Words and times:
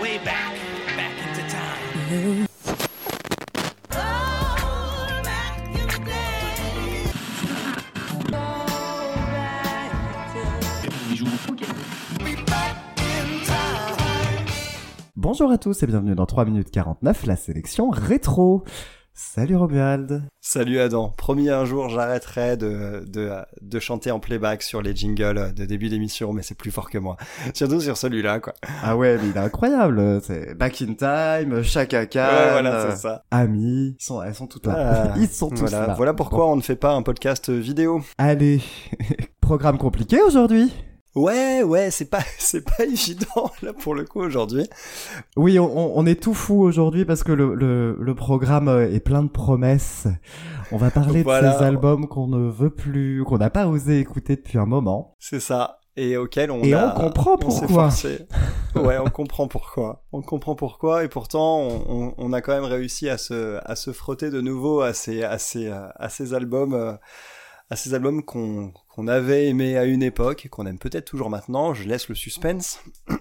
way 0.00 0.18
back, 0.18 0.54
back 0.96 1.12
into 1.26 1.42
time. 1.48 2.46
Bonjour 15.16 15.50
à 15.50 15.58
tous 15.58 15.82
et 15.82 15.86
bienvenue 15.86 16.14
dans 16.14 16.26
3 16.26 16.44
minutes 16.44 16.70
49, 16.70 17.26
la 17.26 17.36
sélection 17.36 17.90
rétro. 17.90 18.64
Salut 19.18 19.56
Romuald. 19.56 20.24
Salut 20.42 20.78
Adam. 20.78 21.08
Promis 21.16 21.48
un 21.48 21.64
jour, 21.64 21.88
j'arrêterai 21.88 22.58
de, 22.58 23.02
de, 23.06 23.30
de 23.62 23.78
chanter 23.80 24.10
en 24.10 24.20
playback 24.20 24.62
sur 24.62 24.82
les 24.82 24.94
jingles 24.94 25.54
de 25.54 25.64
début 25.64 25.88
d'émission, 25.88 26.34
mais 26.34 26.42
c'est 26.42 26.54
plus 26.54 26.70
fort 26.70 26.90
que 26.90 26.98
moi. 26.98 27.16
Surtout 27.54 27.80
sur 27.80 27.96
celui-là, 27.96 28.40
quoi. 28.40 28.52
Ah 28.82 28.94
ouais, 28.94 29.16
mais 29.16 29.30
il 29.30 29.34
est 29.34 29.40
incroyable. 29.40 30.20
C'est 30.22 30.54
Back 30.54 30.82
in 30.82 30.92
Time, 30.94 31.62
Chaka 31.62 32.04
Khan, 32.04 32.18
Ouais, 32.28 32.50
voilà, 32.52 32.90
c'est 32.90 32.96
ça. 32.98 33.22
Ami. 33.30 33.96
Ils 33.98 34.04
sont, 34.04 34.22
elles 34.22 34.34
sont 34.34 34.46
toutes 34.48 34.66
là. 34.66 35.12
Ah, 35.14 35.14
Ils 35.18 35.28
sont 35.28 35.48
tous 35.48 35.60
voilà, 35.60 35.86
là. 35.86 35.94
voilà 35.94 36.12
pourquoi 36.12 36.44
Bon. 36.44 36.52
on 36.52 36.56
ne 36.56 36.62
fait 36.62 36.76
pas 36.76 36.92
un 36.92 37.00
podcast 37.02 37.48
vidéo. 37.48 38.02
Allez, 38.18 38.60
programme 39.40 39.78
compliqué 39.78 40.20
aujourd'hui. 40.20 40.74
Ouais, 41.16 41.62
ouais, 41.62 41.90
c'est 41.90 42.10
pas, 42.10 42.20
c'est 42.38 42.64
pas 42.64 42.84
évident, 42.84 43.50
là, 43.62 43.72
pour 43.72 43.94
le 43.94 44.04
coup, 44.04 44.20
aujourd'hui. 44.20 44.68
Oui, 45.36 45.58
on, 45.58 45.96
on 45.98 46.06
est 46.06 46.20
tout 46.22 46.34
fou 46.34 46.60
aujourd'hui 46.62 47.04
parce 47.04 47.24
que 47.24 47.32
le, 47.32 47.54
le, 47.54 47.96
le 47.98 48.14
programme 48.14 48.68
euh, 48.68 48.88
est 48.92 49.00
plein 49.00 49.22
de 49.22 49.28
promesses. 49.30 50.06
On 50.72 50.76
va 50.76 50.90
parler 50.90 51.22
Voilà. 51.22 51.52
de 51.54 51.58
ces 51.58 51.64
albums 51.64 52.06
qu'on 52.06 52.26
ne 52.28 52.50
veut 52.50 52.70
plus, 52.70 53.24
qu'on 53.24 53.38
n'a 53.38 53.50
pas 53.50 53.66
osé 53.66 53.98
écouter 53.98 54.36
depuis 54.36 54.58
un 54.58 54.66
moment. 54.66 55.14
C'est 55.18 55.40
ça. 55.40 55.78
Et 55.98 56.18
auquel 56.18 56.50
on 56.50 56.60
Et 56.62 56.74
a- 56.74 56.94
on 56.94 57.00
comprend 57.00 57.38
pourquoi. 57.38 57.88
Ouais, 58.74 58.98
on 58.98 59.08
comprend 59.08 59.48
pourquoi. 59.48 60.04
On 60.12 60.20
comprend 60.20 60.54
pourquoi, 60.54 61.04
et 61.04 61.08
pourtant, 61.08 61.60
on, 61.60 61.84
on- 61.88 62.14
on 62.18 62.32
a 62.34 62.42
quand 62.42 62.52
même 62.52 62.64
réussi 62.70 63.08
à 63.08 63.16
se, 63.16 63.58
à 63.64 63.74
se 63.76 63.92
frotter 63.92 64.28
de 64.28 64.42
nouveau 64.42 64.82
à 64.82 64.92
ces, 64.92 65.22
à 65.22 65.38
ces, 65.38 65.68
à 65.68 66.08
ces 66.10 66.34
albums, 66.34 66.74
euh, 66.74 66.92
à 67.70 67.76
ces 67.76 67.94
albums 67.94 68.22
qu'on, 68.22 68.72
qu'on 68.96 69.08
avait 69.08 69.48
aimés 69.48 69.76
à 69.76 69.84
une 69.84 70.02
époque, 70.02 70.46
et 70.46 70.48
qu'on 70.48 70.66
aime 70.66 70.78
peut-être 70.78 71.04
toujours 71.04 71.30
maintenant. 71.30 71.74
Je 71.74 71.86
laisse 71.86 72.08
le 72.08 72.14
suspense. 72.14 72.80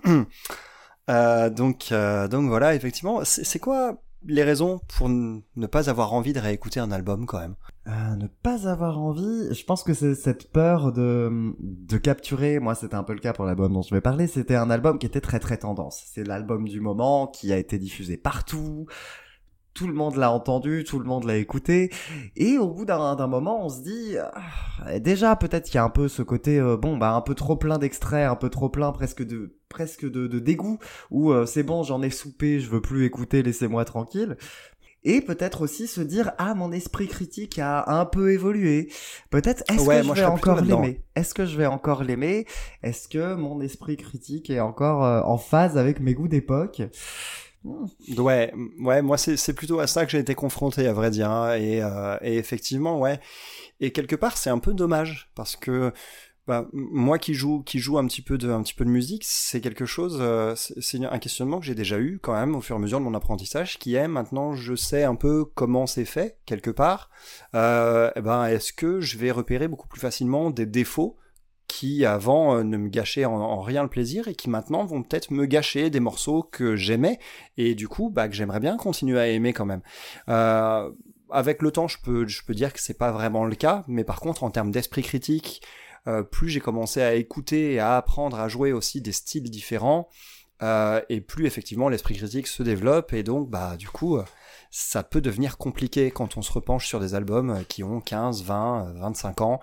Euh, 1.07 1.51
donc, 1.51 1.89
euh, 1.91 2.27
donc 2.27 2.47
voilà, 2.47 2.73
effectivement, 2.73 3.23
c'est 3.23 3.59
quoi 3.59 4.01
les 4.25 4.43
raisons 4.43 4.81
pour 4.97 5.07
ne 5.07 5.67
pas 5.67 5.87
avoir 5.87 6.13
envie 6.13 6.33
de 6.33 6.39
réécouter 6.39 6.79
un 6.79 6.91
album 6.91 7.27
quand 7.27 7.39
même? 7.39 7.53
Euh, 7.85 8.15
ne 8.15 8.25
pas 8.25 8.67
avoir 8.67 8.99
envie, 8.99 9.53
je 9.53 9.63
pense 9.65 9.83
que 9.83 9.93
c'est 9.93 10.15
cette 10.15 10.51
peur 10.51 10.91
de 10.93 11.97
capturer, 12.01 12.57
moi 12.59 12.73
c'était 12.73 12.95
un 12.95 13.03
peu 13.03 13.13
le 13.13 13.19
cas 13.19 13.33
pour 13.33 13.45
l'album 13.45 13.71
dont 13.71 13.83
je 13.83 13.93
vais 13.93 14.01
parler, 14.01 14.25
c'était 14.25 14.55
un 14.55 14.71
album 14.71 14.97
qui 14.97 15.05
était 15.05 15.21
très 15.21 15.39
très 15.39 15.57
tendance. 15.57 16.01
C'est 16.11 16.23
l'album 16.23 16.67
du 16.67 16.81
moment 16.81 17.27
qui 17.27 17.53
a 17.53 17.57
été 17.57 17.77
diffusé 17.77 18.17
partout, 18.17 18.87
tout 19.75 19.87
le 19.87 19.93
monde 19.93 20.15
l'a 20.15 20.31
entendu, 20.31 20.83
tout 20.85 20.97
le 20.97 21.05
monde 21.05 21.25
l'a 21.25 21.35
écouté, 21.35 21.91
et 22.35 22.57
au 22.57 22.69
bout 22.69 22.85
d'un 22.85 23.27
moment 23.27 23.63
on 23.63 23.69
se 23.69 23.81
dit, 23.81 24.15
ah, 24.17 24.99
déjà 24.99 25.35
peut-être 25.35 25.65
qu'il 25.65 25.75
y 25.75 25.77
a 25.77 25.83
un 25.83 25.89
peu 25.89 26.07
ce 26.07 26.23
côté, 26.23 26.59
euh, 26.59 26.77
bon 26.77 26.97
bah 26.97 27.11
un 27.11 27.21
peu 27.21 27.35
trop 27.35 27.57
plein 27.57 27.77
d'extraits, 27.77 28.27
un 28.27 28.35
peu 28.35 28.49
trop 28.49 28.69
plein 28.69 28.91
presque 28.91 29.23
de 29.23 29.57
presque 29.69 30.09
de, 30.09 30.27
de 30.27 30.39
dégoût, 30.39 30.79
où 31.11 31.31
euh, 31.31 31.45
c'est 31.45 31.63
bon 31.63 31.83
j'en 31.83 32.01
ai 32.01 32.09
soupé, 32.09 32.59
je 32.59 32.69
veux 32.69 32.81
plus 32.81 33.05
écouter, 33.05 33.43
laissez-moi 33.43 33.85
tranquille. 33.85 34.37
Et 35.07 35.21
peut-être 35.21 35.61
aussi 35.61 35.85
se 35.85 36.01
dire 36.01 36.31
ah 36.39 36.55
mon 36.55 36.71
esprit 36.71 37.07
critique 37.07 37.59
a 37.59 37.91
un 37.99 38.05
peu 38.05 38.31
évolué. 38.31 38.91
Peut-être 39.29 39.63
est-ce 39.69 39.83
Ouais, 39.83 40.01
que 40.01 40.07
je 40.07 40.13
vais 40.13 40.25
encore 40.25 40.61
l'aimer? 40.61 41.03
Est-ce 41.15 41.35
que 41.35 41.45
je 41.45 41.55
vais 41.57 41.67
encore 41.67 42.03
l'aimer? 42.03 42.47
Est-ce 42.81 43.07
que 43.07 43.35
mon 43.35 43.61
esprit 43.61 43.97
critique 43.97 44.49
est 44.49 44.61
encore 44.61 45.05
euh, 45.05 45.21
en 45.21 45.37
phase 45.37 45.77
avec 45.77 45.99
mes 45.99 46.15
goûts 46.15 46.27
d'époque? 46.27 46.81
Ouais, 48.17 48.51
m- 48.53 48.69
ouais, 48.85 49.01
moi 49.01 49.17
c'est 49.17 49.53
plutôt 49.53 49.79
à 49.79 49.87
ça 49.87 50.05
que 50.05 50.11
j'ai 50.11 50.19
été 50.19 50.35
confronté 50.35 50.87
à 50.87 50.93
vrai 50.93 51.09
dire, 51.11 51.31
hein, 51.31 51.55
et, 51.55 51.81
euh, 51.81 52.17
et 52.21 52.37
effectivement, 52.37 52.99
ouais, 52.99 53.19
et 53.81 53.91
quelque 53.91 54.15
part 54.15 54.37
c'est 54.37 54.49
un 54.51 54.59
peu 54.59 54.73
dommage 54.73 55.31
parce 55.35 55.55
que 55.55 55.93
bah, 56.47 56.67
moi 56.73 57.19
qui 57.19 57.33
joue 57.35 57.63
qui 57.63 57.79
joue 57.79 57.97
un 57.99 58.07
petit 58.07 58.21
peu 58.23 58.37
de 58.37 58.51
un 58.51 58.63
petit 58.63 58.73
peu 58.75 58.85
de 58.85 58.89
musique, 58.91 59.23
c'est 59.25 59.61
quelque 59.61 59.85
chose, 59.85 60.17
euh, 60.21 60.55
c'est 60.55 60.81
c'est 60.81 61.05
un 61.05 61.19
questionnement 61.19 61.59
que 61.59 61.65
j'ai 61.65 61.75
déjà 61.75 61.99
eu 61.99 62.19
quand 62.21 62.33
même 62.33 62.55
au 62.55 62.61
fur 62.61 62.75
et 62.75 62.79
à 62.79 62.81
mesure 62.81 62.99
de 62.99 63.05
mon 63.05 63.15
apprentissage, 63.15 63.79
qui 63.79 63.95
est 63.95 64.07
maintenant 64.07 64.55
je 64.55 64.75
sais 64.75 65.03
un 65.03 65.15
peu 65.15 65.45
comment 65.45 65.87
c'est 65.87 66.05
fait 66.05 66.39
quelque 66.45 66.71
part, 66.71 67.09
euh, 67.55 68.11
eh 68.15 68.21
ben 68.21 68.45
est-ce 68.47 68.73
que 68.73 69.01
je 69.01 69.17
vais 69.17 69.31
repérer 69.31 69.67
beaucoup 69.69 69.87
plus 69.87 70.01
facilement 70.01 70.51
des 70.51 70.65
défauts 70.67 71.17
qui 71.75 72.05
avant 72.05 72.55
euh, 72.55 72.63
ne 72.63 72.77
me 72.77 72.87
gâchaient 72.87 73.25
en, 73.25 73.33
en 73.33 73.59
rien 73.59 73.83
le 73.83 73.89
plaisir 73.89 74.29
et 74.29 74.33
qui 74.33 74.49
maintenant 74.49 74.85
vont 74.85 75.03
peut-être 75.03 75.31
me 75.31 75.45
gâcher 75.45 75.89
des 75.89 75.99
morceaux 75.99 76.41
que 76.41 76.77
j'aimais 76.77 77.19
et 77.57 77.75
du 77.75 77.89
coup 77.89 78.09
bah, 78.09 78.29
que 78.29 78.33
j'aimerais 78.33 78.61
bien 78.61 78.77
continuer 78.77 79.19
à 79.19 79.27
aimer 79.27 79.51
quand 79.51 79.65
même. 79.65 79.81
Euh, 80.29 80.89
avec 81.29 81.61
le 81.61 81.71
temps, 81.71 81.89
je 81.89 81.97
peux, 82.01 82.25
je 82.27 82.45
peux 82.45 82.53
dire 82.53 82.71
que 82.71 82.79
c'est 82.79 82.97
pas 82.97 83.11
vraiment 83.11 83.43
le 83.43 83.55
cas, 83.55 83.83
mais 83.89 84.05
par 84.05 84.21
contre 84.21 84.45
en 84.45 84.51
termes 84.51 84.71
d'esprit 84.71 85.03
critique, 85.03 85.61
euh, 86.07 86.23
plus 86.23 86.47
j'ai 86.47 86.61
commencé 86.61 87.01
à 87.01 87.13
écouter 87.15 87.73
et 87.73 87.79
à 87.79 87.97
apprendre 87.97 88.39
à 88.39 88.47
jouer 88.47 88.71
aussi 88.71 89.01
des 89.01 89.11
styles 89.11 89.49
différents, 89.49 90.07
et 91.09 91.19
plus 91.19 91.45
effectivement 91.45 91.89
l'esprit 91.89 92.15
critique 92.15 92.47
se 92.47 92.63
développe 92.63 93.11
et 93.11 93.23
donc 93.23 93.49
bah 93.49 93.75
du 93.77 93.89
coup 93.89 94.17
ça 94.77 95.03
peut 95.03 95.21
devenir 95.21 95.57
compliqué 95.57 96.11
quand 96.11 96.35
on 96.35 96.41
se 96.41 96.51
repenche 96.51 96.85
sur 96.85 96.99
des 96.99 97.15
albums 97.15 97.49
euh, 97.49 97.63
qui 97.63 97.81
ont 97.81 98.01
15, 98.01 98.43
20, 98.43 98.87
euh, 98.87 98.99
25 98.99 99.39
ans, 99.41 99.61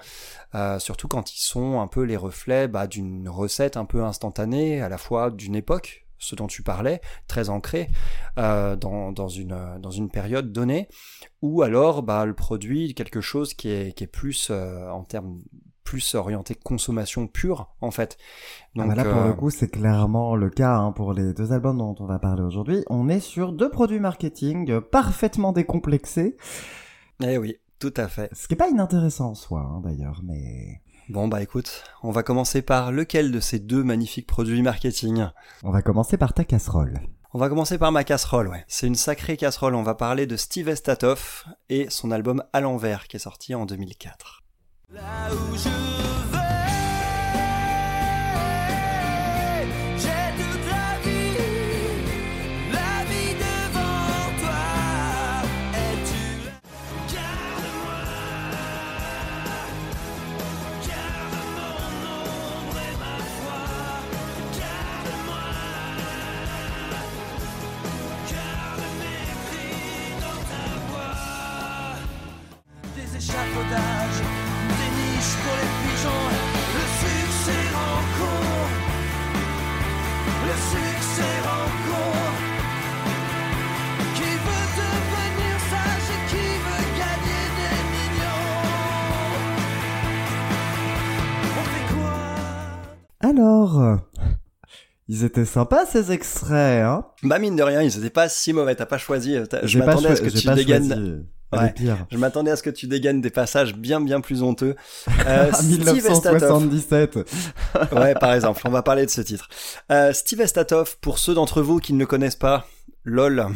euh, 0.54 0.78
surtout 0.78 1.06
quand 1.06 1.34
ils 1.34 1.40
sont 1.40 1.82
un 1.82 1.86
peu 1.86 2.04
les 2.04 2.16
reflets 2.16 2.66
bah, 2.66 2.86
d'une 2.86 3.28
recette 3.28 3.76
un 3.76 3.84
peu 3.84 4.02
instantanée, 4.02 4.80
à 4.80 4.88
la 4.88 4.96
fois 4.96 5.30
d'une 5.30 5.54
époque, 5.54 6.06
ce 6.18 6.34
dont 6.34 6.46
tu 6.46 6.62
parlais, 6.62 7.02
très 7.26 7.50
ancrée 7.50 7.90
euh, 8.38 8.74
dans, 8.74 9.12
dans, 9.12 9.28
une, 9.28 9.52
euh, 9.52 9.78
dans 9.78 9.90
une 9.90 10.08
période 10.08 10.50
donnée, 10.50 10.88
ou 11.42 11.60
alors 11.60 12.02
bah, 12.02 12.24
le 12.24 12.34
produit 12.34 12.94
quelque 12.94 13.20
chose 13.20 13.52
qui 13.52 13.68
est, 13.68 14.06
plus 14.06 14.50
en 14.50 15.04
termes 15.04 15.42
plus 15.92 16.14
orienté 16.14 16.54
consommation 16.54 17.26
pure 17.26 17.68
en 17.82 17.90
fait. 17.90 18.16
Ah 18.78 18.86
bah 18.86 18.94
là, 18.94 19.04
pour 19.04 19.20
euh, 19.20 19.26
le 19.26 19.34
coup, 19.34 19.50
c'est 19.50 19.68
clairement 19.68 20.36
le 20.36 20.48
cas 20.48 20.74
hein, 20.74 20.90
pour 20.90 21.12
les 21.12 21.34
deux 21.34 21.52
albums 21.52 21.76
dont 21.76 21.94
on 22.00 22.06
va 22.06 22.18
parler 22.18 22.40
aujourd'hui. 22.40 22.82
On 22.88 23.10
est 23.10 23.20
sur 23.20 23.52
deux 23.52 23.68
produits 23.68 24.00
marketing 24.00 24.70
euh, 24.70 24.80
parfaitement 24.80 25.52
décomplexés, 25.52 26.38
eh 27.22 27.36
oui, 27.36 27.56
tout 27.78 27.92
à 27.98 28.08
fait. 28.08 28.30
ce 28.32 28.48
qui 28.48 28.54
est 28.54 28.56
pas 28.56 28.70
inintéressant 28.70 29.32
en 29.32 29.34
soi, 29.34 29.60
hein, 29.60 29.82
d'ailleurs, 29.84 30.22
mais 30.24 30.80
Bon 31.10 31.28
bah 31.28 31.42
écoute, 31.42 31.84
on 32.02 32.10
va 32.10 32.22
commencer 32.22 32.62
par 32.62 32.90
lequel 32.90 33.30
de 33.30 33.40
ces 33.40 33.58
deux 33.58 33.84
magnifiques 33.84 34.26
produits 34.26 34.62
marketing? 34.62 35.26
on 35.62 35.72
va 35.72 35.82
commencer 35.82 36.16
par 36.16 36.32
ta 36.32 36.44
casserole. 36.44 37.00
On 37.34 37.38
va 37.38 37.50
commencer 37.50 37.76
par 37.76 37.92
ma 37.92 38.04
casserole, 38.04 38.48
ouais. 38.48 38.64
C'est 38.66 38.86
une 38.86 38.94
sacrée 38.94 39.36
casserole, 39.36 39.74
on 39.74 39.82
va 39.82 39.94
parler 39.94 40.26
de 40.26 40.38
Steve 40.38 40.70
Estatoff 40.70 41.46
et 41.68 41.90
son 41.90 42.10
album 42.12 42.42
À 42.54 42.62
l'envers 42.62 43.08
qui 43.08 43.16
est 43.16 43.20
sorti 43.20 43.54
en 43.54 43.66
2004. 43.66 44.41
Là 44.94 45.30
où 45.32 45.56
je 45.56 45.70
vais, 46.32 46.41
Alors, 93.32 93.98
ils 95.08 95.24
étaient 95.24 95.46
sympas 95.46 95.86
ces 95.86 96.12
extraits, 96.12 96.84
hein 96.84 97.06
Bah 97.22 97.38
mine 97.38 97.56
de 97.56 97.62
rien, 97.62 97.80
ils 97.80 97.96
étaient 97.98 98.10
pas 98.10 98.28
si 98.28 98.52
mauvais, 98.52 98.74
t'as 98.74 98.84
pas 98.86 98.98
choisi, 98.98 99.36
euh, 99.36 99.46
je 99.62 99.78
m'attendais 99.78 100.08
à 100.08 100.16
ce 100.16 100.22
que 100.22 100.28
tu 100.28 100.46
dégaines... 100.54 101.24
Ouais. 101.54 101.74
Je 102.10 102.16
m'attendais 102.16 102.50
à 102.50 102.56
ce 102.56 102.62
que 102.62 102.70
tu 102.70 102.86
dégaines 102.86 103.20
des 103.20 103.28
passages 103.28 103.74
bien 103.74 104.00
bien 104.00 104.20
plus 104.22 104.42
honteux. 104.42 104.74
Euh, 105.26 105.50
Ah, 105.52 105.54
Steve 105.54 106.06
Estatoff, 106.06 106.62
1977. 106.62 107.18
ouais, 107.92 108.14
par 108.14 108.32
exemple, 108.32 108.62
on 108.64 108.70
va 108.70 108.82
parler 108.82 109.04
de 109.04 109.10
ce 109.10 109.20
titre. 109.20 109.48
Euh, 109.90 110.12
Steve 110.14 110.40
Estatoff, 110.40 110.96
pour 111.00 111.18
ceux 111.18 111.34
d'entre 111.34 111.60
vous 111.62 111.78
qui 111.78 111.92
ne 111.92 111.98
le 111.98 112.06
connaissent 112.06 112.36
pas, 112.36 112.66
lol, 113.04 113.46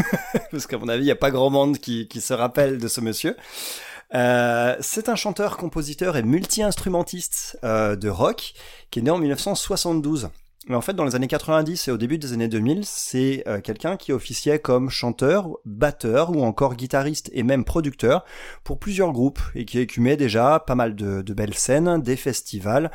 parce 0.50 0.66
qu'à 0.66 0.78
mon 0.78 0.88
avis, 0.88 1.02
il 1.02 1.06
n'y 1.06 1.12
a 1.12 1.16
pas 1.16 1.30
grand 1.30 1.48
monde 1.50 1.78
qui, 1.78 2.08
qui 2.08 2.20
se 2.20 2.34
rappelle 2.34 2.78
de 2.78 2.88
ce 2.88 3.00
monsieur. 3.00 3.36
Euh, 4.14 4.76
c'est 4.80 5.08
un 5.08 5.16
chanteur, 5.16 5.56
compositeur 5.56 6.16
et 6.16 6.22
multi-instrumentiste 6.22 7.58
euh, 7.64 7.96
de 7.96 8.08
rock 8.08 8.54
qui 8.90 8.98
est 8.98 9.02
né 9.02 9.10
en 9.10 9.18
1972. 9.18 10.30
Mais 10.66 10.76
en 10.76 10.80
fait, 10.80 10.94
dans 10.94 11.04
les 11.04 11.14
années 11.14 11.28
90 11.28 11.88
et 11.88 11.90
au 11.90 11.98
début 11.98 12.16
des 12.16 12.32
années 12.32 12.48
2000, 12.48 12.84
c'est 12.84 13.44
euh, 13.46 13.60
quelqu'un 13.60 13.96
qui 13.96 14.12
officiait 14.12 14.58
comme 14.58 14.88
chanteur, 14.88 15.50
batteur 15.66 16.30
ou 16.30 16.42
encore 16.42 16.74
guitariste 16.74 17.30
et 17.34 17.42
même 17.42 17.64
producteur 17.64 18.24
pour 18.62 18.78
plusieurs 18.78 19.12
groupes 19.12 19.40
et 19.54 19.66
qui 19.66 19.78
écumait 19.78 20.16
déjà 20.16 20.58
pas 20.66 20.74
mal 20.74 20.94
de, 20.94 21.22
belles 21.34 21.54
scènes, 21.54 22.00
des 22.00 22.16
festivals. 22.16 22.90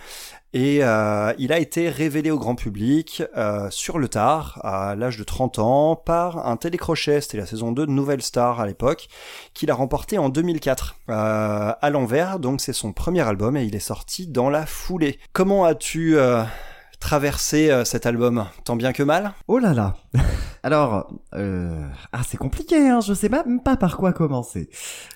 Et 0.51 0.79
euh, 0.81 1.31
il 1.37 1.53
a 1.53 1.59
été 1.59 1.89
révélé 1.89 2.31
au 2.31 2.39
grand 2.39 2.55
public 2.55 3.21
euh, 3.37 3.67
sur 3.69 3.99
le 3.99 4.07
tard, 4.07 4.59
à 4.63 4.95
l'âge 4.95 5.17
de 5.17 5.23
30 5.23 5.59
ans, 5.59 5.95
par 5.95 6.47
un 6.47 6.57
télécrochet, 6.57 7.21
c'était 7.21 7.37
la 7.37 7.45
saison 7.45 7.71
2 7.71 7.85
de 7.85 7.91
Nouvelle 7.91 8.23
Star 8.23 8.59
à 8.59 8.65
l'époque, 8.65 9.09
qu'il 9.53 9.69
a 9.69 9.75
remporté 9.75 10.17
en 10.17 10.29
2004. 10.29 10.95
Euh, 11.09 11.73
à 11.79 11.89
l'envers, 11.91 12.39
donc 12.39 12.61
c'est 12.61 12.73
son 12.73 12.93
premier 12.93 13.21
album 13.21 13.57
et 13.57 13.63
il 13.63 13.75
est 13.75 13.79
sorti 13.79 14.25
dans 14.25 14.49
la 14.49 14.65
foulée. 14.65 15.19
Comment 15.33 15.65
as-tu 15.65 16.17
traversé 16.99 17.71
euh, 17.71 17.85
cet 17.85 18.05
album 18.05 18.45
Tant 18.65 18.75
bien 18.75 18.93
que 18.93 19.03
mal 19.03 19.33
Oh 19.47 19.57
là 19.59 19.73
là 19.73 19.95
Alors, 20.63 21.09
euh... 21.35 21.87
ah 22.11 22.19
c'est 22.27 22.35
compliqué, 22.35 22.89
hein. 22.89 22.99
Je 22.99 23.13
sais 23.13 23.29
même 23.29 23.61
pas 23.63 23.77
par 23.77 23.95
quoi 23.95 24.11
commencer. 24.11 24.69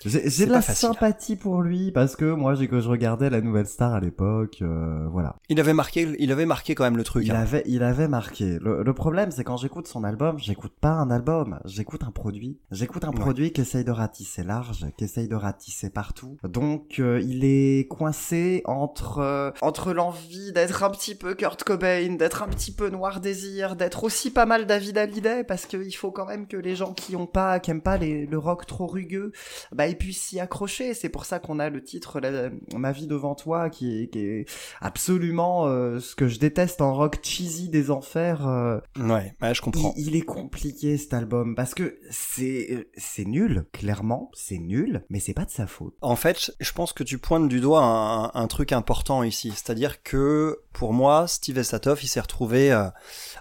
J'ai 0.04 0.46
de 0.46 0.50
la 0.50 0.62
facile. 0.62 0.88
sympathie 0.88 1.36
pour 1.36 1.60
lui 1.60 1.92
parce 1.92 2.16
que 2.16 2.24
moi, 2.32 2.54
j'ai 2.54 2.66
que 2.66 2.80
je 2.80 2.88
regardais 2.88 3.28
la 3.28 3.42
Nouvelle 3.42 3.66
Star 3.66 3.92
à 3.92 4.00
l'époque, 4.00 4.58
euh, 4.62 5.06
voilà. 5.10 5.36
Il 5.50 5.60
avait 5.60 5.74
marqué, 5.74 6.08
il 6.18 6.32
avait 6.32 6.46
marqué 6.46 6.74
quand 6.74 6.84
même 6.84 6.96
le 6.96 7.04
truc. 7.04 7.26
Il 7.26 7.32
hein. 7.32 7.40
avait, 7.40 7.62
il 7.66 7.82
avait 7.82 8.08
marqué. 8.08 8.58
Le, 8.58 8.82
le 8.82 8.94
problème, 8.94 9.30
c'est 9.32 9.44
quand 9.44 9.58
j'écoute 9.58 9.86
son 9.86 10.02
album, 10.02 10.38
j'écoute 10.38 10.72
pas 10.80 10.92
un 10.92 11.10
album, 11.10 11.58
j'écoute 11.66 12.04
un 12.04 12.10
produit. 12.10 12.58
J'écoute 12.70 13.04
un 13.04 13.10
Ouais. 13.10 13.20
produit 13.20 13.52
qui 13.52 13.60
essaye 13.60 13.84
de 13.84 13.90
ratisser 13.92 14.42
large, 14.42 14.86
qui 14.96 15.04
essaye 15.04 15.28
de 15.28 15.36
ratisser 15.36 15.90
partout. 15.90 16.38
Donc, 16.42 16.96
euh, 17.00 17.20
il 17.22 17.44
est 17.44 17.86
coincé 17.88 18.62
entre 18.64 19.18
euh, 19.18 19.50
entre 19.60 19.92
l'envie 19.92 20.52
d'être 20.52 20.82
un 20.82 20.90
petit 20.90 21.14
peu 21.14 21.34
Kurt 21.34 21.62
Cobain, 21.64 21.73
d'être 21.76 22.42
un 22.42 22.48
petit 22.48 22.72
peu 22.72 22.88
Noir 22.90 23.20
Désir, 23.20 23.76
d'être 23.76 24.04
aussi 24.04 24.30
pas 24.30 24.46
mal 24.46 24.66
David 24.66 24.98
Hallyday, 24.98 25.44
parce 25.44 25.66
qu'il 25.66 25.94
faut 25.94 26.10
quand 26.10 26.26
même 26.26 26.46
que 26.46 26.56
les 26.56 26.76
gens 26.76 26.92
qui 26.92 27.16
ont 27.16 27.26
pas, 27.26 27.60
qui 27.60 27.70
aiment 27.70 27.82
pas 27.82 27.96
les, 27.96 28.26
le 28.26 28.38
rock 28.38 28.66
trop 28.66 28.86
rugueux, 28.86 29.32
bah 29.72 29.86
ils 29.88 29.96
puissent 29.98 30.22
s'y 30.22 30.40
accrocher. 30.40 30.94
C'est 30.94 31.08
pour 31.08 31.24
ça 31.24 31.38
qu'on 31.38 31.58
a 31.58 31.70
le 31.70 31.82
titre 31.82 32.20
la- 32.20 32.50
Ma 32.76 32.92
vie 32.92 33.06
devant 33.06 33.34
toi, 33.34 33.70
qui 33.70 34.02
est, 34.02 34.06
qui 34.08 34.18
est 34.20 34.46
absolument 34.80 35.66
euh, 35.66 35.98
ce 36.00 36.14
que 36.14 36.28
je 36.28 36.38
déteste 36.38 36.80
en 36.80 36.94
rock 36.94 37.18
cheesy 37.22 37.68
des 37.68 37.90
enfers. 37.90 38.46
euh, 38.46 38.78
Ouais, 38.98 39.34
ouais, 39.42 39.54
je 39.54 39.62
comprends. 39.62 39.92
il, 39.96 40.08
il 40.08 40.16
est 40.16 40.22
compliqué 40.22 40.96
cet 40.96 41.14
album 41.14 41.54
parce 41.54 41.74
que 41.74 41.98
c'est 42.10 42.88
c'est 42.96 43.24
nul, 43.24 43.64
clairement, 43.72 44.30
c'est 44.34 44.58
nul, 44.58 45.04
mais 45.10 45.20
c'est 45.20 45.34
pas 45.34 45.44
de 45.44 45.50
sa 45.50 45.66
faute. 45.66 45.94
En 46.00 46.16
fait, 46.16 46.52
je 46.60 46.72
pense 46.72 46.92
que 46.92 47.02
tu 47.02 47.18
pointes 47.18 47.48
du 47.48 47.60
doigt 47.60 47.82
un, 47.82 48.30
un 48.34 48.46
truc 48.46 48.72
important 48.72 49.22
ici, 49.22 49.50
c'est-à-dire 49.50 50.02
que 50.02 50.60
pour 50.74 50.92
moi, 50.92 51.26
Steve 51.26 51.56
Estatoff, 51.58 52.04
il 52.04 52.08
s'est 52.08 52.20
retrouvé. 52.20 52.70
euh, 52.72 52.88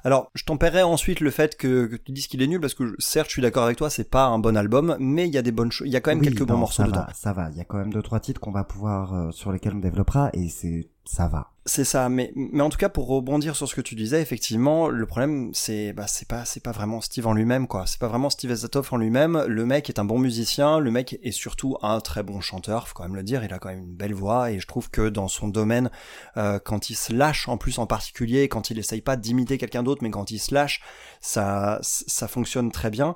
Alors, 0.06 0.31
je 0.35 0.44
tempérerai 0.45 0.83
ensuite 0.83 1.19
le 1.19 1.31
fait 1.31 1.57
que, 1.57 1.88
que 1.88 1.95
tu 1.97 2.12
dises 2.13 2.27
qu'il 2.27 2.41
est 2.41 2.47
nul, 2.47 2.62
parce 2.62 2.74
que 2.74 2.95
certes, 3.00 3.27
je 3.27 3.33
suis 3.33 3.41
d'accord 3.41 3.63
avec 3.65 3.77
toi, 3.77 3.89
c'est 3.89 4.09
pas 4.09 4.25
un 4.27 4.39
bon 4.39 4.56
album, 4.56 4.95
mais 5.00 5.27
il 5.27 5.33
y 5.33 5.38
a 5.38 5.41
des 5.41 5.51
bonnes 5.51 5.71
choses, 5.71 5.88
il 5.88 5.91
y 5.94 5.97
a 5.97 6.01
quand 6.01 6.12
même 6.12 6.19
Oui, 6.19 6.25
quelques 6.25 6.41
non, 6.41 6.56
bons 6.56 6.57
morceaux 6.57 6.83
ça 6.83 6.88
dedans. 6.88 7.01
Va, 7.01 7.13
ça 7.13 7.33
va, 7.33 7.50
il 7.51 7.57
y 7.57 7.62
a 7.62 7.65
quand 7.65 7.77
même 7.77 7.91
deux 7.91 8.01
trois 8.01 8.19
titres 8.19 8.39
qu'on 8.39 8.51
va 8.51 8.63
pouvoir 8.63 9.13
euh, 9.13 9.31
sur 9.31 9.51
lesquels 9.51 9.74
on 9.75 9.80
développera 9.80 10.30
et 10.33 10.50
c'est 10.50 10.89
ça 11.06 11.27
va. 11.27 11.52
C'est 11.65 11.86
ça, 11.86 12.10
mais, 12.10 12.33
mais 12.36 12.62
en 12.62 12.68
tout 12.68 12.77
cas 12.77 12.89
pour 12.89 13.07
rebondir 13.07 13.56
sur 13.56 13.69
ce 13.69 13.75
que 13.75 13.80
tu 13.80 13.95
disais, 13.95 14.21
effectivement, 14.21 14.89
le 14.89 15.06
problème 15.06 15.51
c'est 15.54 15.94
bah 15.94 16.07
c'est 16.07 16.27
pas 16.27 16.44
c'est 16.44 16.62
pas 16.62 16.74
vraiment 16.74 17.00
Steve 17.00 17.25
en 17.25 17.31
lui-même 17.31 17.68
quoi, 17.68 17.86
c'est 17.86 18.00
pas 18.00 18.10
vraiment 18.10 18.30
Steve 18.30 18.51
Estatoff 18.51 18.92
en 18.92 18.98
lui-même. 18.98 19.45
Le 19.48 19.65
mec 19.65 19.88
est 19.88 19.98
un 19.98 20.04
bon 20.04 20.19
musicien, 20.19 20.80
le 20.80 20.92
mec 20.92 21.18
est 21.24 21.31
surtout 21.31 21.77
un 21.81 22.01
très 22.01 22.21
bon 22.21 22.42
chanteur, 22.42 22.89
faut 22.89 22.95
quand 22.95 23.04
même 23.04 23.15
le 23.15 23.24
dire. 23.24 23.45
Il 23.45 23.54
a 23.54 23.60
quand 23.60 23.69
même 23.69 23.80
une 23.80 23.95
belle 23.95 24.13
voix 24.13 24.51
et 24.51 24.60
je 24.60 24.68
trouve 24.68 24.89
que 24.89 25.07
dans 25.07 25.30
son 25.30 25.48
domaine, 25.48 25.89
euh, 26.36 26.60
quand 26.60 26.89
il 26.89 26.95
se 26.95 27.13
lâche 27.13 27.48
en 27.48 27.56
plus 27.56 27.80
en 27.80 27.88
particulier, 27.88 28.50
quand 28.50 28.69
il 28.69 28.77
essaye 28.77 29.01
pas 29.01 29.16
d'imiter 29.16 29.57
quelqu'un 29.57 29.83
d'autre, 29.83 30.04
mais 30.04 30.09
quand 30.09 30.31
il 30.31 30.39
se 30.39 30.54
lâche, 30.54 30.81
ça 31.21 31.80
ça 31.81 32.27
fonctionne 32.27 32.74
très 32.74 32.89
bien. 32.89 33.16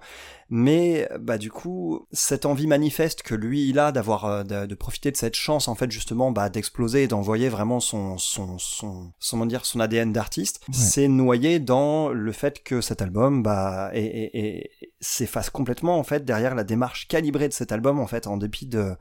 Mais 0.50 1.10
bah 1.20 1.38
du 1.38 1.52
coup, 1.52 2.08
cette 2.14 2.46
envie 2.46 2.68
manifeste 2.68 3.22
que 3.24 3.36
lui 3.36 3.68
il 3.68 3.78
a 3.80 3.92
d'avoir 3.92 4.24
euh, 4.24 4.44
de, 4.44 4.66
de 4.66 4.76
profiter 4.76 5.12
de 5.12 5.18
cette 5.18 5.36
chance 5.36 5.68
en 5.68 5.76
fait 5.76 5.92
justement 5.92 6.32
bah 6.32 6.48
d'exploser 6.50 7.04
et 7.04 7.08
d'envoyer 7.10 7.50
vraiment 7.50 7.82
son 7.82 8.18
son 8.58 9.46
dire 9.46 9.66
son 9.66 9.80
ADN 9.80 10.12
d'artiste, 10.14 10.62
Ouais. 10.68 10.74
c'est 10.76 11.08
noyé 11.08 11.60
dans 11.60 12.10
le 12.10 12.32
fait 12.32 12.64
que 12.64 12.82
cet 12.82 13.02
album 13.02 13.44
bah 13.44 13.90
et, 13.94 14.04
et, 14.06 14.40
et 14.82 14.94
s'efface 15.00 15.50
complètement 15.50 15.98
en 16.00 16.04
fait 16.04 16.26
derrière 16.26 16.56
la 16.56 16.64
démarche 16.64 17.08
calibrée 17.08 17.48
de 17.48 17.54
cet 17.54 17.72
album 17.72 18.00
en 18.00 18.08
fait 18.08 18.28
en 18.28 18.38
dépit 18.38 18.66
de 18.68 18.96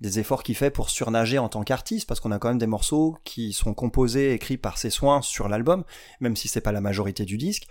des 0.00 0.18
efforts 0.18 0.42
qu'il 0.42 0.56
fait 0.56 0.70
pour 0.70 0.88
surnager 0.90 1.38
en 1.38 1.48
tant 1.48 1.62
qu'artiste 1.62 2.08
parce 2.08 2.20
qu'on 2.20 2.30
a 2.32 2.38
quand 2.38 2.48
même 2.48 2.58
des 2.58 2.66
morceaux 2.66 3.16
qui 3.24 3.52
sont 3.52 3.74
composés 3.74 4.32
écrits 4.32 4.56
par 4.56 4.78
ses 4.78 4.90
soins 4.90 5.20
sur 5.22 5.48
l'album 5.48 5.84
même 6.20 6.36
si 6.36 6.48
c'est 6.48 6.60
pas 6.60 6.72
la 6.72 6.80
majorité 6.80 7.24
du 7.24 7.36
disque 7.36 7.66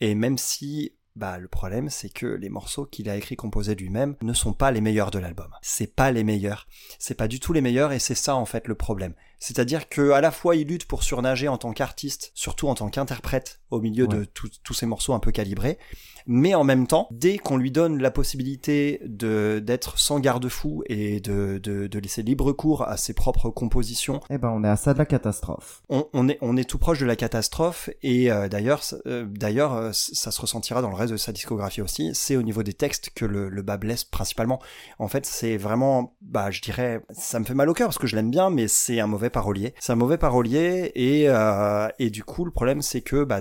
et 0.00 0.14
même 0.14 0.36
si 0.38 0.92
bah 1.16 1.38
le 1.38 1.48
problème 1.48 1.88
c'est 1.90 2.08
que 2.12 2.26
les 2.26 2.48
morceaux 2.48 2.84
qu'il 2.86 3.08
a 3.08 3.16
écrits 3.16 3.36
composés 3.36 3.74
lui-même 3.74 4.14
ne 4.22 4.32
sont 4.32 4.52
pas 4.52 4.70
les 4.70 4.80
meilleurs 4.80 5.10
de 5.10 5.18
l'album. 5.18 5.48
C'est 5.60 5.94
pas 5.94 6.10
les 6.12 6.22
meilleurs, 6.22 6.66
c'est 6.98 7.16
pas 7.16 7.26
du 7.28 7.40
tout 7.40 7.52
les 7.52 7.60
meilleurs 7.60 7.92
et 7.92 7.98
c'est 7.98 8.14
ça 8.14 8.36
en 8.36 8.46
fait 8.46 8.68
le 8.68 8.76
problème. 8.76 9.14
C'est-à-dire 9.40 9.88
que 9.88 10.10
à 10.12 10.20
la 10.20 10.30
fois 10.30 10.54
il 10.54 10.68
lutte 10.68 10.84
pour 10.86 11.02
surnager 11.02 11.48
en 11.48 11.58
tant 11.58 11.72
qu'artiste, 11.72 12.30
surtout 12.34 12.68
en 12.68 12.74
tant 12.74 12.88
qu'interprète 12.90 13.60
au 13.70 13.80
milieu 13.80 14.06
de 14.06 14.18
Ouais. 14.18 14.26
tous 14.34 14.50
tous 14.62 14.74
ces 14.74 14.86
morceaux 14.86 15.14
un 15.14 15.18
peu 15.20 15.32
calibrés, 15.32 15.78
mais 16.26 16.54
en 16.54 16.62
même 16.64 16.86
temps, 16.86 17.08
dès 17.10 17.38
qu'on 17.38 17.56
lui 17.56 17.70
donne 17.70 18.00
la 18.02 18.10
possibilité 18.10 19.00
de 19.06 19.60
d'être 19.64 19.98
sans 19.98 20.20
garde-fou 20.20 20.82
et 20.86 21.20
de, 21.20 21.58
de 21.62 21.86
de 21.86 21.98
laisser 21.98 22.22
libre 22.22 22.52
cours 22.52 22.82
à 22.86 22.96
ses 22.96 23.14
propres 23.14 23.48
compositions, 23.50 24.20
Eh 24.28 24.38
ben 24.38 24.50
on 24.54 24.62
est 24.64 24.68
à 24.68 24.76
ça 24.76 24.92
de 24.92 24.98
la 24.98 25.06
catastrophe. 25.06 25.82
on, 25.88 26.06
on 26.12 26.28
est 26.28 26.38
on 26.42 26.56
est 26.56 26.68
tout 26.68 26.78
proche 26.78 26.98
de 27.00 27.06
la 27.06 27.16
catastrophe 27.16 27.88
et 28.02 28.30
euh, 28.30 28.48
d'ailleurs 28.48 28.82
ça- 28.82 28.96
euh, 29.06 29.24
d'ailleurs 29.26 29.72
euh, 29.74 29.90
ça 29.92 30.30
se 30.30 30.40
ressentira 30.40 30.82
dans 30.82 30.90
le 30.90 30.96
reste 30.96 31.12
de 31.12 31.16
sa 31.16 31.32
discographie 31.32 31.80
aussi 31.80 32.10
c'est 32.14 32.36
au 32.36 32.42
niveau 32.42 32.62
des 32.62 32.74
textes 32.74 33.10
que 33.14 33.24
le, 33.24 33.48
le 33.48 33.62
bas 33.62 33.78
blesse 33.78 34.04
principalement 34.04 34.60
en 34.98 35.08
fait 35.08 35.24
c'est 35.24 35.56
vraiment 35.56 36.16
bah 36.20 36.50
je 36.50 36.60
dirais 36.60 37.02
ça 37.10 37.38
me 37.40 37.44
fait 37.44 37.54
mal 37.54 37.68
au 37.70 37.74
cœur 37.74 37.88
parce 37.88 37.98
que 37.98 38.06
je 38.06 38.16
l'aime 38.16 38.30
bien 38.30 38.50
mais 38.50 38.68
c'est 38.68 39.00
un 39.00 39.06
mauvais 39.06 39.29
parolier. 39.30 39.74
C'est 39.78 39.92
un 39.92 39.96
mauvais 39.96 40.18
parolier 40.18 40.92
et 40.94 41.28
euh, 41.28 41.88
et 41.98 42.10
du 42.10 42.24
coup 42.24 42.44
le 42.44 42.50
problème 42.50 42.82
c'est 42.82 43.00
que 43.00 43.24
bah 43.24 43.40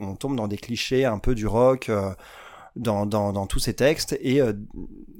on 0.00 0.14
tombe 0.16 0.36
dans 0.36 0.48
des 0.48 0.56
clichés 0.56 1.04
un 1.04 1.18
peu 1.18 1.34
du 1.34 1.46
rock 1.46 1.88
euh, 1.88 2.10
dans, 2.76 3.06
dans, 3.06 3.32
dans 3.32 3.46
tous 3.46 3.58
ces 3.58 3.74
textes 3.74 4.16
et, 4.20 4.40
euh, 4.40 4.52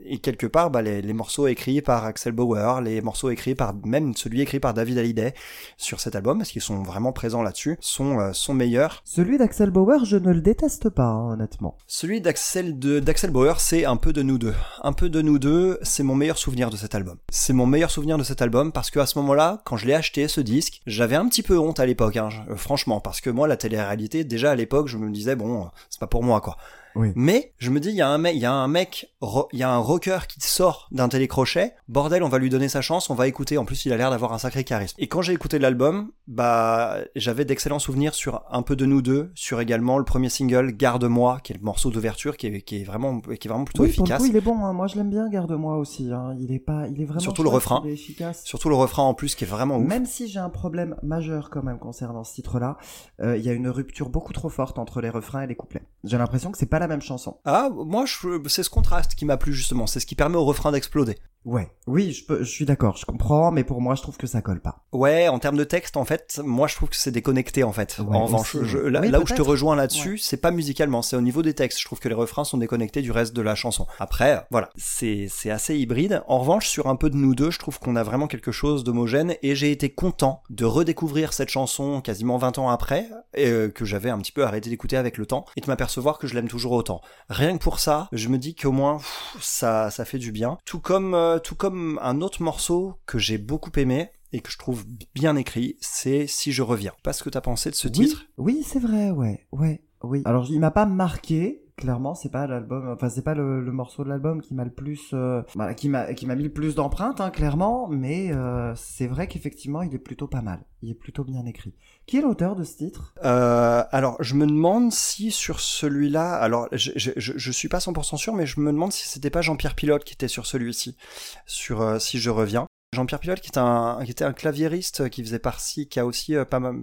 et 0.04 0.18
quelque 0.18 0.46
part 0.46 0.70
bah, 0.70 0.82
les, 0.82 1.02
les 1.02 1.12
morceaux 1.12 1.46
écrits 1.46 1.80
par 1.82 2.04
Axel 2.04 2.32
Bauer, 2.32 2.80
les 2.80 3.00
morceaux 3.00 3.30
écrits 3.30 3.54
par 3.54 3.74
même 3.84 4.14
celui 4.14 4.40
écrit 4.40 4.60
par 4.60 4.74
David 4.74 4.98
Hallyday 4.98 5.34
sur 5.76 6.00
cet 6.00 6.16
album 6.16 6.38
parce 6.38 6.50
qu'ils 6.50 6.62
sont 6.62 6.82
vraiment 6.82 7.12
présents 7.12 7.42
là-dessus 7.42 7.76
sont 7.80 8.18
euh, 8.18 8.32
sont 8.32 8.54
meilleurs. 8.54 9.02
Celui 9.04 9.38
d'Axel 9.38 9.70
Bauer, 9.70 10.04
je 10.04 10.16
ne 10.16 10.32
le 10.32 10.40
déteste 10.40 10.90
pas, 10.90 11.04
hein, 11.04 11.32
honnêtement. 11.32 11.76
Celui 11.86 12.20
d'Axel 12.20 12.78
de 12.78 13.00
d'Axel 13.00 13.31
Bauer, 13.31 13.60
c'est 13.60 13.84
un 13.84 13.96
peu 13.96 14.12
de 14.12 14.22
nous 14.22 14.38
deux. 14.38 14.55
Un 14.82 14.93
peu 14.93 15.08
de 15.08 15.22
nous 15.22 15.38
deux, 15.38 15.79
c'est 15.82 16.02
mon 16.02 16.14
meilleur 16.14 16.38
souvenir 16.38 16.70
de 16.70 16.76
cet 16.76 16.94
album. 16.94 17.17
C'est 17.31 17.52
mon 17.52 17.67
meilleur 17.67 17.90
souvenir 17.90 18.19
de 18.19 18.24
cet 18.24 18.43
album 18.43 18.72
parce 18.72 18.90
que 18.90 18.98
à 18.98 19.06
ce 19.06 19.19
moment-là, 19.19 19.62
quand 19.64 19.76
je 19.76 19.86
l'ai 19.86 19.94
acheté 19.94 20.29
ce 20.29 20.40
disque, 20.40 20.82
j'avais 20.86 21.17
un 21.17 21.29
petit 21.29 21.43
peu 21.43 21.58
honte 21.58 21.81
à 21.81 21.86
l'époque 21.86 22.17
hein, 22.17 22.29
euh, 22.50 22.56
franchement 22.56 23.00
parce 23.00 23.20
que 23.20 23.31
moi 23.31 23.48
la 23.48 23.56
télé-réalité 23.56 24.24
déjà 24.24 24.50
à 24.50 24.55
l'époque, 24.55 24.88
je 24.88 24.98
me 24.98 25.10
disais 25.10 25.36
bon, 25.36 25.62
euh, 25.62 25.67
c'est 25.88 26.00
pas 26.00 26.06
pour 26.06 26.22
moi 26.22 26.40
quoi. 26.40 26.56
Oui. 26.96 27.13
Mais 27.17 27.53
je 27.58 27.70
me 27.70 27.81
dis, 27.81 27.89
il 27.91 27.96
y 27.96 28.03
a 28.03 28.08
un 28.08 28.19
mec, 28.19 28.34
il 28.34 28.41
y 28.41 28.46
a 28.46 28.53
un 28.53 28.69
mec, 28.69 29.15
il 29.53 29.58
y 29.58 29.63
a 29.63 29.70
un 29.70 29.79
rocker 29.79 30.27
qui 30.29 30.41
sort 30.41 30.89
d'un 30.93 31.08
télécrochet. 31.08 31.74
Bordel, 31.89 32.22
on 32.22 32.29
va 32.29 32.39
lui 32.39 32.51
donner 32.51 32.69
sa 32.69 32.81
chance, 32.81 33.10
on 33.10 33.15
va 33.15 33.27
écouter. 33.29 33.58
En 33.58 33.65
plus, 33.65 33.84
il 33.86 33.93
a 33.93 33.96
l'air 33.96 34.10
d'avoir 34.10 34.32
un 34.32 34.39
sacré 34.39 34.65
charisme. 34.65 34.96
Et 34.98 35.08
quand 35.08 35.22
j'ai 35.22 35.32
écouté 35.32 35.58
l'album, 35.58 36.10
bah, 36.27 36.98
j'avais 37.17 37.44
d'excellents 37.44 37.79
souvenirs 37.79 38.15
sur 38.15 38.43
un 38.51 38.63
peu 38.63 38.77
de 38.77 38.86
nous 38.86 39.03
deux, 39.03 39.31
sur 39.34 39.60
également 39.60 39.98
le 39.98 40.05
premier 40.05 40.29
single 40.29 40.72
Garde-moi, 40.72 41.41
qui 41.43 41.53
est 41.53 41.56
le 41.56 41.63
morceau 41.63 41.91
d'ouverture, 41.91 42.36
qui 42.36 42.46
est, 42.48 42.63
qui 42.63 42.81
est 42.81 42.84
vraiment, 42.84 43.20
qui 43.20 43.32
est 43.32 43.48
vraiment 43.48 43.65
plutôt 43.65 43.82
oui, 43.82 43.91
efficace. 43.91 44.20
coup, 44.22 44.27
il 44.27 44.36
est 44.36 44.41
bon. 44.41 44.65
hein. 44.65 44.72
Moi, 44.72 44.86
je 44.86 44.96
l'aime 44.96 45.10
bien. 45.10 45.29
Garde-moi 45.29 45.77
aussi. 45.77 46.10
hein. 46.13 46.36
Il 46.39 46.53
est 46.53 46.58
pas, 46.58 46.86
il 46.89 47.01
est 47.01 47.05
vraiment. 47.05 47.20
Surtout 47.20 47.43
le 47.43 47.48
refrain. 47.48 47.82
Il 47.84 47.91
est 47.91 47.94
efficace. 47.94 48.44
Surtout 48.44 48.69
le 48.69 48.77
refrain 48.77 49.03
en 49.03 49.15
plus, 49.15 49.34
qui 49.34 49.44
est 49.44 49.48
vraiment 49.48 49.79
ouf. 49.79 49.89
Même 49.89 50.06
si 50.06 50.29
j'ai 50.29 50.39
un 50.41 50.48
problème 50.51 50.96
majeur 51.03 51.51
quand 51.51 51.63
même 51.63 51.79
concernant 51.79 52.24
ce 52.24 52.34
titre-là, 52.34 52.77
euh, 53.20 53.36
il 53.36 53.44
y 53.44 53.48
a 53.48 53.53
une 53.53 53.69
rupture 53.69 54.08
beaucoup 54.08 54.32
trop 54.32 54.48
forte 54.48 54.79
entre 54.79 55.01
les 55.01 55.10
refrains 55.10 55.43
et 55.43 55.46
les 55.46 55.55
couplets. 55.56 55.82
J'ai 56.05 56.19
l'impression 56.19 56.53
que 56.53 56.58
c'est 56.58 56.67
pas 56.67 56.79
la 56.84 56.88
même 56.88 57.03
chanson. 57.03 57.38
Ah, 57.44 57.69
moi, 57.74 58.05
c'est 58.48 58.62
ce 58.62 58.70
contraste 58.70 59.14
qui 59.14 59.24
m'a 59.24 59.36
plu 59.36 59.53
justement. 59.53 59.86
C'est 59.86 60.00
ce 60.00 60.06
qui 60.06 60.14
permet 60.14 60.36
au 60.36 60.44
refrain 60.44 60.72
d'exploder. 60.72 61.17
Ouais. 61.44 61.70
Oui, 61.86 62.12
je, 62.12 62.24
peux, 62.24 62.38
je 62.43 62.48
suis 62.50 62.64
d'accord, 62.64 62.96
je 62.96 63.05
comprends, 63.05 63.50
mais 63.50 63.64
pour 63.64 63.82
moi, 63.82 63.94
je 63.94 64.00
trouve 64.00 64.17
que 64.17 64.26
ça 64.26 64.41
colle 64.41 64.62
pas. 64.62 64.86
Ouais, 64.93 65.29
en 65.29 65.38
termes 65.38 65.58
de 65.58 65.64
texte, 65.64 65.98
en 65.98 66.06
fait, 66.06 66.41
moi 66.43 66.67
je 66.69 66.74
trouve 66.74 66.88
que 66.88 66.96
c'est 66.96 67.10
déconnecté 67.10 67.64
en 67.64 67.72
fait. 67.72 67.98
Ouais, 67.98 68.17
en 68.17 68.24
revanche, 68.24 68.56
je- 68.62 68.79
là, 68.79 69.00
Oui, 69.03 69.10
là 69.10 69.20
où 69.20 69.26
je 69.26 69.34
te 69.34 69.43
rejoins 69.43 69.76
là-dessus, 69.76 70.17
c'est 70.17 70.38
pas 70.38 70.50
musicalement, 70.50 71.03
c'est 71.03 71.17
au 71.17 71.20
niveau 71.20 71.43
des 71.43 71.53
textes. 71.53 71.81
Je 71.81 71.84
trouve 71.84 71.98
que 72.00 72.08
les 72.08 72.14
refrains 72.14 72.44
sont 72.44 72.56
déconnectés 72.56 73.03
du 73.03 73.12
reste 73.12 73.34
de 73.34 73.43
la 73.43 73.55
chanson. 73.55 73.86
Après, 73.98 74.46
voilà, 74.50 74.70
c'est 74.76 75.26
c'est 75.29 75.50
assez 75.50 75.76
hybride. 75.76 76.22
En 76.29 76.38
revanche, 76.38 76.67
sur 76.67 76.86
un 76.86 76.96
peu 76.96 77.10
de 77.10 77.17
nous 77.17 77.34
deux, 77.34 77.50
je 77.50 77.58
trouve 77.58 77.79
qu'on 77.79 77.96
a 77.96 78.03
vraiment 78.03 78.26
quelque 78.26 78.50
chose 78.53 78.82
d'homogène 78.82 79.34
et 79.43 79.55
j'ai 79.55 79.70
été 79.70 79.91
content 79.91 80.43
de 80.48 80.64
redécouvrir 80.64 81.34
cette 81.34 81.50
chanson 81.50 82.00
quasiment 82.00 82.38
20 82.38 82.56
ans 82.56 82.70
après, 82.70 83.06
et, 83.34 83.48
euh, 83.50 83.69
que 83.69 83.84
j'avais 83.84 84.08
un 84.08 84.17
petit 84.19 84.32
peu 84.32 84.44
arrêté 84.46 84.70
d'écouter 84.70 84.96
avec 84.96 85.19
le 85.19 85.26
temps, 85.26 85.44
et 85.56 85.60
de 85.60 85.67
m'apercevoir 85.67 86.17
que 86.19 86.26
je 86.26 86.32
l'aime 86.34 86.48
toujours 86.48 86.72
autant. 86.74 87.00
Rien 87.28 87.56
que 87.56 87.62
pour 87.62 87.78
ça, 87.78 88.08
je 88.12 88.28
me 88.28 88.38
dis 88.38 88.54
qu'au 88.54 88.72
moins 88.72 88.98
pff, 88.98 89.36
ça 89.40 89.90
ça 89.90 90.04
fait 90.04 90.19
du 90.19 90.32
bien. 90.32 90.58
Tout 90.64 90.81
comme 90.81 91.14
euh, 91.14 91.38
tout 91.38 91.54
comme 91.54 91.98
un 92.02 92.20
autre 92.20 92.43
morceau 92.43 92.94
que 93.06 93.19
j'ai 93.19 93.38
beaucoup 93.38 93.72
aimé 93.76 94.10
et 94.32 94.40
que 94.40 94.50
je 94.50 94.58
trouve 94.58 94.84
bien 95.14 95.36
écrit, 95.36 95.76
c'est 95.81 96.26
Si 96.26 96.50
je 96.52 96.62
reviens. 96.62 96.93
Pas 97.04 97.12
ce 97.12 97.22
que 97.22 97.31
t'as 97.31 97.40
pensé 97.40 97.70
de 97.70 97.76
ce 97.76 97.86
Oui, 97.86 97.93
titre? 97.93 98.26
Oui, 98.36 98.64
c'est 98.66 98.81
vrai, 98.81 99.10
ouais, 99.10 99.46
ouais, 99.52 99.84
oui. 100.02 100.22
Alors, 100.24 100.46
il 100.50 100.58
m'a 100.58 100.72
pas 100.72 100.86
marqué. 100.86 101.63
Clairement, 101.76 102.14
c'est 102.14 102.31
pas 102.31 102.46
l'album, 102.46 102.88
enfin 102.93 103.08
c'est 103.08 103.24
pas 103.24 103.34
le, 103.34 103.60
morceau 103.72 104.04
de 104.04 104.08
l'album 104.08 104.40
qui 104.40 104.54
m'a 104.54 104.62
le 104.62 104.70
plus, 104.70 105.10
euh, 105.12 105.43
bah, 105.56 105.74
qui 105.74 105.88
m'a, 105.88 106.14
qui 106.14 106.24
m'a 106.24 106.36
mis 106.36 106.44
le 106.44 106.52
plus 106.52 106.76
d'empreintes, 106.76 107.20
hein, 107.20 107.31
clairement. 107.31 107.88
Mais 107.88 108.31
euh, 108.32 108.72
c'est 108.76 109.08
vrai 109.08 109.26
qu'effectivement, 109.26 109.82
il 109.82 109.93
est 109.93 109.98
plutôt 109.98 110.28
pas 110.28 110.40
mal. 110.40 110.64
Il 110.82 110.90
est 110.90 110.94
plutôt 110.94 111.24
bien 111.24 111.44
écrit. 111.46 111.74
Qui 112.06 112.19
est 112.19 112.20
l'auteur 112.20 112.54
de 112.54 112.62
ce 112.62 112.76
titre? 112.76 113.14
Euh, 113.24 113.82
alors, 113.90 114.16
je 114.20 114.34
me 114.36 114.46
demande 114.46 114.93
si 114.93 115.32
sur 115.32 115.58
celui-là, 115.58 116.34
alors 116.34 116.69
je, 116.70 116.93
je, 117.16 117.50
suis 117.50 117.69
pas 117.69 117.78
100% 117.78 118.19
sûr, 118.19 118.34
mais 118.34 118.46
je 118.46 118.60
me 118.60 118.70
demande 118.70 118.93
si 118.93 119.08
c'était 119.08 119.31
pas 119.31 119.43
Jean-Pierre 119.43 119.74
Pilote 119.74 120.04
qui 120.04 120.14
était 120.14 120.28
sur 120.28 120.46
celui-ci, 120.46 120.96
sur 121.44 122.00
Si 122.00 122.20
je 122.20 122.31
reviens. 122.31 122.66
Jean-Pierre 122.93 123.19
Pilote 123.19 123.40
qui 123.40 123.50
qui 123.50 124.10
était 124.12 124.24
un 124.24 124.32
claviériste 124.32 125.08
qui 125.10 125.24
faisait 125.24 125.40
partie, 125.40 125.88
qui 125.88 125.98
a 125.98 126.06
aussi 126.06 126.36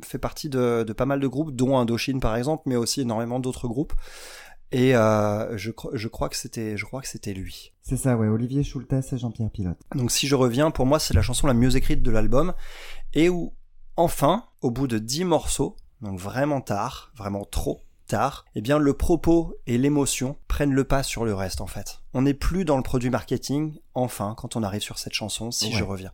fait 0.04 0.18
partie 0.18 0.50
de 0.50 0.84
pas 0.98 1.06
mal 1.06 1.22
de 1.22 1.28
groupes, 1.28 1.56
dont 1.56 1.78
Indochine 1.78 2.20
par 2.20 2.36
exemple, 2.36 2.64
mais 2.66 2.76
aussi 2.76 3.00
énormément 3.02 3.40
d'autres 3.40 3.70
groupes. 3.70 3.94
Et 4.72 4.96
euh, 4.96 5.58
je, 5.58 5.72
je 5.94 6.08
crois 6.08 6.30
que 6.30 6.36
c'était, 6.38 6.78
je 6.78 6.86
crois 6.86 7.02
que 7.02 7.08
c'était 7.08 7.34
lui. 7.34 7.74
C'est 7.82 7.98
ça, 7.98 8.16
ouais. 8.16 8.28
Olivier 8.28 8.64
Schultes 8.64 8.94
et 8.94 9.18
Jean-Pierre 9.18 9.50
Pilote. 9.50 9.78
Donc 9.96 10.12
si 10.12 10.28
je 10.28 10.36
reviens, 10.36 10.72
pour 10.72 10.86
moi 10.86 11.00
c'est 11.00 11.14
la 11.14 11.22
chanson 11.22 11.48
la 11.48 11.54
mieux 11.54 11.76
écrite 11.76 12.02
de 12.04 12.12
l'album 12.12 12.54
et 13.14 13.28
où 13.30 13.54
enfin, 13.98 14.46
au 14.62 14.72
bout 14.72 14.88
de 14.88 14.98
10 14.98 15.26
morceaux, 15.26 15.76
donc 16.02 16.18
vraiment 16.20 16.62
tard, 16.62 17.12
vraiment 17.16 17.44
trop 17.44 17.82
tard, 18.08 18.46
eh 18.56 18.62
bien 18.62 18.78
le 18.78 18.94
propos 18.94 19.56
et 19.68 19.78
l'émotion 19.78 20.38
prennent 20.48 20.74
le 20.74 20.84
pas 20.86 21.04
sur 21.04 21.26
le 21.26 21.34
reste 21.34 21.60
en 21.62 21.68
fait. 21.68 22.00
On 22.14 22.22
n'est 22.24 22.34
plus 22.34 22.64
dans 22.66 22.78
le 22.78 22.84
produit 22.84 23.10
marketing, 23.10 23.78
enfin, 23.94 24.36
quand 24.38 24.56
on 24.56 24.64
arrive 24.64 24.82
sur 24.82 25.00
cette 25.00 25.14
chanson, 25.14 25.52
si 25.52 25.68
Ouais. 25.68 25.74
je 25.80 25.84
reviens. 25.84 26.12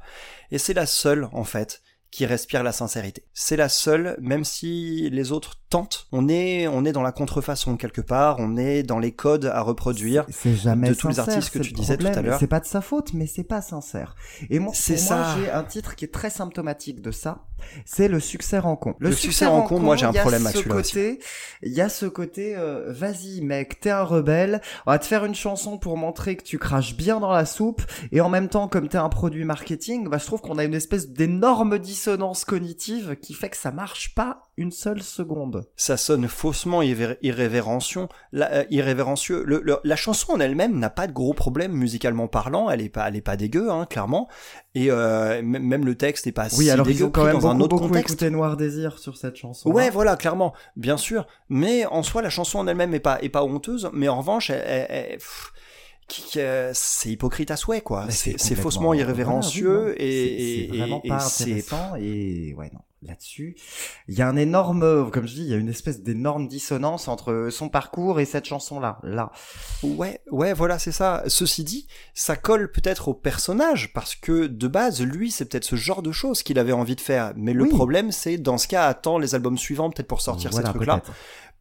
Et 0.52 0.58
c'est 0.58 0.74
la 0.74 0.86
seule 0.88 1.28
en 1.32 1.44
fait 1.44 1.82
qui 2.12 2.26
respire 2.26 2.64
la 2.64 2.72
sincérité. 2.72 3.24
C'est 3.34 3.58
la 3.58 3.70
seule, 3.70 4.18
même 4.22 4.44
si 4.44 5.10
les 5.12 5.32
autres 5.32 5.60
tentent, 5.70 6.08
on 6.12 6.30
est, 6.30 6.68
on 6.68 6.86
est 6.86 6.94
dans 6.94 7.02
la 7.02 7.12
contrefaçon 7.12 7.76
quelque 7.76 8.02
part, 8.02 8.38
on 8.40 8.56
est 8.58 8.84
dans 8.84 9.00
les 9.00 9.12
codes 9.12 9.46
à 9.46 9.62
reproduire. 9.62 10.26
C'est 10.30 10.56
jamais 10.56 10.90
de 10.90 10.94
tous 10.94 11.10
les 11.10 11.20
artistes 11.20 11.50
que 11.50 11.60
tu 11.60 11.74
disais 11.74 11.98
tout 11.98 12.08
à 12.08 12.22
l'heure. 12.22 12.40
C'est 12.40 12.48
pas 12.48 12.60
de 12.60 12.66
sa 12.66 12.82
faute, 12.82 13.14
mais 13.14 13.28
c'est 13.28 13.44
pas 13.44 13.62
sincère. 13.62 14.16
Et 14.50 14.60
moi, 14.60 14.72
C'est 14.74 14.98
ça. 14.98 15.36
j'ai 15.38 15.52
un 15.52 15.64
titre 15.64 15.96
qui 15.96 16.06
est 16.06 16.14
très 16.14 16.30
symptomatique 16.30 17.02
de 17.02 17.12
ça. 17.12 17.46
C'est 17.86 18.08
le 18.08 18.20
succès 18.20 18.60
rencontre. 18.60 18.98
Le 19.00 19.12
succès 19.12 19.46
rencontre, 19.46 19.82
moi, 19.82 19.96
j'ai 19.96 20.06
un 20.06 20.14
problème 20.14 20.44
ce 20.44 20.48
avec 20.48 20.86
celui-là 20.86 21.18
Il 21.64 21.74
y 21.74 21.82
a 21.82 21.90
ce 21.90 22.06
côté, 22.06 22.56
euh, 22.56 22.86
vas-y 22.94 23.42
mec, 23.42 23.80
t'es 23.80 23.90
un 23.90 24.04
rebelle, 24.04 24.62
on 24.86 24.92
va 24.92 25.00
te 25.00 25.06
faire 25.06 25.26
une 25.26 25.36
chanson 25.36 25.78
pour 25.78 25.98
montrer 25.98 26.36
que 26.36 26.44
tu 26.44 26.60
craches 26.60 26.96
bien 26.96 27.20
dans 27.20 27.32
la 27.32 27.46
soupe, 27.46 27.82
et 28.12 28.22
en 28.22 28.30
même 28.30 28.48
temps, 28.48 28.68
comme 28.68 28.88
t'es 28.88 28.98
un 28.98 29.10
produit 29.10 29.44
marketing, 29.44 30.08
bah, 30.08 30.18
je 30.20 30.26
trouve 30.26 30.42
qu'on 30.42 30.58
a 30.58 30.64
une 30.64 30.76
espèce 30.76 31.10
d'énorme 31.10 31.78
dissonance 32.02 32.46
cognitive 32.46 33.16
qui 33.20 33.34
fait 33.34 33.50
que 33.50 33.58
ça 33.58 33.72
marche 33.72 34.14
pas 34.14 34.50
une 34.56 34.72
seule 34.72 35.02
seconde. 35.02 35.68
ça 35.76 35.98
sonne 35.98 36.28
faussement 36.28 36.82
irré- 36.84 37.18
irrévérencieux. 37.24 38.08
La, 38.32 38.52
euh, 38.54 38.64
irrévérencieux. 38.70 39.44
Le- 39.46 39.62
le- 39.64 39.80
la 39.84 39.96
chanson 39.96 40.34
en 40.34 40.40
elle-même 40.40 40.78
n'a 40.78 40.90
pas 40.92 41.08
de 41.08 41.12
gros 41.12 41.34
problèmes 41.34 41.72
musicalement 41.74 42.28
parlant. 42.28 42.70
Elle 42.70 42.82
est 42.82 42.90
pas, 42.90 43.08
elle 43.08 43.16
est 43.16 43.22
pas 43.22 43.36
dégueu, 43.36 43.70
hein, 43.72 43.86
clairement. 43.90 44.28
Et 44.76 44.92
euh, 44.92 45.42
même 45.44 45.86
le 45.86 45.96
texte 45.96 46.28
est 46.28 46.32
pas 46.32 46.48
Oui, 46.56 46.66
si 46.66 46.70
alors 46.72 46.88
ils 46.88 46.94
dégueu 46.94 47.06
ont 47.06 47.12
quand 47.12 47.26
même 47.26 47.40
dans 47.40 47.48
un 47.48 47.60
autre 47.60 47.76
beaucoup 47.78 47.88
contexte. 47.88 48.14
écouté 48.16 48.30
Noir 48.30 48.58
Désir 48.58 49.00
sur 49.00 49.18
cette 49.18 49.36
chanson. 49.36 49.72
Ouais, 49.72 49.90
voilà, 49.90 50.16
clairement, 50.18 50.54
bien 50.76 50.98
sûr. 50.98 51.26
Mais 51.50 51.86
en 51.88 52.04
soi, 52.04 52.22
la 52.22 52.30
chanson 52.30 52.60
en 52.60 52.68
elle-même 52.68 52.94
est 52.94 53.00
pas, 53.00 53.20
est 53.24 53.30
pas 53.30 53.44
honteuse. 53.44 53.90
Mais 53.94 54.08
en 54.08 54.18
revanche, 54.20 54.50
elle, 54.52 54.64
elle- 54.66 54.88
elle- 54.90 55.18
pff, 55.18 55.52
qui- 55.52 55.67
euh, 56.38 56.72
c'est 56.74 57.10
hypocrite 57.10 57.52
à 57.52 57.58
souhait, 57.58 57.82
quoi. 57.82 58.10
C'est 58.10 58.38
faussement 58.56 58.88
voilà, 58.88 59.02
irrévérencieux 59.02 59.90
oui, 59.90 59.96
et, 60.06 60.68
C'est- 60.72 60.78
vraiment 60.78 61.02
et- 61.04 61.10
pas 61.10 61.18
et 61.38 61.44
intéressant 61.44 61.96
et 61.98 62.54
ouais 62.58 62.70
non 62.74 62.80
là-dessus 63.04 63.56
il 64.08 64.16
y 64.18 64.24
a 64.24 64.28
un 64.28 64.36
énorme 64.36 65.12
comme 65.12 65.28
je 65.28 65.36
dis 65.36 65.42
il 65.42 65.48
y 65.50 65.54
a 65.54 65.58
une 65.58 65.70
espèce 65.70 66.02
d'énorme 66.02 66.48
dissonance 66.48 67.08
entre 67.08 67.50
son 67.52 67.70
parcours 67.70 68.20
et 68.20 68.26
cette 68.26 68.46
chanson 68.46 68.80
là 68.80 69.00
Ouais, 69.84 70.20
ouais, 70.32 70.54
voilà, 70.54 70.80
c'est 70.80 70.92
ça. 70.92 71.24
Ceci 71.28 71.64
dit, 71.64 71.88
ça 72.16 72.36
colle 72.36 72.72
peut-être 72.72 73.08
au 73.10 73.14
personnage 73.14 73.94
parce 73.94 74.16
que 74.16 74.48
de 74.48 74.68
base, 74.68 75.02
lui, 75.04 75.30
c'est 75.30 75.46
peut-être 75.46 75.64
ce 75.66 75.76
genre 75.76 76.02
de 76.02 76.12
choses 76.12 76.42
qu'il 76.42 76.58
avait 76.58 76.72
envie 76.72 76.96
de 76.96 77.02
faire. 77.02 77.34
Mais 77.36 77.54
le 77.54 77.64
Oui. 77.66 77.70
problème, 77.70 78.12
c'est 78.12 78.38
dans 78.40 78.58
ce 78.58 78.68
cas, 78.68 78.88
attends 78.88 79.20
les 79.20 79.36
albums 79.36 79.58
suivants 79.60 79.92
peut-être 79.92 80.08
pour 80.08 80.22
sortir 80.22 80.50
Voilà, 80.50 80.68
ces 80.68 80.74
trucs-là, 80.74 81.04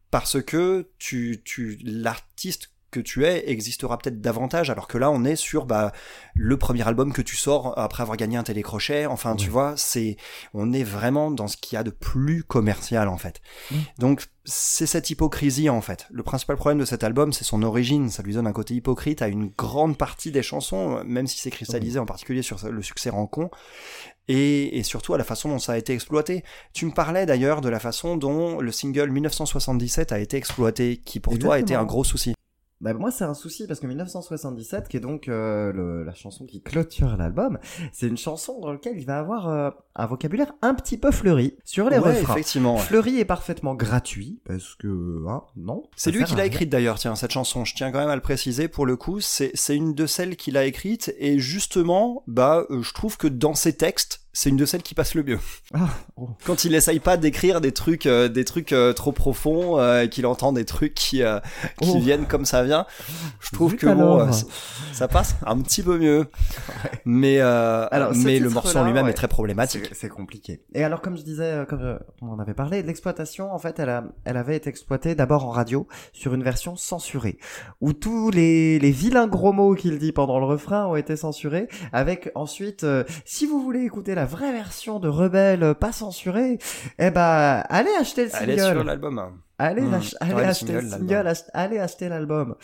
parce 0.09 0.41
que 0.41 0.89
tu, 0.97 1.41
tu, 1.45 1.79
l'artiste 1.83 2.71
que 2.91 2.99
tu 2.99 3.25
es 3.25 3.49
existera 3.49 3.97
peut-être 3.97 4.21
davantage, 4.21 4.69
alors 4.69 4.87
que 4.87 4.97
là, 4.97 5.11
on 5.11 5.23
est 5.23 5.35
sur 5.35 5.65
bah, 5.65 5.91
le 6.35 6.57
premier 6.57 6.87
album 6.87 7.11
que 7.11 7.21
tu 7.21 7.35
sors 7.35 7.77
après 7.77 8.03
avoir 8.03 8.17
gagné 8.17 8.37
un 8.37 8.43
télécrochet. 8.43 9.05
Enfin, 9.05 9.35
tu 9.35 9.49
vois, 9.49 9.73
c'est, 9.75 10.17
on 10.53 10.71
est 10.73 10.83
vraiment 10.83 11.31
dans 11.31 11.47
ce 11.47 11.57
qu'il 11.57 11.75
y 11.75 11.79
a 11.79 11.83
de 11.83 11.89
plus 11.89 12.43
commercial 12.43 13.07
en 13.07 13.17
fait. 13.17 13.41
Oui. 13.71 13.79
Donc, 13.97 14.27
c'est 14.45 14.85
cette 14.85 15.09
hypocrisie 15.09 15.69
en 15.69 15.81
fait. 15.81 16.07
Le 16.09 16.23
principal 16.23 16.55
problème 16.55 16.79
de 16.79 16.85
cet 16.85 17.03
album, 17.03 17.33
c'est 17.33 17.43
son 17.43 17.61
origine. 17.63 18.09
Ça 18.09 18.23
lui 18.23 18.33
donne 18.33 18.47
un 18.47 18.53
côté 18.53 18.73
hypocrite 18.73 19.21
à 19.21 19.27
une 19.27 19.47
grande 19.57 19.97
partie 19.97 20.31
des 20.31 20.43
chansons, 20.43 21.03
même 21.03 21.27
si 21.27 21.39
c'est 21.39 21.51
cristallisé 21.51 21.99
en 21.99 22.05
particulier 22.05 22.41
sur 22.41 22.57
le 22.69 22.81
succès 22.81 23.09
Rancon. 23.09 23.49
Et, 24.29 24.77
et 24.77 24.83
surtout 24.83 25.13
à 25.13 25.17
la 25.17 25.23
façon 25.23 25.49
dont 25.49 25.59
ça 25.59 25.73
a 25.73 25.77
été 25.77 25.93
exploité. 25.93 26.43
Tu 26.73 26.85
me 26.85 26.91
parlais 26.91 27.25
d'ailleurs 27.25 27.61
de 27.61 27.69
la 27.69 27.79
façon 27.79 28.17
dont 28.17 28.59
le 28.59 28.71
single 28.71 29.09
1977 29.09 30.11
a 30.11 30.19
été 30.19 30.37
exploité, 30.37 30.97
qui 30.97 31.19
pour 31.19 31.37
toi 31.39 31.55
a 31.55 31.59
été 31.59 31.75
un 31.75 31.85
gros 31.85 32.03
souci. 32.03 32.33
Bah, 32.79 32.93
moi 32.93 33.09
c'est 33.09 33.23
un 33.23 33.33
souci 33.33 33.65
parce 33.65 33.79
que 33.79 33.87
1977 33.87 34.87
qui 34.87 34.97
est 34.97 34.99
donc 34.99 35.27
euh, 35.27 35.71
le- 35.73 36.03
la 36.03 36.13
chanson 36.13 36.45
qui 36.45 36.61
clôture 36.61 37.17
l'album 37.17 37.57
c'est 37.91 38.05
une 38.07 38.17
chanson 38.17 38.59
dans 38.59 38.71
laquelle 38.71 38.97
il 38.99 39.05
va 39.05 39.17
avoir 39.17 39.49
euh, 39.49 39.71
un 39.95 40.05
vocabulaire 40.05 40.53
un 40.61 40.75
petit 40.75 40.97
peu 40.97 41.09
fleuri 41.11 41.57
sur 41.65 41.89
les 41.89 41.97
Ouais, 41.97 42.09
refrains 42.19 42.33
effectivement. 42.35 42.75
ouais. 42.75 42.81
fleuri 42.81 43.19
est 43.19 43.25
parfaitement 43.25 43.73
gratuit 43.73 44.39
parce 44.45 44.75
que 44.75 45.23
hein, 45.27 45.41
non 45.55 45.83
C'est 45.95 46.11
lui 46.11 46.23
qui 46.23 46.35
l'a 46.35 46.45
écrite 46.45 46.69
d'ailleurs, 46.69 46.99
tiens, 46.99 47.15
cette 47.15 47.31
chanson. 47.31 47.65
Je 47.65 47.73
tiens 47.73 47.91
quand 47.91 47.99
même 47.99 48.09
à 48.09 48.15
le 48.15 48.21
préciser 48.21 48.67
pour 48.67 48.85
le 48.85 48.95
coup. 48.95 49.19
C'est 49.21 49.49
c'est 49.55 49.75
une 49.75 49.95
de 49.95 50.05
celles 50.05 50.35
qu'il 50.35 50.55
a 50.55 50.65
écrites 50.65 51.13
et 51.17 51.39
justement, 51.39 52.23
bah, 52.27 52.65
euh, 52.69 52.83
je 52.83 52.93
trouve 52.93 53.17
que 53.17 53.27
dans 53.27 53.55
ses 53.55 53.73
textes, 53.73 54.21
c'est 54.39 54.49
une 54.51 54.55
de 54.55 54.67
celles 54.67 54.83
qui 54.83 54.93
passe 54.93 55.15
le 55.15 55.23
mieux. 55.23 55.39
Ah, 55.73 55.89
oh. 56.15 56.29
Quand 56.45 56.63
il 56.63 56.75
essaye 56.75 56.99
pas 56.99 57.17
d'écrire 57.17 57.59
des 57.59 57.71
trucs, 57.71 58.05
euh, 58.05 58.27
des 58.29 58.45
trucs 58.45 58.71
euh, 58.71 58.93
trop 58.93 59.11
profonds, 59.11 59.79
euh, 59.79 60.03
et 60.03 60.09
qu'il 60.09 60.27
entend 60.27 60.53
des 60.53 60.63
trucs 60.63 60.93
qui, 60.93 61.23
qui 61.81 61.89
Oh. 61.89 61.97
viennent 61.97 62.27
comme 62.27 62.45
ça 62.45 62.63
vient, 62.63 62.85
je 63.39 63.49
trouve 63.49 63.71
Zut 63.71 63.79
que 63.79 63.87
bon, 63.87 64.29
ça 64.91 65.07
passe 65.07 65.37
un 65.43 65.59
petit 65.59 65.81
peu 65.81 65.97
mieux. 65.97 66.27
Mais, 67.03 67.39
Alors, 67.39 68.11
mais 68.15 68.37
le 68.37 68.51
morceau 68.51 68.77
en 68.77 68.85
lui-même 68.85 69.05
ouais. 69.05 69.11
est 69.11 69.15
très 69.15 69.27
problématique. 69.27 69.89
C'est 69.93 70.07
compliqué. 70.07 70.61
Et 70.75 70.83
alors, 70.83 71.01
comme 71.01 71.17
je 71.17 71.23
disais, 71.23 71.65
comme 71.67 71.97
on 72.21 72.29
en 72.29 72.37
avait 72.37 72.53
parlé, 72.53 72.83
l'exploitation, 72.83 73.51
en 73.51 73.57
fait, 73.57 73.79
elle, 73.79 73.89
a, 73.89 74.03
elle 74.23 74.37
avait 74.37 74.55
été 74.55 74.69
exploitée 74.69 75.15
d'abord 75.15 75.45
en 75.45 75.49
radio 75.49 75.87
sur 76.13 76.35
une 76.35 76.43
version 76.43 76.75
censurée, 76.75 77.39
où 77.81 77.93
tous 77.93 78.29
les, 78.29 78.77
les 78.77 78.91
vilains 78.91 79.27
gros 79.27 79.51
mots 79.51 79.73
qu'il 79.73 79.97
dit 79.97 80.11
pendant 80.11 80.37
le 80.37 80.45
refrain 80.45 80.85
ont 80.85 80.95
été 80.95 81.15
censurés, 81.15 81.67
avec 81.91 82.29
ensuite, 82.35 82.85
si 83.25 83.47
vous 83.47 83.63
voulez 83.63 83.81
écouter 83.81 84.13
la 84.13 84.26
vraie 84.27 84.51
version 84.51 84.99
de 84.99 85.07
Rebelle 85.09 85.73
pas 85.75 85.91
censurée, 85.91 86.59
eh 86.99 87.09
ben, 87.11 87.63
allez 87.69 87.89
acheter 87.99 88.25
le 88.25 88.31
Elle 88.41 88.49
est 88.51 88.57
sur 88.57 88.67
single. 88.67 88.85
l'album. 88.85 89.17
hein. 89.19 89.33
Allez, 89.59 89.81
Hmm. 89.81 89.93
ach- 89.95 90.15
allez 90.19 90.43
acheter 90.43 90.73
le 90.73 90.81
single, 90.81 91.07
single, 91.07 91.27
ach- 91.27 91.49
allez 91.55 91.79
acheter 91.79 92.09
l'album. 92.09 92.55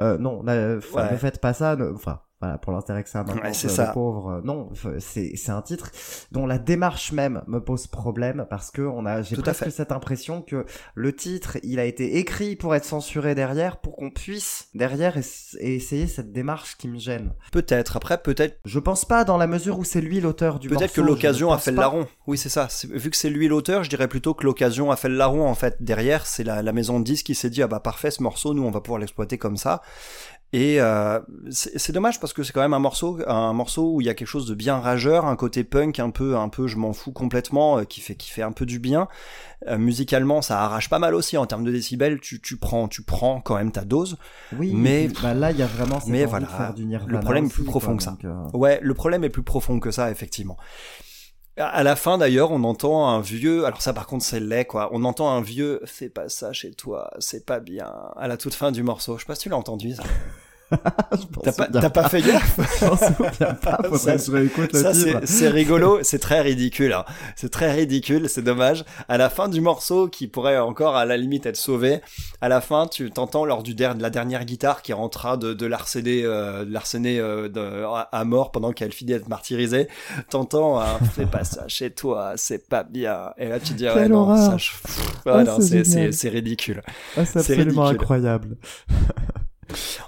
Euh, 0.00 0.18
non, 0.18 0.42
là, 0.44 0.76
enfin, 0.78 1.06
Ouais. 1.06 1.12
ne 1.12 1.16
faites 1.16 1.40
pas 1.40 1.52
ça. 1.52 1.76
Enfin, 1.94 2.20
voilà, 2.42 2.58
pour 2.58 2.72
l'intérêt 2.72 3.04
que 3.04 3.08
ça 3.08 3.20
a 3.20 3.24
maintenant, 3.24 3.40
Ouais, 3.42 3.52
c'est 3.54 3.68
euh, 3.68 3.70
ça. 3.70 3.86
le 3.86 3.92
pauvre. 3.92 4.30
euh, 4.30 4.40
non, 4.42 4.68
c'est 4.98 5.36
c'est 5.36 5.52
un 5.52 5.62
titre 5.62 5.90
dont 6.32 6.44
la 6.46 6.58
démarche 6.58 7.12
même 7.12 7.42
me 7.46 7.60
pose 7.60 7.86
problème 7.86 8.46
parce 8.50 8.70
que 8.72 8.82
on 8.82 9.06
a, 9.06 9.22
j'ai 9.22 9.36
Tout 9.36 9.42
à 9.42 9.44
presque 9.44 9.64
fait. 9.64 9.70
cette 9.70 9.92
impression 9.92 10.42
que 10.42 10.66
le 10.96 11.14
titre, 11.14 11.58
il 11.62 11.78
a 11.78 11.84
été 11.84 12.16
écrit 12.18 12.56
pour 12.56 12.74
être 12.74 12.84
censuré 12.84 13.34
derrière, 13.36 13.76
pour 13.76 13.94
qu'on 13.96 14.10
puisse 14.10 14.68
derrière 14.74 15.16
es- 15.16 15.22
et 15.60 15.76
essayer 15.76 16.06
cette 16.08 16.32
démarche 16.32 16.76
qui 16.76 16.88
me 16.88 16.98
gêne. 16.98 17.32
Peut-être. 17.52 17.96
Après, 17.96 18.18
peut-être 18.20 18.58
Je 18.64 18.78
pense 18.80 19.04
pas 19.04 19.22
dans 19.24 19.36
la 19.38 19.46
mesure 19.46 19.78
où 19.78 19.84
c'est 19.84 20.00
lui 20.00 20.20
l'auteur 20.20 20.58
du 20.58 20.68
morceau. 20.68 20.80
Peut-être 20.80 20.94
que 20.94 21.00
l'occasion 21.00 21.52
a 21.52 21.58
fait 21.58 21.70
le 21.70 21.76
larron. 21.76 22.06
Oui, 22.26 22.36
c'est 22.38 22.48
ça. 22.48 22.66
C'est- 22.68 22.88
Vu 22.92 23.08
que 23.10 23.16
c'est 23.16 23.30
lui 23.30 23.46
l'auteur, 23.46 23.84
je 23.84 23.88
dirais 23.88 24.08
plutôt 24.08 24.34
que 24.34 24.44
l'occasion 24.44 24.90
a 24.90 24.96
fait 24.96 25.08
le 25.08 25.16
larron. 25.16 25.46
En 25.46 25.54
fait, 25.54 25.76
derrière, 25.80 26.26
c'est 26.26 26.42
la, 26.44 26.62
la 26.62 26.72
maison 26.72 26.98
de 26.98 27.04
disques 27.04 27.26
qui 27.26 27.34
s'est 27.36 27.50
dit 27.50 27.62
ah 27.62 27.68
bah 27.68 27.78
parfait, 27.80 28.10
ce 28.10 28.22
morceau, 28.22 28.52
nous 28.54 28.64
on 28.64 28.70
va 28.70 28.80
pouvoir 28.80 28.98
l'exploiter 29.00 29.38
comme 29.38 29.56
ça. 29.56 29.80
Et 30.54 30.82
euh, 30.82 31.18
c'est 31.50 31.92
dommage 31.92 32.20
parce 32.20 32.34
que 32.34 32.42
c'est 32.42 32.52
quand 32.52 32.60
même 32.60 32.74
un 32.74 32.78
morceau, 32.78 33.18
un 33.26 33.54
morceau 33.54 33.94
où 33.94 34.00
il 34.02 34.06
y 34.06 34.10
a 34.10 34.14
quelque 34.14 34.28
chose 34.28 34.46
de 34.46 34.54
bien 34.54 34.78
rageur, 34.78 35.24
un 35.24 35.34
côté 35.34 35.64
punk 35.64 35.98
un 35.98 36.10
peu, 36.10 36.36
un 36.36 36.50
peu, 36.50 36.66
je 36.66 36.76
m'en 36.76 36.92
fous 36.92 37.10
complètement, 37.12 37.78
euh, 37.78 37.84
qui 37.84 38.02
fait, 38.02 38.16
qui 38.16 38.28
fait 38.30 38.42
un 38.42 38.52
peu 38.52 38.66
du 38.66 38.78
bien. 38.78 39.08
Euh, 39.68 39.78
musicalement, 39.78 40.42
ça 40.42 40.60
arrache 40.62 40.90
pas 40.90 40.98
mal 40.98 41.14
aussi 41.14 41.38
en 41.38 41.46
termes 41.46 41.64
de 41.64 41.72
décibels. 41.72 42.20
Tu, 42.20 42.38
tu 42.42 42.58
prends, 42.58 42.86
tu 42.86 43.02
prends 43.02 43.40
quand 43.40 43.54
même 43.56 43.72
ta 43.72 43.84
dose. 43.86 44.18
Oui, 44.58 44.72
Mais- 44.74 45.08
bah 45.22 45.32
là, 45.32 45.52
il 45.52 45.56
y 45.56 45.62
a 45.62 45.66
vraiment 45.66 46.00
cette 46.00 46.10
mais 46.10 46.26
voilà, 46.26 46.44
de 46.46 46.50
faire 46.52 46.74
du 46.74 46.84
Nirvana 46.84 47.12
le 47.12 47.20
problème 47.20 47.46
est 47.46 47.48
plus 47.48 47.62
quoi, 47.64 47.70
profond 47.80 47.96
que 47.96 48.02
ça. 48.02 48.18
euh, 48.24 48.34
Ouais, 48.52 48.78
le 48.82 48.92
problème 48.92 49.24
est 49.24 49.30
plus 49.30 49.42
profond 49.42 49.80
que 49.80 49.90
ça, 49.90 50.10
effectivement. 50.10 50.58
À 51.58 51.82
la 51.82 51.96
fin, 51.96 52.16
d'ailleurs, 52.16 52.50
on 52.50 52.64
entend 52.64 53.08
un 53.10 53.20
vieux. 53.20 53.66
Alors 53.66 53.82
ça, 53.82 53.92
par 53.92 54.06
contre, 54.06 54.24
c'est 54.24 54.40
laid, 54.40 54.64
quoi. 54.66 54.88
On 54.92 55.04
entend 55.04 55.30
un 55.30 55.42
vieux. 55.42 55.80
Fais 55.84 56.08
pas 56.08 56.30
ça 56.30 56.52
chez 56.54 56.72
toi, 56.72 57.10
c'est 57.18 57.44
pas 57.44 57.60
bien. 57.60 57.92
À 58.16 58.26
la 58.26 58.38
toute 58.38 58.54
fin 58.54 58.72
du 58.72 58.82
morceau. 58.82 59.16
Je 59.16 59.20
sais 59.20 59.26
pas 59.26 59.34
si 59.34 59.42
tu 59.42 59.48
l'as 59.50 59.58
entendu. 59.58 59.94
Ça. 59.94 60.02
T'as 61.42 61.52
pas, 61.52 61.90
pas 61.90 62.08
fait 62.08 62.22
gaffe 62.22 62.56
pas, 63.60 63.78
Ça, 63.98 64.94
Ça, 64.94 65.20
c'est 65.24 65.48
rigolo, 65.48 65.98
c'est 66.02 66.18
très 66.18 66.40
ridicule. 66.40 66.92
hein. 66.92 67.04
C'est 67.36 67.50
très 67.50 67.72
ridicule, 67.72 68.28
c'est 68.28 68.42
dommage. 68.42 68.84
À 69.08 69.18
la 69.18 69.28
fin 69.30 69.48
du 69.48 69.60
morceau, 69.60 70.08
qui 70.08 70.26
pourrait 70.28 70.58
encore 70.58 70.96
à 70.96 71.04
la 71.04 71.16
limite 71.16 71.46
être 71.46 71.56
sauvé, 71.56 72.00
à 72.40 72.48
la 72.48 72.60
fin, 72.60 72.86
tu 72.86 73.10
t'entends 73.10 73.44
lors 73.44 73.62
du 73.62 73.74
der- 73.74 73.94
de 73.94 74.02
la 74.02 74.10
dernière 74.10 74.44
guitare 74.44 74.82
qui 74.82 74.92
est 74.92 74.94
en 74.96 75.08
train 75.08 75.36
de, 75.36 75.52
de 75.54 75.66
l'harceler, 75.66 76.22
euh, 76.24 76.64
euh, 77.56 77.86
à, 78.12 78.24
mort 78.24 78.50
pendant 78.52 78.72
qu'elle 78.72 78.92
finit 78.92 79.12
d'être 79.12 79.28
martyrisée. 79.28 79.88
T'entends, 80.30 80.80
un, 80.80 80.98
fais 81.14 81.26
pas 81.26 81.44
ça 81.44 81.64
chez 81.68 81.90
toi, 81.90 82.32
c'est 82.36 82.68
pas 82.68 82.82
bien. 82.82 83.30
Et 83.38 83.48
là, 83.48 83.60
tu 83.60 83.72
dis, 83.74 83.84
ouais, 83.86 83.92
Quelle 83.94 84.12
non, 84.12 84.36
ça, 84.36 84.56
je- 84.56 84.70
Ah, 85.26 85.44
non, 85.44 85.58
c'est 85.60 86.28
ridicule. 86.28 86.82
Ah, 87.16 87.24
c'est 87.24 87.32
c'est 87.32 87.38
absolument 87.52 87.82
ridicule. 87.84 88.02
incroyable. 88.02 88.56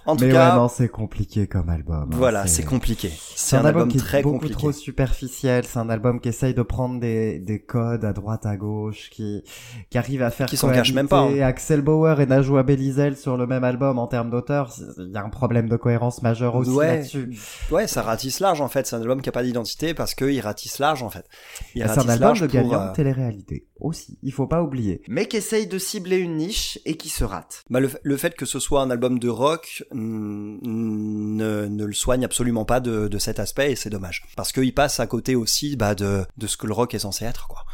En 0.07 0.17
tout 0.17 0.25
Mais 0.25 0.33
cas, 0.33 0.51
ouais, 0.51 0.57
non, 0.57 0.69
c'est 0.69 0.89
compliqué 0.89 1.47
comme 1.47 1.69
album. 1.69 2.09
hein. 2.13 2.17
voilà, 2.17 2.47
c'est 2.47 2.65
compliqué. 2.65 3.11
C'est 3.37 3.57
un, 3.57 3.65
album, 3.65 3.89
qui 3.89 3.97
est 3.97 4.01
très 4.01 4.23
beaucoup 4.23 4.35
compliqué. 4.37 4.55
trop 4.55 4.73
superficiel. 4.73 5.65
C'est 5.65 5.79
un 5.79 5.89
album 5.91 6.21
qui 6.21 6.29
essaye 6.29 6.55
de 6.55 6.63
prendre 6.63 7.01
des, 7.01 7.39
des 7.39 7.61
codes 7.61 8.05
à 8.05 8.13
droite 8.13 8.47
à 8.47 8.57
gauche, 8.57 9.11
qui 9.11 9.43
qui 9.91 9.99
arrive 9.99 10.23
à 10.23 10.31
faire 10.31 10.47
Qui 10.47 10.57
s'en 10.57 10.71
cache 10.71 10.93
même 10.93 11.09
pas, 11.09 11.23
cohabiter 11.23 11.43
Axel 11.43 11.83
Bauer 11.83 12.21
et 12.21 12.27
Najwa 12.27 12.63
Belizel 12.63 13.17
sur 13.17 13.37
le 13.37 13.47
même 13.47 13.65
album 13.65 13.99
en 13.99 14.07
termes 14.07 14.31
d'auteur. 14.31 14.71
Il 14.99 15.13
y 15.13 15.17
a 15.17 15.23
un 15.25 15.29
problème 15.31 15.69
de 15.69 15.77
cohérence 15.77 16.23
majeur 16.23 16.55
aussi 16.57 16.71
Ouais. 16.71 16.97
là-dessus. 16.97 17.31
Ouais, 17.71 17.87
ça 17.87 18.03
ratisse 18.03 18.41
large 18.41 18.61
en 18.61 18.69
fait. 18.69 18.87
C'est 18.87 18.97
un 18.97 19.01
album 19.01 19.21
qui 19.23 19.29
a 19.29 19.33
pas 19.33 19.43
d'identité 19.43 19.95
parce 19.95 20.15
qu'il 20.15 20.41
ratisse 20.41 20.79
large 20.79 21.03
en 21.03 21.11
fait. 21.11 21.27
Il 21.75 21.83
C'est 21.83 21.85
un 21.85 21.95
ratisse 21.95 22.11
album 22.11 22.21
large 22.29 22.41
de 22.43 22.47
pour, 22.47 22.55
gagnant 22.55 22.81
euh, 22.83 22.91
de 22.91 22.95
télé-réalité 22.95 23.67
aussi. 23.81 24.19
Il 24.23 24.33
faut 24.33 24.47
pas 24.47 24.63
oublier. 24.63 25.03
Mais 25.09 25.27
qui 25.27 25.37
essaye 25.37 25.67
de 25.67 25.79
cibler 25.79 26.17
une 26.19 26.37
niche 26.37 26.79
et 26.85 26.97
qui 26.97 27.09
se 27.09 27.25
rate. 27.25 27.65
bah, 27.71 27.81
le, 27.81 27.91
le 28.03 28.17
fait 28.17 28.35
que 28.35 28.47
ce 28.47 28.59
soit 28.59 28.81
un 28.83 28.91
album 28.91 29.19
de 29.19 29.29
rock 29.29 29.54
ne, 29.93 31.67
ne 31.67 31.85
le 31.85 31.93
soigne 31.93 32.25
absolument 32.25 32.65
pas 32.65 32.81
de, 32.81 33.09
de 33.09 33.19
cet 33.19 33.39
aspect 33.39 33.73
et 33.73 33.77
c'est 33.77 33.91
dommage 33.91 34.25
parce 34.37 34.53
qu'il 34.53 34.75
passe 34.75 35.01
à 35.01 35.07
côté 35.07 35.35
aussi 35.35 35.77
bah, 35.77 35.95
de, 35.95 36.25
de 36.37 36.47
ce 36.47 36.57
que 36.57 36.67
le 36.67 36.73
rock 36.73 36.95
est 36.95 37.01
censé 37.01 37.25
être 37.25 37.49
quoi. 37.49 37.65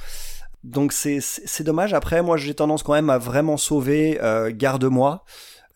Donc 0.63 0.93
c'est 0.93 1.63
dommage. 1.63 1.95
Après, 1.95 2.23
moi 2.23 2.37
j'ai 2.37 2.55
tendance 2.55 2.83
quand 2.83 2.93
même 2.93 3.09
à 3.09 3.17
vraiment 3.17 3.57
sauver 3.57 4.19
euh, 4.23 4.53
Garde-moi, 4.55 5.25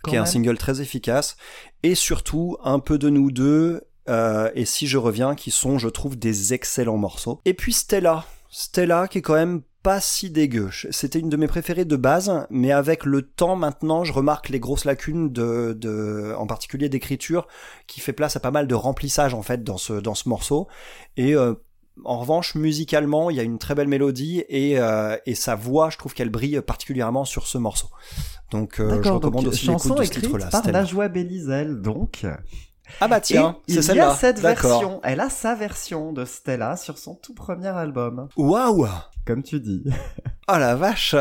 qui 0.06 0.14
est 0.14 0.18
un 0.18 0.26
single 0.26 0.58
très 0.58 0.82
efficace, 0.82 1.36
et 1.82 1.94
surtout 1.94 2.58
un 2.62 2.78
peu 2.80 2.98
de 2.98 3.08
nous 3.08 3.30
deux. 3.30 3.80
euh, 4.10 4.50
et 4.54 4.66
si 4.66 4.86
je 4.86 4.98
reviens, 4.98 5.34
qui 5.34 5.50
sont, 5.50 5.78
je 5.78 5.88
trouve, 5.88 6.18
des 6.18 6.52
excellents 6.52 6.98
morceaux. 6.98 7.40
Et 7.46 7.54
puis 7.54 7.72
Stella, 7.72 8.26
Stella 8.50 9.08
qui 9.08 9.18
est 9.18 9.22
quand 9.22 9.34
même 9.34 9.62
pas 9.84 10.00
si 10.00 10.30
dégueu. 10.30 10.70
C'était 10.90 11.18
une 11.20 11.28
de 11.28 11.36
mes 11.36 11.46
préférées 11.46 11.84
de 11.84 11.96
base, 11.96 12.46
mais 12.48 12.72
avec 12.72 13.04
le 13.04 13.20
temps 13.20 13.54
maintenant, 13.54 14.02
je 14.02 14.14
remarque 14.14 14.48
les 14.48 14.58
grosses 14.58 14.86
lacunes 14.86 15.30
de, 15.30 15.76
de 15.78 16.34
en 16.38 16.46
particulier 16.46 16.88
d'écriture, 16.88 17.46
qui 17.86 18.00
fait 18.00 18.14
place 18.14 18.34
à 18.34 18.40
pas 18.40 18.50
mal 18.50 18.66
de 18.66 18.74
remplissage 18.74 19.34
en 19.34 19.42
fait 19.42 19.62
dans 19.62 19.76
ce 19.76 19.92
dans 19.92 20.14
ce 20.14 20.28
morceau. 20.30 20.68
Et 21.18 21.36
euh, 21.36 21.52
en 22.02 22.18
revanche, 22.18 22.54
musicalement, 22.54 23.28
il 23.28 23.36
y 23.36 23.40
a 23.40 23.42
une 23.42 23.58
très 23.58 23.74
belle 23.74 23.86
mélodie 23.88 24.42
et, 24.48 24.78
euh, 24.78 25.18
et 25.26 25.34
sa 25.34 25.54
voix, 25.54 25.90
je 25.90 25.98
trouve 25.98 26.14
qu'elle 26.14 26.30
brille 26.30 26.60
particulièrement 26.66 27.26
sur 27.26 27.46
ce 27.46 27.58
morceau. 27.58 27.88
Donc, 28.50 28.80
euh, 28.80 29.02
je 29.02 29.10
recommande 29.10 29.44
donc 29.44 29.52
aussi 29.52 29.66
chanson 29.66 29.90
l'écoute 29.90 30.08
de 30.08 30.14
ce 30.14 30.20
titre-là. 30.20 30.46
par. 30.46 30.66
Najwa 30.66 31.08
Belizel, 31.08 31.82
donc. 31.82 32.26
Ah 33.00 33.08
bah 33.08 33.20
tiens, 33.20 33.58
c'est 33.68 33.74
il 33.74 33.80
y 33.80 33.82
celle-là. 33.82 34.10
a 34.12 34.14
cette 34.14 34.40
version. 34.40 35.00
Elle 35.04 35.20
a 35.20 35.28
sa 35.28 35.54
version 35.54 36.12
de 36.12 36.24
Stella 36.24 36.76
sur 36.78 36.96
son 36.96 37.14
tout 37.14 37.34
premier 37.34 37.68
album, 37.68 38.28
Waouh 38.36 38.88
comme 39.26 39.42
tu 39.42 39.60
dis. 39.60 39.84
Oh 40.46 40.58
la 40.58 40.74
vache 40.76 41.16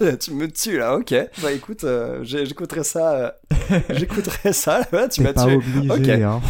Tu 0.20 0.32
me 0.32 0.50
tues 0.50 0.78
là, 0.78 0.96
ok. 0.96 1.14
Bah 1.42 1.52
écoute, 1.52 1.84
euh, 1.84 2.20
j'écouterai 2.24 2.82
ça. 2.82 3.12
euh, 3.12 3.30
j'écouterai 3.90 4.54
ça, 4.54 4.80
là, 4.90 5.06
tu 5.06 5.20
m'as 5.20 5.34
tué. 5.34 5.56
obligé, 5.56 5.90
Ok. 5.90 6.08
hein. 6.08 6.40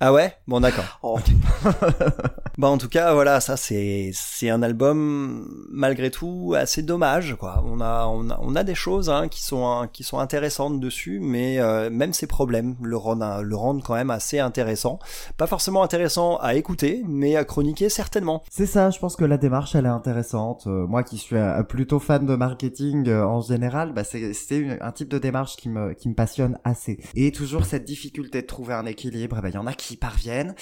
Ah 0.00 0.14
ouais? 0.14 0.32
Bon 0.48 0.60
d'accord. 0.60 0.98
bah 2.56 2.68
en 2.68 2.78
tout 2.78 2.88
cas 2.88 3.12
voilà, 3.12 3.40
ça 3.42 3.58
c'est 3.58 4.12
c'est 4.14 4.48
un 4.48 4.62
album 4.62 5.46
malgré 5.70 6.10
tout 6.10 6.54
assez 6.56 6.80
dommage 6.82 7.36
quoi. 7.38 7.62
On 7.66 7.82
a 7.82 8.06
on 8.06 8.30
a, 8.30 8.38
on 8.40 8.56
a 8.56 8.64
des 8.64 8.74
choses 8.74 9.10
hein, 9.10 9.28
qui 9.28 9.42
sont 9.44 9.66
hein, 9.68 9.88
qui 9.92 10.04
sont 10.04 10.20
intéressantes 10.20 10.80
dessus, 10.80 11.20
mais 11.20 11.58
euh, 11.60 11.90
même 11.90 12.14
ses 12.14 12.28
problèmes 12.28 12.76
le 12.80 12.96
rendent 12.96 13.42
le 13.42 13.56
rendent 13.56 13.82
quand 13.82 13.94
même 13.94 14.10
assez 14.10 14.38
intéressant. 14.38 14.98
Pas 15.36 15.46
forcément 15.46 15.82
intéressant 15.82 16.38
à 16.38 16.54
écouter, 16.54 17.02
mais 17.06 17.36
à 17.36 17.44
chroniquer 17.44 17.90
certainement. 17.90 18.42
C'est 18.50 18.64
ça, 18.64 18.88
je 18.88 18.98
pense 18.98 19.16
que 19.16 19.26
la 19.26 19.36
démarche 19.36 19.74
elle 19.74 19.84
est 19.84 19.89
intéressante. 19.90 20.66
Euh, 20.66 20.86
moi 20.86 21.02
qui 21.02 21.18
suis 21.18 21.36
un- 21.36 21.62
plutôt 21.62 21.98
fan 21.98 22.24
de 22.26 22.34
marketing 22.36 23.08
euh, 23.08 23.24
en 23.24 23.40
général, 23.40 23.92
bah 23.92 24.04
c'est 24.04 24.32
un 24.80 24.92
type 24.92 25.08
de 25.08 25.18
démarche 25.18 25.56
qui 25.56 25.68
me 25.68 25.92
qui 25.94 26.08
me 26.08 26.14
passionne 26.14 26.58
assez. 26.64 26.98
Et 27.14 27.32
toujours 27.32 27.64
cette 27.64 27.84
difficulté 27.84 28.42
de 28.42 28.46
trouver 28.46 28.74
un 28.74 28.86
équilibre, 28.86 29.36
eh 29.38 29.42
ben, 29.42 29.48
il 29.48 29.54
y 29.54 29.58
en 29.58 29.66
a 29.66 29.72
qui 29.74 29.94
y 29.94 29.96
parviennent. 29.96 30.54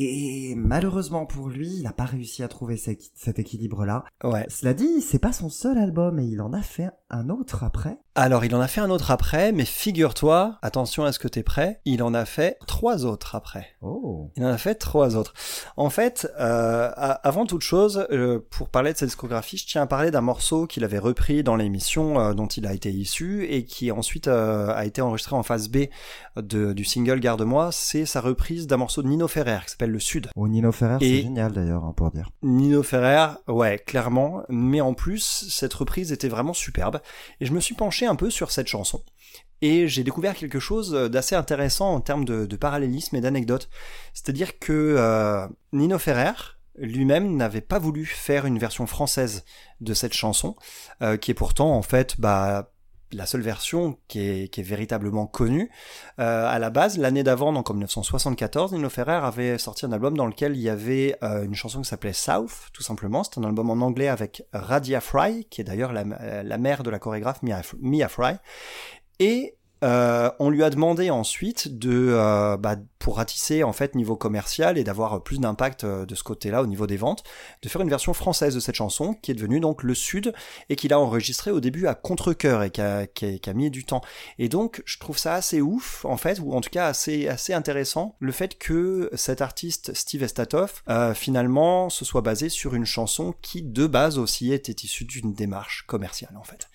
Et 0.00 0.54
malheureusement 0.56 1.26
pour 1.26 1.48
lui, 1.48 1.68
il 1.68 1.82
n'a 1.82 1.92
pas 1.92 2.04
réussi 2.04 2.42
à 2.44 2.48
trouver 2.48 2.76
ce- 2.76 2.90
cet 3.14 3.38
équilibre-là. 3.38 4.04
Ouais. 4.22 4.46
Cela 4.48 4.72
dit, 4.72 5.02
c'est 5.02 5.18
pas 5.18 5.32
son 5.32 5.48
seul 5.48 5.76
album 5.76 6.18
et 6.20 6.24
il 6.24 6.40
en 6.40 6.52
a 6.52 6.62
fait 6.62 6.88
un 7.10 7.28
autre 7.30 7.64
après. 7.64 7.98
Alors, 8.14 8.44
il 8.44 8.54
en 8.54 8.60
a 8.60 8.66
fait 8.68 8.80
un 8.80 8.90
autre 8.90 9.10
après, 9.12 9.52
mais 9.52 9.64
figure-toi, 9.64 10.58
attention 10.62 11.04
à 11.04 11.12
ce 11.12 11.18
que 11.20 11.28
t'es 11.28 11.42
prêt, 11.44 11.80
il 11.84 12.02
en 12.02 12.14
a 12.14 12.24
fait 12.24 12.58
trois 12.66 13.06
autres 13.06 13.34
après. 13.36 13.66
Oh. 13.80 14.30
Il 14.36 14.44
en 14.44 14.48
a 14.48 14.58
fait 14.58 14.74
trois 14.74 15.14
autres. 15.16 15.34
En 15.76 15.88
fait, 15.88 16.28
euh, 16.40 16.90
avant 16.96 17.46
toute 17.46 17.62
chose, 17.62 18.06
euh, 18.10 18.40
pour 18.50 18.68
parler 18.70 18.92
de 18.92 18.98
sa 18.98 19.06
discographie, 19.06 19.56
je 19.56 19.66
tiens 19.66 19.82
à 19.82 19.86
parler 19.86 20.10
d'un 20.10 20.20
morceau 20.20 20.66
qu'il 20.66 20.82
avait 20.84 20.98
repris 20.98 21.42
dans 21.44 21.54
l'émission 21.56 22.20
euh, 22.20 22.34
dont 22.34 22.46
il 22.48 22.66
a 22.66 22.72
été 22.74 22.90
issu 22.90 23.44
et 23.48 23.64
qui 23.64 23.90
ensuite 23.92 24.28
a 24.28 24.84
été 24.84 25.00
enregistré 25.00 25.34
en 25.36 25.42
phase 25.44 25.68
B 25.68 25.86
de- 26.36 26.72
du 26.72 26.84
single 26.84 27.20
Garde-moi. 27.20 27.70
C'est 27.72 28.04
sa 28.04 28.20
reprise 28.20 28.66
d'un 28.66 28.76
morceau 28.78 29.02
de 29.02 29.08
Nino 29.08 29.28
Ferrer 29.28 29.58
qui 29.64 29.70
s'appelle 29.70 29.87
Le 29.88 29.98
Sud. 30.00 30.28
Oh, 30.36 30.48
Nino 30.48 30.72
Ferrer, 30.72 30.98
c'est 31.00 31.22
génial 31.22 31.52
d'ailleurs, 31.52 31.84
hein, 31.84 31.94
pour 31.96 32.10
dire. 32.10 32.30
Nino 32.42 32.82
Ferrer, 32.82 33.34
ouais, 33.46 33.78
clairement, 33.78 34.42
mais 34.48 34.80
en 34.80 34.94
plus, 34.94 35.48
cette 35.50 35.74
reprise 35.74 36.12
était 36.12 36.28
vraiment 36.28 36.54
superbe, 36.54 37.00
et 37.40 37.46
je 37.46 37.52
me 37.52 37.60
suis 37.60 37.74
penché 37.74 38.06
un 38.06 38.16
peu 38.16 38.30
sur 38.30 38.50
cette 38.50 38.68
chanson. 38.68 39.02
Et 39.60 39.88
j'ai 39.88 40.04
découvert 40.04 40.34
quelque 40.34 40.60
chose 40.60 40.92
d'assez 40.92 41.34
intéressant 41.34 41.92
en 41.92 42.00
termes 42.00 42.24
de, 42.24 42.46
de 42.46 42.56
parallélisme 42.56 43.16
et 43.16 43.20
d'anecdotes. 43.20 43.68
C'est-à-dire 44.14 44.58
que 44.60 44.94
euh, 44.96 45.48
Nino 45.72 45.98
Ferrer 45.98 46.32
lui-même 46.76 47.36
n'avait 47.36 47.60
pas 47.60 47.78
voulu 47.78 48.06
faire 48.06 48.46
une 48.46 48.58
version 48.58 48.86
française 48.86 49.44
de 49.80 49.94
cette 49.94 50.14
chanson, 50.14 50.56
euh, 51.02 51.16
qui 51.16 51.30
est 51.32 51.34
pourtant 51.34 51.74
en 51.74 51.82
fait 51.82 52.20
bah, 52.20 52.70
la 53.12 53.26
seule 53.26 53.40
version 53.40 53.98
qui 54.08 54.20
est, 54.20 54.48
qui 54.48 54.60
est 54.60 54.64
véritablement 54.64 55.26
connue. 55.26 55.70
Euh, 56.18 56.46
à 56.46 56.58
la 56.58 56.70
base, 56.70 56.98
l'année 56.98 57.22
d'avant, 57.22 57.52
donc 57.52 57.70
en 57.70 57.74
1974, 57.74 58.72
Nino 58.72 58.88
Ferrer 58.88 59.12
avait 59.12 59.58
sorti 59.58 59.86
un 59.86 59.92
album 59.92 60.16
dans 60.16 60.26
lequel 60.26 60.56
il 60.56 60.62
y 60.62 60.68
avait 60.68 61.16
euh, 61.22 61.44
une 61.44 61.54
chanson 61.54 61.82
qui 61.82 61.88
s'appelait 61.88 62.12
South, 62.12 62.68
tout 62.72 62.82
simplement. 62.82 63.24
C'est 63.24 63.38
un 63.38 63.44
album 63.44 63.70
en 63.70 63.84
anglais 63.84 64.08
avec 64.08 64.42
Radia 64.52 65.00
Fry, 65.00 65.46
qui 65.46 65.60
est 65.60 65.64
d'ailleurs 65.64 65.92
la, 65.92 66.04
euh, 66.20 66.58
mère 66.58 66.82
de 66.82 66.90
la 66.90 66.98
chorégraphe 66.98 67.42
Mia, 67.42 67.62
Mia 67.80 68.08
Fry. 68.08 68.34
Et 69.20 69.57
euh, 69.82 70.30
on 70.38 70.50
lui 70.50 70.62
a 70.62 70.70
demandé 70.70 71.10
ensuite 71.10 71.78
de, 71.78 72.10
euh, 72.12 72.56
bah, 72.56 72.76
pour 72.98 73.16
ratisser 73.16 73.62
en 73.62 73.72
fait 73.72 73.94
niveau 73.94 74.16
commercial 74.16 74.76
et 74.76 74.84
d'avoir 74.84 75.22
plus 75.22 75.38
d'impact 75.38 75.84
euh, 75.84 76.04
de 76.04 76.14
ce 76.14 76.22
côté-là 76.22 76.62
au 76.62 76.66
niveau 76.66 76.86
des 76.86 76.96
ventes, 76.96 77.22
de 77.62 77.68
faire 77.68 77.80
une 77.80 77.88
version 77.88 78.12
française 78.12 78.54
de 78.54 78.60
cette 78.60 78.74
chanson 78.74 79.14
qui 79.14 79.30
est 79.30 79.34
devenue 79.34 79.60
donc 79.60 79.82
Le 79.82 79.94
Sud 79.94 80.32
et 80.68 80.76
qu'il 80.76 80.92
a 80.92 81.00
enregistré 81.00 81.50
au 81.50 81.60
début 81.60 81.86
à 81.86 81.94
contre-cœur 81.94 82.62
et 82.64 82.70
qui 82.70 82.80
a, 82.80 83.06
qui, 83.06 83.24
a, 83.24 83.38
qui 83.38 83.50
a 83.50 83.54
mis 83.54 83.70
du 83.70 83.84
temps. 83.84 84.02
Et 84.38 84.48
donc 84.48 84.82
je 84.84 84.98
trouve 84.98 85.18
ça 85.18 85.34
assez 85.34 85.60
ouf 85.60 86.04
en 86.04 86.16
fait, 86.16 86.40
ou 86.40 86.52
en 86.54 86.60
tout 86.60 86.70
cas 86.70 86.86
assez 86.86 87.28
assez 87.28 87.52
intéressant 87.52 88.16
le 88.18 88.32
fait 88.32 88.58
que 88.58 89.10
cet 89.14 89.40
artiste 89.40 89.94
Steve 89.94 90.22
Estatoff 90.22 90.82
euh, 90.88 91.14
finalement 91.14 91.90
se 91.90 92.04
soit 92.04 92.22
basé 92.22 92.48
sur 92.48 92.74
une 92.74 92.84
chanson 92.84 93.34
qui 93.42 93.62
de 93.62 93.86
base 93.86 94.18
aussi 94.18 94.52
était 94.52 94.72
issue 94.72 95.04
d'une 95.04 95.32
démarche 95.32 95.84
commerciale 95.86 96.36
en 96.36 96.44
fait. 96.44 96.68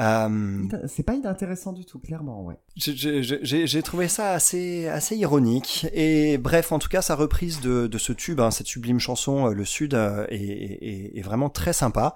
Euh, 0.00 0.62
C'est 0.86 1.02
pas 1.02 1.14
inintéressant 1.14 1.72
du 1.72 1.84
tout, 1.84 1.98
clairement, 1.98 2.44
ouais. 2.44 2.56
j'ai- 2.76 3.82
trouvé 3.82 4.06
ça 4.08 4.32
assez, 4.32 4.86
assez 4.88 5.16
ironique. 5.16 5.86
Et 5.92 6.38
bref, 6.38 6.70
en 6.72 6.78
tout 6.78 6.88
cas, 6.88 7.02
sa 7.02 7.14
reprise 7.16 7.60
de, 7.60 7.86
de 7.86 7.98
ce 7.98 8.12
tube, 8.12 8.40
hein, 8.40 8.50
cette 8.50 8.66
sublime 8.68 9.00
chanson, 9.00 9.48
euh, 9.48 9.54
Le 9.54 9.64
Sud, 9.64 9.94
euh, 9.94 10.24
est, 10.28 10.36
est- 10.36 11.18
est 11.18 11.22
vraiment 11.22 11.50
très 11.50 11.72
sympa. 11.72 12.14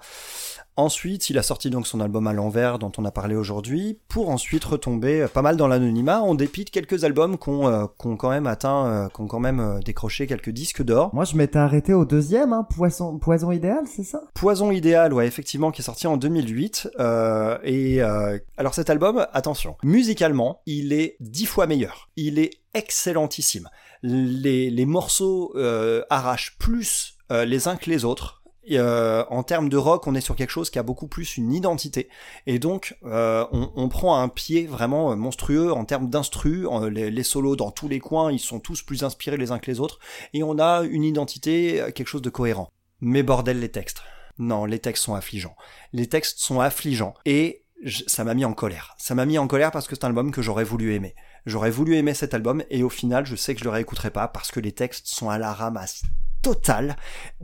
Ensuite, 0.77 1.29
il 1.29 1.37
a 1.37 1.43
sorti 1.43 1.69
donc 1.69 1.87
son 1.87 2.01
album 2.01 2.27
à 2.27 2.33
l'envers 2.33 2.79
dont 2.79 2.91
on 2.97 3.05
a 3.05 3.11
parlé 3.11 3.35
aujourd'hui, 3.35 3.99
pour 4.09 4.31
ensuite 4.31 4.65
retomber 4.65 5.21
euh, 5.23 5.29
pas 5.29 5.43
mal 5.43 5.59
dans 5.59 5.69
l'anonymat, 5.69 6.23
en 6.23 6.35
dépit 6.35 6.65
de 6.65 6.71
quelques 6.71 7.05
albums 7.05 7.37
qui 7.37 7.51
ont 7.51 7.69
euh, 7.69 7.85
quand 7.99 8.31
même 8.31 8.47
atteint, 8.47 8.87
euh, 8.87 9.09
qui 9.09 9.21
ont 9.21 9.27
quand 9.27 9.39
même 9.41 9.61
euh, 9.61 9.81
décroché 9.81 10.27
quelques 10.27 10.49
disques 10.51 10.83
d'or. 10.83 11.11
Moi, 11.15 11.25
je 11.27 11.37
m'étais 11.37 11.59
arrêté 11.59 11.93
au 11.93 12.07
deuxième, 12.07 12.55
hein, 12.55 12.67
Poisson, 12.75 13.19
Poison 13.19 13.51
idéal, 13.53 13.85
c'est 13.87 14.03
ça? 14.03 14.23
Poison 14.33 14.71
idéal, 14.71 15.13
ouais, 15.13 15.27
effectivement, 15.27 15.71
qui 15.73 15.83
est 15.83 15.85
sorti 15.85 16.07
en 16.07 16.17
2008. 16.17 16.89
euh, 17.01 17.59
et 17.65 18.03
euh, 18.03 18.39
alors 18.57 18.75
cet 18.75 18.89
album, 18.89 19.27
attention, 19.35 19.77
musicalement, 19.83 20.63
il 20.65 20.95
est 20.95 21.17
dix 21.21 21.47
fois 21.47 21.67
meilleur. 21.67 22.09
Il 22.17 22.39
est 22.39 22.51
excellentissime. 22.73 23.69
Les, 24.03 24.71
les 24.71 24.87
morceaux 24.87 25.53
euh, 25.57 26.03
arrachent 26.09 26.57
plus 26.59 27.19
euh, 27.31 27.45
les 27.45 27.69
uns 27.69 27.77
que 27.77 27.91
les 27.91 28.05
autres. 28.07 28.42
Euh, 28.71 29.25
en 29.29 29.43
termes 29.43 29.69
de 29.69 29.77
rock, 29.77 30.07
on 30.07 30.15
est 30.15 30.21
sur 30.21 30.37
quelque 30.37 30.51
chose 30.51 30.71
qui 30.71 30.79
a 30.79 30.83
beaucoup 30.85 31.09
plus 31.09 31.37
une 31.37 31.53
identité. 31.53 32.09
Et 32.47 32.59
donc, 32.59 32.97
euh, 33.05 33.45
on, 33.51 33.73
on 33.75 33.89
prend 33.89 34.21
un 34.21 34.29
pied 34.29 34.67
vraiment 34.67 35.13
euh, 35.13 35.17
monstrueux 35.17 35.73
en 35.73 35.85
termes 35.85 36.09
d'instru. 36.09 36.67
Les, 36.91 37.11
les 37.11 37.23
solos 37.25 37.57
dans 37.57 37.71
tous 37.73 37.89
les 37.89 37.99
coins, 37.99 38.31
ils 38.31 38.39
sont 38.39 38.61
tous 38.61 38.83
plus 38.83 39.03
inspirés 39.03 39.37
les 39.37 39.51
uns 39.51 39.59
que 39.59 39.71
les 39.71 39.81
autres. 39.81 39.99
Et 40.33 40.43
on 40.45 40.59
a 40.59 40.83
une 40.83 41.03
identité, 41.05 41.81
euh, 41.81 41.91
quelque 41.91 42.07
chose 42.09 42.23
de 42.23 42.31
cohérent. 42.31 42.71
Mais 43.01 43.23
bordel, 43.25 43.59
les 43.59 43.71
textes. 43.71 44.03
Non, 44.39 44.65
les 44.65 44.79
textes 44.79 45.03
sont 45.05 45.15
affligeants. 45.15 45.57
Les 45.93 46.09
textes 46.09 46.39
sont 46.39 46.61
affligeants. 46.61 47.15
Et 47.25 47.65
je- 47.83 48.05
ça 48.07 48.23
m'a 48.23 48.35
mis 48.35 48.45
en 48.45 48.55
colère. 48.55 48.95
Ça 48.97 49.17
m'a 49.17 49.27
mis 49.27 49.39
en 49.39 49.49
colère 49.49 49.73
parce 49.73 49.89
que 49.89 49.97
c'est 49.97 50.05
un 50.05 50.09
album 50.09 50.31
que 50.31 50.41
j'aurais 50.41 50.63
voulu 50.65 50.95
aimer. 50.95 51.17
J'aurais 51.47 51.73
voulu 51.73 51.97
aimer 51.97 52.15
cet 52.15 52.33
album 52.33 52.63
et 52.71 52.85
au 52.85 52.89
final, 52.89 53.27
je 53.27 53.35
sais 53.35 53.55
que 53.55 53.59
je 53.61 53.65
le 53.65 53.71
réécouterai 53.71 54.11
pas 54.11 54.29
parce 54.29 54.53
que 54.53 54.61
les 54.61 54.71
textes 54.71 55.09
sont 55.09 55.29
à 55.31 55.39
la 55.39 55.53
ramasse 55.53 56.03
totale. 56.43 56.97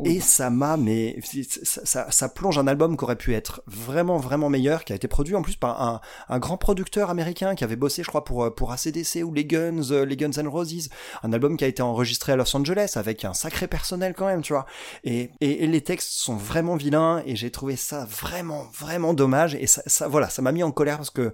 Et 0.05 0.21
ça 0.21 0.51
m'a 0.51 0.77
mais 0.77 1.19
ça, 1.63 1.85
ça, 1.85 2.11
ça 2.11 2.29
plonge 2.29 2.59
un 2.59 2.67
album 2.67 2.97
qui 2.97 3.05
aurait 3.05 3.17
pu 3.17 3.35
être 3.35 3.63
vraiment 3.67 4.19
vraiment 4.19 4.49
meilleur 4.49 4.85
qui 4.85 4.93
a 4.93 4.97
été 4.97 5.09
produit 5.09 5.35
en 5.35 5.43
plus 5.43 5.57
par 5.57 5.81
un, 5.83 6.01
un 6.29 6.39
grand 6.39 6.57
producteur 6.57 7.11
américain 7.11 7.55
qui 7.55 7.65
avait 7.65 7.77
bossé 7.77 8.03
je 8.03 8.09
crois 8.09 8.25
pour 8.25 8.55
pour 8.55 8.73
ACDC 8.73 9.23
ou 9.25 9.33
les 9.33 9.45
Guns 9.45 9.91
euh, 9.91 10.05
les 10.05 10.17
Guns 10.17 10.33
N' 10.37 10.49
Roses. 10.49 10.89
Un 11.23 11.33
album 11.33 11.57
qui 11.57 11.65
a 11.65 11.69
été 11.69 11.83
enregistré 11.83 12.33
à 12.33 12.37
Los 12.37 12.55
Angeles 12.57 12.93
avec 12.97 13.25
un 13.25 13.35
sacré 13.35 13.67
personnel 13.69 14.15
quand 14.17 14.27
même 14.27 14.43
tu 14.43 14.53
vois. 14.53 14.67
Et, 15.05 15.31
et, 15.41 15.65
et 15.65 15.67
les 15.67 15.81
textes 15.81 16.11
sont 16.11 16.37
vraiment 16.37 16.77
vilains 16.77 17.23
et 17.27 17.37
j'ai 17.37 17.51
trouvé 17.51 17.77
ça 17.77 18.05
vraiment 18.05 18.67
vraiment 18.79 19.15
dommage. 19.15 19.55
Et 19.55 19.67
ça, 19.67 19.83
ça 19.87 20.09
voilà 20.09 20.29
ça 20.29 20.43
m'a 20.43 20.53
mis 20.53 20.63
en 20.63 20.73
colère 20.73 20.97
parce 20.97 21.11
que 21.11 21.33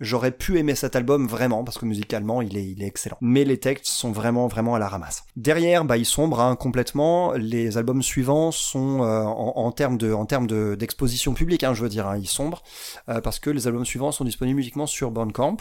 J'aurais 0.00 0.32
pu 0.32 0.58
aimer 0.58 0.74
cet 0.74 0.96
album 0.96 1.26
vraiment 1.28 1.62
parce 1.62 1.78
que 1.78 1.86
musicalement 1.86 2.42
il 2.42 2.56
est, 2.56 2.64
il 2.64 2.82
est 2.82 2.86
excellent. 2.86 3.16
Mais 3.20 3.44
les 3.44 3.58
textes 3.58 3.86
sont 3.86 4.10
vraiment 4.10 4.48
vraiment 4.48 4.74
à 4.74 4.78
la 4.78 4.88
ramasse. 4.88 5.24
Derrière, 5.36 5.84
bah 5.84 5.96
ils 5.96 6.04
sombrent 6.04 6.40
hein, 6.40 6.56
complètement. 6.56 7.32
Les 7.32 7.78
albums 7.78 8.02
suivants 8.02 8.50
sont 8.50 9.02
euh, 9.02 9.22
en, 9.22 9.52
en 9.56 9.72
termes 9.72 9.96
de 9.96 10.12
en 10.12 10.26
termes 10.26 10.46
de 10.46 10.74
d'exposition 10.74 11.34
publique, 11.34 11.62
hein, 11.62 11.74
je 11.74 11.82
veux 11.82 11.88
dire, 11.88 12.08
hein, 12.08 12.16
ils 12.18 12.28
sombrent 12.28 12.62
euh, 13.08 13.20
parce 13.20 13.38
que 13.38 13.50
les 13.50 13.66
albums 13.66 13.84
suivants 13.84 14.12
sont 14.12 14.24
disponibles 14.24 14.60
uniquement 14.60 14.86
sur 14.86 15.10
Bandcamp. 15.10 15.58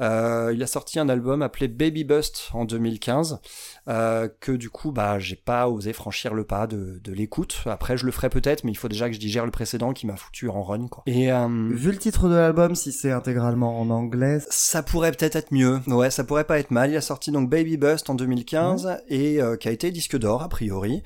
Euh, 0.00 0.52
il 0.54 0.62
a 0.62 0.66
sorti 0.66 0.98
un 0.98 1.08
album 1.08 1.42
appelé 1.42 1.68
Baby 1.68 2.04
Bust 2.04 2.50
en 2.52 2.64
2015 2.64 3.40
euh, 3.88 4.28
que 4.40 4.52
du 4.52 4.70
coup 4.70 4.92
bah 4.92 5.18
j'ai 5.18 5.36
pas 5.36 5.68
osé 5.68 5.92
franchir 5.92 6.34
le 6.34 6.44
pas 6.44 6.66
de, 6.66 7.00
de 7.02 7.12
l'écoute. 7.12 7.62
Après 7.66 7.96
je 7.96 8.04
le 8.06 8.12
ferai 8.12 8.28
peut-être, 8.28 8.64
mais 8.64 8.72
il 8.72 8.76
faut 8.76 8.88
déjà 8.88 9.08
que 9.08 9.14
je 9.14 9.20
digère 9.20 9.44
le 9.44 9.50
précédent 9.50 9.92
qui 9.92 10.06
m'a 10.06 10.16
foutu 10.16 10.48
en 10.48 10.62
run 10.62 10.88
quoi. 10.88 11.02
Et 11.06 11.32
euh, 11.32 11.48
Vu 11.72 11.90
le 11.90 11.98
titre 11.98 12.28
de 12.28 12.34
l'album, 12.34 12.74
si 12.74 12.92
c'est 12.92 13.10
intégralement 13.12 13.80
en 13.80 13.90
anglais, 13.90 14.38
ça 14.50 14.82
pourrait 14.82 15.12
peut-être 15.12 15.36
être 15.36 15.52
mieux. 15.52 15.80
Ouais, 15.86 16.10
ça 16.10 16.24
pourrait 16.24 16.44
pas 16.44 16.58
être 16.58 16.70
mal. 16.70 16.90
Il 16.90 16.96
a 16.96 17.00
sorti 17.00 17.30
donc 17.30 17.48
Baby 17.50 17.76
Bust 17.76 18.10
en 18.10 18.14
2015 18.14 18.98
et 19.08 19.40
euh, 19.40 19.56
qui 19.56 19.68
a 19.68 19.70
été 19.72 19.90
disque 19.90 20.18
d'or 20.18 20.42
a 20.42 20.48
priori. 20.48 21.02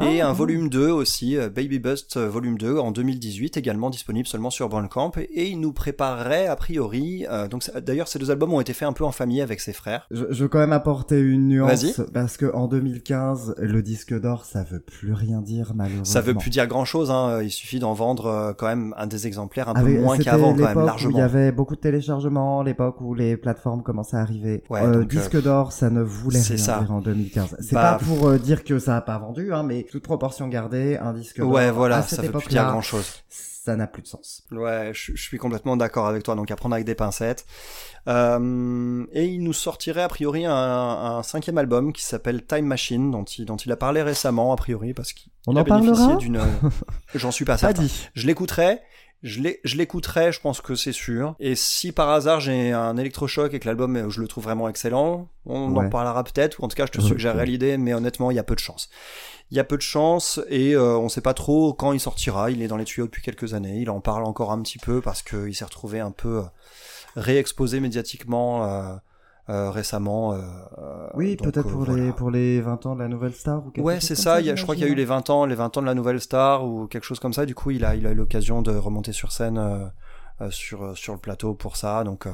Et 0.00 0.20
Ah, 0.20 0.26
un 0.28 0.30
ouais. 0.30 0.36
volume 0.36 0.68
2 0.70 0.88
aussi, 0.90 1.36
euh, 1.36 1.50
Baby 1.50 1.78
Bust 1.78 2.16
euh, 2.16 2.28
volume 2.28 2.56
2 2.56 2.78
en 2.78 2.92
2018 2.92 3.56
également 3.58 3.90
disponible 3.90 4.26
seulement 4.26 4.50
sur 4.50 4.68
Bandcamp 4.68 5.12
et, 5.18 5.22
et 5.24 5.48
il 5.50 5.60
nous 5.60 5.72
préparerait 5.72 6.46
a 6.46 6.56
priori 6.56 7.26
euh, 7.30 7.46
donc 7.46 7.70
d'ailleurs 7.80 8.08
ces 8.08 8.18
deux 8.18 8.30
albums 8.30 8.52
ont 8.54 8.60
été 8.60 8.72
faits 8.72 8.88
un 8.88 8.92
peu 8.94 9.04
en 9.04 9.12
famille 9.12 9.42
avec 9.42 9.60
ses 9.60 9.72
frères. 9.74 10.06
je, 10.10 10.24
je 10.30 10.42
veux 10.44 10.48
quand 10.48 10.58
même 10.58 10.72
apporter 10.72 11.20
une 11.20 11.48
nuance 11.48 11.82
Vas-y. 11.84 12.06
Parce 12.22 12.36
que 12.36 12.52
en 12.54 12.68
2015, 12.68 13.56
le 13.58 13.82
disque 13.82 14.18
d'or, 14.18 14.44
ça 14.44 14.62
veut 14.62 14.78
plus 14.80 15.12
rien 15.12 15.40
dire 15.40 15.72
malheureusement. 15.74 16.04
Ça 16.04 16.20
veut 16.20 16.34
plus 16.34 16.50
dire 16.50 16.66
grand 16.68 16.84
chose 16.84 17.10
hein, 17.10 17.42
il 17.42 17.50
suffit 17.50 17.80
d'en 17.80 17.94
vendre 17.94 18.26
euh, 18.26 18.52
quand 18.52 18.66
même 18.66 18.94
un 18.96 19.06
des 19.08 19.26
exemplaires 19.26 19.68
un 19.68 19.74
peu 19.74 20.00
moins 20.00 20.16
qu'avant 20.18 20.52
quand 20.52 20.58
même 20.58 20.68
l'époque 20.68 20.82
où 20.82 20.86
largement. 20.86 21.18
Il 21.18 21.20
y 21.20 21.22
avait 21.22 21.50
beaucoup 21.52 21.74
de 21.74 21.80
téléchargements, 21.80 22.62
l'époque 22.62 23.00
où 23.00 23.14
les 23.14 23.36
plateformes 23.36 23.82
commençaient 23.82 24.16
à 24.16 24.20
arriver. 24.20 24.62
Ouais, 24.70 24.82
Euh, 24.82 25.00
donc, 25.00 25.08
disque 25.08 25.42
d'or, 25.42 25.72
ça 25.72 25.90
ne 25.90 26.00
voulait 26.02 26.40
rien 26.40 26.56
ça. 26.56 26.78
dire 26.80 26.92
en 26.92 27.00
2015. 27.00 27.56
C'est 27.60 27.74
Bah, 27.74 27.98
pas 27.98 28.04
pour 28.04 28.28
euh, 28.28 28.38
dire 28.38 28.62
que 28.64 28.78
ça 28.78 28.96
a 28.96 29.00
pas 29.00 29.18
vendu, 29.18 29.52
hein, 29.52 29.64
mais 29.64 29.84
toute 29.90 30.04
proportion 30.04 30.46
gardée, 30.48 30.96
un 30.98 31.12
disque 31.12 31.38
d'or 31.38 31.50
Ouais, 31.50 31.70
voilà, 31.70 31.98
à 31.98 32.02
cette 32.02 32.20
ça 32.20 32.26
veut 32.26 32.30
plus 32.32 32.48
dire 32.48 32.66
grand 32.66 32.82
chose. 32.82 33.06
Ça 33.64 33.76
n'a 33.76 33.86
plus 33.86 34.02
de 34.02 34.08
sens. 34.08 34.42
Ouais, 34.50 34.90
je, 34.92 35.12
je 35.14 35.22
suis 35.22 35.38
complètement 35.38 35.76
d'accord 35.76 36.08
avec 36.08 36.24
toi, 36.24 36.34
donc 36.34 36.50
à 36.50 36.56
prendre 36.56 36.74
avec 36.74 36.84
des 36.84 36.96
pincettes. 36.96 37.46
Euh, 38.08 39.06
et 39.12 39.26
il 39.26 39.44
nous 39.44 39.52
sortirait 39.52 40.02
a 40.02 40.08
priori 40.08 40.44
un, 40.44 40.52
un 40.52 41.22
cinquième 41.22 41.58
album 41.58 41.92
qui 41.92 42.02
s'appelle 42.02 42.44
Time 42.44 42.66
Machine, 42.66 43.12
dont 43.12 43.22
il, 43.22 43.44
dont 43.44 43.56
il 43.56 43.70
a 43.70 43.76
parlé 43.76 44.02
récemment 44.02 44.52
a 44.52 44.56
priori, 44.56 44.94
parce 44.94 45.12
qu'il 45.12 45.30
On 45.46 45.54
a 45.54 45.60
en 45.60 45.62
bénéficié 45.62 45.94
parlera 45.94 46.16
d'une... 46.16 46.40
J'en 47.14 47.30
suis 47.30 47.44
pas 47.44 47.52
Pas 47.52 47.58
certain. 47.58 47.82
dit. 47.82 48.08
Je 48.14 48.26
l'écouterai, 48.26 48.80
je 49.22 49.76
l'écouterai, 49.76 50.32
je 50.32 50.40
pense 50.40 50.60
que 50.60 50.74
c'est 50.74 50.92
sûr. 50.92 51.34
Et 51.38 51.54
si 51.54 51.92
par 51.92 52.10
hasard 52.10 52.40
j'ai 52.40 52.72
un 52.72 52.96
électrochoc 52.96 53.54
et 53.54 53.60
que 53.60 53.66
l'album, 53.68 53.96
euh, 53.96 54.10
je 54.10 54.20
le 54.20 54.28
trouve 54.28 54.44
vraiment 54.44 54.68
excellent, 54.68 55.28
on 55.46 55.76
en 55.76 55.88
parlera 55.88 56.24
peut-être, 56.24 56.60
ou 56.60 56.64
en 56.64 56.68
tout 56.68 56.76
cas 56.76 56.86
je 56.86 56.92
te 56.92 57.00
Ok. 57.00 57.06
suggérerai 57.06 57.46
l'idée, 57.46 57.76
mais 57.78 57.94
honnêtement, 57.94 58.30
il 58.30 58.34
y 58.36 58.40
a 58.40 58.44
peu 58.44 58.54
de 58.54 58.60
chance. 58.60 58.90
Il 59.50 59.56
y 59.56 59.60
a 59.60 59.64
peu 59.64 59.76
de 59.76 59.82
chance 59.82 60.40
et 60.48 60.74
euh, 60.74 60.96
on 60.96 61.08
sait 61.08 61.20
pas 61.20 61.34
trop 61.34 61.74
quand 61.74 61.92
il 61.92 62.00
sortira. 62.00 62.50
Il 62.50 62.62
est 62.62 62.68
dans 62.68 62.78
les 62.78 62.84
tuyaux 62.84 63.04
depuis 63.06 63.22
quelques 63.22 63.52
années. 63.54 63.78
Il 63.80 63.90
en 63.90 64.00
parle 64.00 64.24
encore 64.24 64.50
un 64.50 64.62
petit 64.62 64.78
peu 64.78 65.00
parce 65.02 65.22
qu'il 65.22 65.54
s'est 65.54 65.64
retrouvé 65.66 66.00
un 66.00 66.10
peu 66.10 66.38
euh, 66.38 66.42
réexposé 67.16 67.78
médiatiquement 67.80 68.64
euh, 68.64 68.94
euh, 69.48 69.70
récemment. 69.70 70.32
euh, 70.34 70.38
euh, 70.78 71.08
Oui, 71.14 71.36
peut-être 71.36 71.58
euh, 71.58 71.62
pour, 71.70 71.84
voilà. 71.84 72.02
les, 72.04 72.12
pour 72.12 72.30
les 72.30 72.60
20 72.60 72.86
ans 72.86 72.94
de 72.94 73.00
la 73.00 73.08
nouvelle 73.08 73.34
star 73.34 73.66
ou 73.66 73.70
quelque 73.70 73.84
Ouais, 73.84 74.00
c'est 74.00 74.14
ça. 74.14 74.40
il 74.40 74.46
y 74.46 74.50
a- 74.50 74.56
je 74.56 74.62
crois 74.62 74.74
qu'il 74.74 74.84
y 74.84 74.86
a 74.86 74.90
eu 74.90 74.94
les 74.94 75.02
j'imagine. 75.02 75.24
20 75.26 75.30
ans, 75.30 75.46
les 75.46 75.54
20 75.54 75.76
ans 75.76 75.80
de 75.80 75.86
la 75.86 75.94
nouvelle 75.94 76.20
star 76.20 76.64
ou 76.66 76.86
quelque 76.86 77.04
chose 77.04 77.18
comme 77.20 77.32
ça. 77.32 77.44
Du 77.46 77.54
coup, 77.54 77.70
il 77.70 77.84
a, 77.84 77.94
il 77.96 78.06
a 78.06 78.10
eu 78.12 78.14
l'occasion 78.14 78.62
de 78.62 78.70
remonter 78.70 79.12
sur 79.12 79.32
scène 79.32 79.58
euh, 79.58 79.86
euh, 80.40 80.50
sur 80.50 80.96
sur 80.96 81.12
le 81.12 81.18
plateau 81.20 81.54
pour 81.54 81.76
ça. 81.76 82.04
Donc, 82.04 82.26
euh, 82.26 82.32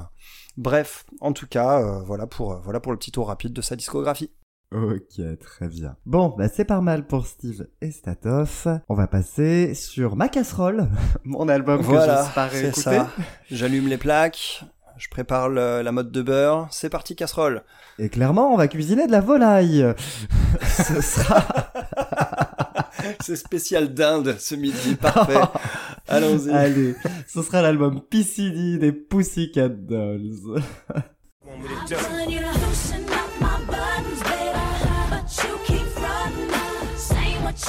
bref, 0.57 1.05
en 1.21 1.33
tout 1.33 1.47
cas, 1.47 1.81
euh, 1.81 2.01
voilà 2.05 2.27
pour 2.27 2.57
voilà 2.61 2.81
pour 2.81 2.93
le 2.93 2.99
petit 2.99 3.11
tour 3.13 3.29
rapide 3.29 3.53
de 3.53 3.63
sa 3.63 3.75
discographie. 3.77 4.31
Ok, 4.71 5.19
très 5.41 5.67
bien. 5.69 5.97
Bon, 6.05 6.35
bah 6.37 6.47
c'est 6.49 6.67
pas 6.67 6.83
mal 6.83 7.07
pour 7.07 7.27
Steve 7.27 7.67
et 7.81 7.91
Statoff. 7.91 8.69
On 8.91 8.95
va 8.95 9.07
passer 9.07 9.73
sur 9.73 10.15
Ma 10.15 10.29
Casserole, 10.29 10.89
mon 11.25 11.49
album 11.49 11.81
Voilà, 11.81 12.23
que 12.35 12.35
c'est 12.35 12.61
réécouter. 12.61 12.81
ça. 12.83 13.09
J'allume 13.51 13.89
les 13.89 13.97
plaques. 13.97 14.65
Je 14.99 15.09
prépare 15.09 15.49
le- 15.49 15.83
la 15.83 15.93
mode 15.93 16.11
de 16.11 16.23
beurre. 16.23 16.69
C'est 16.71 16.91
parti, 16.91 17.15
casserole. 17.17 17.63
Et 17.99 18.09
clairement, 18.09 18.53
on 18.53 18.57
va 18.57 18.69
cuisiner 18.69 19.07
de 19.07 19.13
la 19.13 19.21
volaille. 19.21 19.87
Ce 20.69 21.01
sera... 21.01 21.45
C'est 23.21 23.37
spécial 23.37 23.95
dinde 23.95 24.37
ce 24.39 24.55
midi, 24.55 24.97
parfait. 24.97 25.41
Allons-y. 26.09 26.51
Allez, 26.51 26.95
ce 27.27 27.43
sera 27.43 27.63
l'album 27.63 28.01
PCD 28.01 28.79
des 28.79 28.93
Pussycat 28.93 29.69
Dolls. 29.69 30.61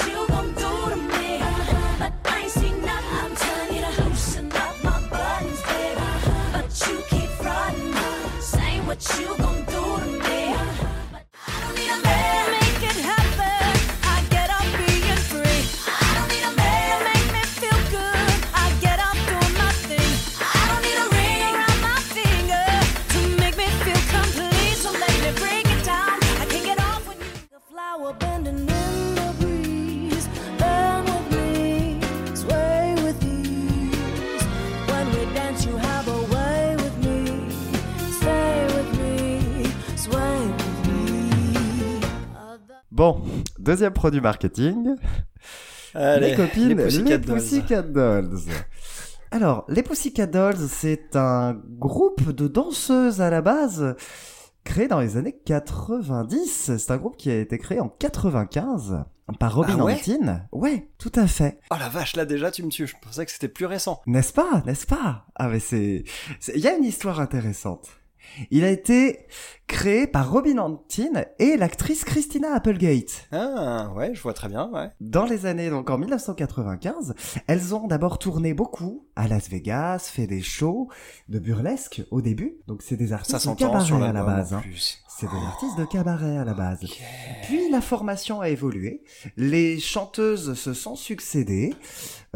You 0.06 0.29
what 9.00 9.20
you 9.20 9.36
gon' 9.38 9.64
do 9.64 9.69
Bon, 42.90 43.22
deuxième 43.58 43.92
produit 43.92 44.20
marketing. 44.20 44.96
Allez, 45.94 46.30
les 46.30 46.36
copines, 46.36 46.68
les 46.68 46.74
Pussycat 46.76 47.18
Pussycat, 47.18 47.82
Dolls. 47.82 48.28
Dolls. 48.30 48.40
Alors, 49.30 49.64
les 49.68 49.82
Pussycat 49.82 50.26
Dolls, 50.26 50.56
c'est 50.68 51.14
un 51.16 51.54
groupe 51.78 52.30
de 52.32 52.48
danseuses 52.48 53.20
à 53.20 53.30
la 53.30 53.42
base 53.42 53.94
créé 54.64 54.88
dans 54.88 55.00
les 55.00 55.16
années 55.16 55.38
90. 55.46 56.76
C'est 56.78 56.90
un 56.90 56.96
groupe 56.96 57.16
qui 57.16 57.30
a 57.30 57.38
été 57.38 57.58
créé 57.58 57.80
en 57.80 57.88
95 57.88 59.04
par 59.38 59.54
Robin 59.54 59.76
Ah 59.78 59.84
ouais 59.84 59.94
Antin. 59.94 60.42
Ouais, 60.50 60.90
tout 60.98 61.12
à 61.14 61.28
fait. 61.28 61.60
Oh 61.70 61.76
la 61.78 61.88
vache, 61.88 62.16
là 62.16 62.24
déjà 62.24 62.50
tu 62.50 62.64
me 62.64 62.68
tues. 62.68 62.88
Je 62.88 62.96
pensais 63.00 63.24
que 63.24 63.30
c'était 63.30 63.48
plus 63.48 63.66
récent. 63.66 64.00
N'est-ce 64.06 64.32
pas? 64.32 64.62
N'est-ce 64.66 64.86
pas? 64.86 65.26
Ah 65.36 65.48
mais 65.48 65.60
c'est- 65.60 66.02
Il 66.54 66.60
y 66.60 66.66
a 66.66 66.74
une 66.76 66.84
histoire 66.84 67.20
intéressante. 67.20 67.88
Il 68.50 68.64
a 68.64 68.70
été 68.70 69.26
créé 69.66 70.06
par 70.06 70.30
Robin 70.32 70.58
Antin 70.58 71.22
et 71.38 71.56
l'actrice 71.56 72.04
Christina 72.04 72.54
Applegate. 72.54 73.28
Ah, 73.32 73.90
ouais, 73.94 74.14
je 74.14 74.20
vois 74.22 74.34
très 74.34 74.48
bien, 74.48 74.68
ouais. 74.72 74.88
Dans 75.00 75.24
les 75.24 75.46
années, 75.46 75.70
donc 75.70 75.90
en 75.90 75.98
1995, 75.98 77.14
elles 77.46 77.74
ont 77.74 77.86
d'abord 77.86 78.18
tourné 78.18 78.52
beaucoup 78.54 79.06
à 79.16 79.28
Las 79.28 79.48
Vegas, 79.48 80.10
fait 80.12 80.26
des 80.26 80.42
shows 80.42 80.88
de 81.28 81.38
burlesque 81.38 82.02
au 82.10 82.20
début. 82.20 82.56
Donc 82.66 82.82
c'est 82.82 82.96
des 82.96 83.08
Ça 83.08 83.14
artistes 83.16 83.48
de 83.48 83.54
cabaret 83.54 84.08
à 84.08 84.12
la 84.12 84.22
base. 84.24 84.52
hein. 84.54 84.62
C'est 85.08 85.26
des 85.26 85.36
artistes 85.46 85.78
de 85.78 85.84
cabaret 85.84 86.38
à 86.38 86.44
la 86.44 86.54
base. 86.54 86.80
Puis 87.42 87.70
la 87.70 87.80
formation 87.80 88.40
a 88.40 88.48
évolué. 88.48 89.02
Les 89.36 89.78
chanteuses 89.78 90.54
se 90.54 90.72
sont 90.72 90.96
succédées. 90.96 91.74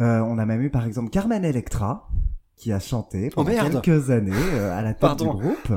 Euh, 0.01 0.21
on 0.21 0.39
a 0.39 0.45
même 0.47 0.61
eu 0.61 0.71
par 0.71 0.85
exemple 0.87 1.09
Carmen 1.11 1.45
Electra 1.45 2.09
qui 2.57 2.73
a 2.73 2.79
chanté 2.81 3.31
pendant 3.31 3.51
Oh, 3.51 3.55
merde. 3.55 3.81
quelques 3.83 4.11
années 4.11 4.33
euh, 4.55 4.77
à 4.79 4.83
la 4.83 4.91
tête 4.91 5.01
Pardon. 5.01 5.35
du 5.35 5.43
groupe. 5.43 5.73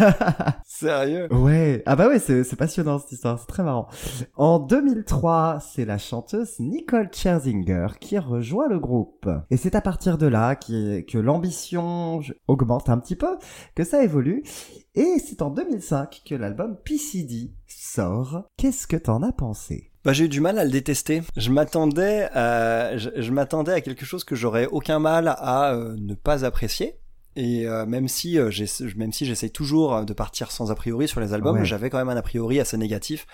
Sérieux? 0.66 1.32
Ouais, 1.32 1.82
ah 1.86 1.96
bah 1.96 2.08
ouais, 2.08 2.18
c'est 2.18 2.44
c'est 2.44 2.56
passionnant 2.56 2.98
cette 2.98 3.12
histoire, 3.12 3.38
c'est 3.38 3.46
très 3.46 3.62
marrant. 3.62 3.86
En 4.36 4.58
2003, 4.58 5.58
c'est 5.60 5.84
la 5.84 5.98
chanteuse 5.98 6.58
Nicole 6.60 7.08
Scherzinger 7.12 7.86
qui 8.00 8.18
rejoint 8.18 8.68
le 8.68 8.78
groupe. 8.78 9.28
Et 9.50 9.56
c'est 9.56 9.74
à 9.74 9.80
partir 9.80 10.18
de 10.18 10.26
là 10.26 10.56
qui- 10.56 11.04
que 11.06 11.18
l'ambition 11.18 12.20
augmente 12.48 12.88
un 12.88 12.98
petit 12.98 13.16
peu, 13.16 13.36
que 13.74 13.84
ça 13.84 14.02
évolue. 14.02 14.42
Et 14.94 15.18
c'est 15.18 15.40
en 15.42 15.50
2005 15.50 16.22
que 16.28 16.34
l'album 16.34 16.76
PCD 16.84 17.52
sort. 17.66 18.44
Qu'est-ce 18.56 18.86
que 18.86 18.96
t'en 18.96 19.22
as 19.22 19.32
pensé? 19.32 19.91
Bah, 20.04 20.12
j'ai 20.12 20.24
eu 20.24 20.28
du 20.28 20.40
mal 20.40 20.58
à 20.58 20.64
le 20.64 20.70
détester. 20.70 21.22
Je 21.36 21.50
m'attendais 21.50 22.28
à, 22.32 22.96
je, 22.96 23.10
je 23.16 23.30
m'attendais 23.30 23.72
à 23.72 23.80
quelque 23.80 24.04
chose 24.04 24.24
que 24.24 24.34
j'aurais 24.34 24.66
aucun 24.66 24.98
mal 24.98 25.28
à 25.28 25.74
euh, 25.74 25.94
ne 25.98 26.14
pas 26.14 26.44
apprécier. 26.44 26.96
Et 27.34 27.66
euh, 27.66 27.86
même 27.86 28.08
si 28.08 28.38
euh, 28.38 28.50
j'ai, 28.50 28.66
même 28.94 29.10
si 29.12 29.24
j'essaye 29.24 29.50
toujours 29.50 29.94
euh, 29.96 30.04
de 30.04 30.12
partir 30.12 30.50
sans 30.50 30.70
a 30.70 30.74
priori 30.74 31.08
sur 31.08 31.18
les 31.18 31.32
albums, 31.32 31.56
Ouais. 31.56 31.64
j'avais 31.64 31.88
quand 31.88 31.96
même 31.96 32.10
un 32.10 32.16
a 32.16 32.20
priori 32.20 32.60
assez 32.60 32.76
négatif 32.76 33.26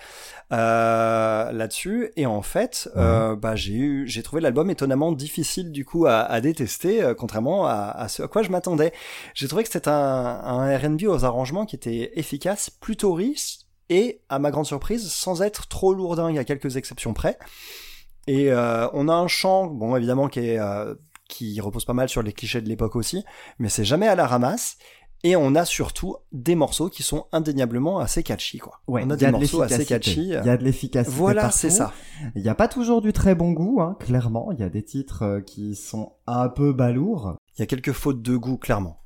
euh, 0.53 1.51
là-dessus. 1.51 2.11
Et 2.15 2.25
en 2.25 2.41
fait, 2.41 2.89
euh, 2.95 3.35
bah 3.35 3.55
j'ai 3.55 3.73
eu, 3.73 4.07
j'ai 4.07 4.23
trouvé 4.23 4.41
l'album 4.41 4.69
étonnamment 4.69 5.11
difficile 5.11 5.71
du 5.71 5.83
coup 5.83 6.05
à, 6.05 6.19
à 6.19 6.39
détester, 6.39 7.03
euh, 7.03 7.13
contrairement 7.13 7.65
à, 7.65 7.73
à 7.91 8.07
ce 8.07 8.23
à 8.23 8.27
quoi 8.29 8.41
je 8.41 8.49
m'attendais. 8.51 8.93
J'ai 9.33 9.47
trouvé 9.49 9.63
que 9.63 9.69
c'était 9.69 9.89
un, 9.89 9.93
un 9.93 10.77
R&B 10.77 11.03
aux 11.07 11.25
arrangements 11.25 11.65
qui 11.65 11.75
était 11.75 12.11
efficace, 12.15 12.69
plutôt 12.69 13.13
riche 13.13 13.57
et 13.89 14.21
à 14.29 14.39
ma 14.39 14.51
grande 14.51 14.65
surprise 14.65 15.11
sans 15.11 15.41
être 15.41 15.67
trop 15.67 15.93
lourdingue 15.93 16.37
à 16.37 16.43
quelques 16.43 16.77
exceptions 16.77 17.13
près. 17.13 17.37
Et 18.27 18.51
euh, 18.51 18.87
on 18.93 19.07
a 19.07 19.13
un 19.13 19.27
chant, 19.27 19.67
bon 19.67 19.95
évidemment 19.95 20.27
qui 20.27 20.39
est 20.39 20.59
euh, 20.59 20.93
qui 21.27 21.59
repose 21.61 21.85
pas 21.85 21.93
mal 21.93 22.09
sur 22.09 22.21
les 22.21 22.33
clichés 22.33 22.61
de 22.61 22.67
l'époque 22.67 22.95
aussi, 22.95 23.23
mais 23.59 23.69
c'est 23.69 23.85
jamais 23.85 24.07
à 24.07 24.15
la 24.15 24.27
ramasse. 24.27 24.77
Et 25.23 25.35
on 25.35 25.53
a 25.55 25.65
surtout 25.65 26.15
des 26.31 26.55
morceaux 26.55 26.89
qui 26.89 27.03
sont 27.03 27.25
indéniablement 27.33 27.99
assez 27.99 28.23
catchy, 28.23 28.57
quoi. 28.57 28.79
on 28.87 28.95
a 28.95 29.01
il 29.01 29.03
y 29.03 29.17
des 29.17 29.25
de 29.25 29.31
morceaux 29.31 29.61
assez 29.61 29.85
catchy. 29.85 30.27
Il 30.27 30.45
y 30.45 30.49
a 30.49 30.55
de 30.55 30.63
l'efficacité. 30.63 31.13
Voilà, 31.13 31.51
c'est 31.51 31.69
ça. 31.69 31.91
Il 32.35 32.41
n'y 32.41 32.47
a 32.47 32.55
pas 32.55 32.69
toujours 32.69 33.01
du 33.01 33.11
très 33.11 33.35
bon 33.35 33.51
goût, 33.51 33.81
hein, 33.81 33.97
clairement. 33.99 34.53
Il 34.53 34.59
y 34.59 34.63
a 34.63 34.69
des 34.69 34.83
titres 34.83 35.23
euh, 35.23 35.41
qui 35.41 35.75
sont 35.75 36.13
un 36.25 36.47
peu 36.47 36.71
balourds. 36.71 37.35
Il 37.57 37.59
y 37.59 37.63
a 37.63 37.65
quelques 37.65 37.91
fautes 37.91 38.21
de 38.21 38.37
goût, 38.37 38.57
clairement. 38.57 39.01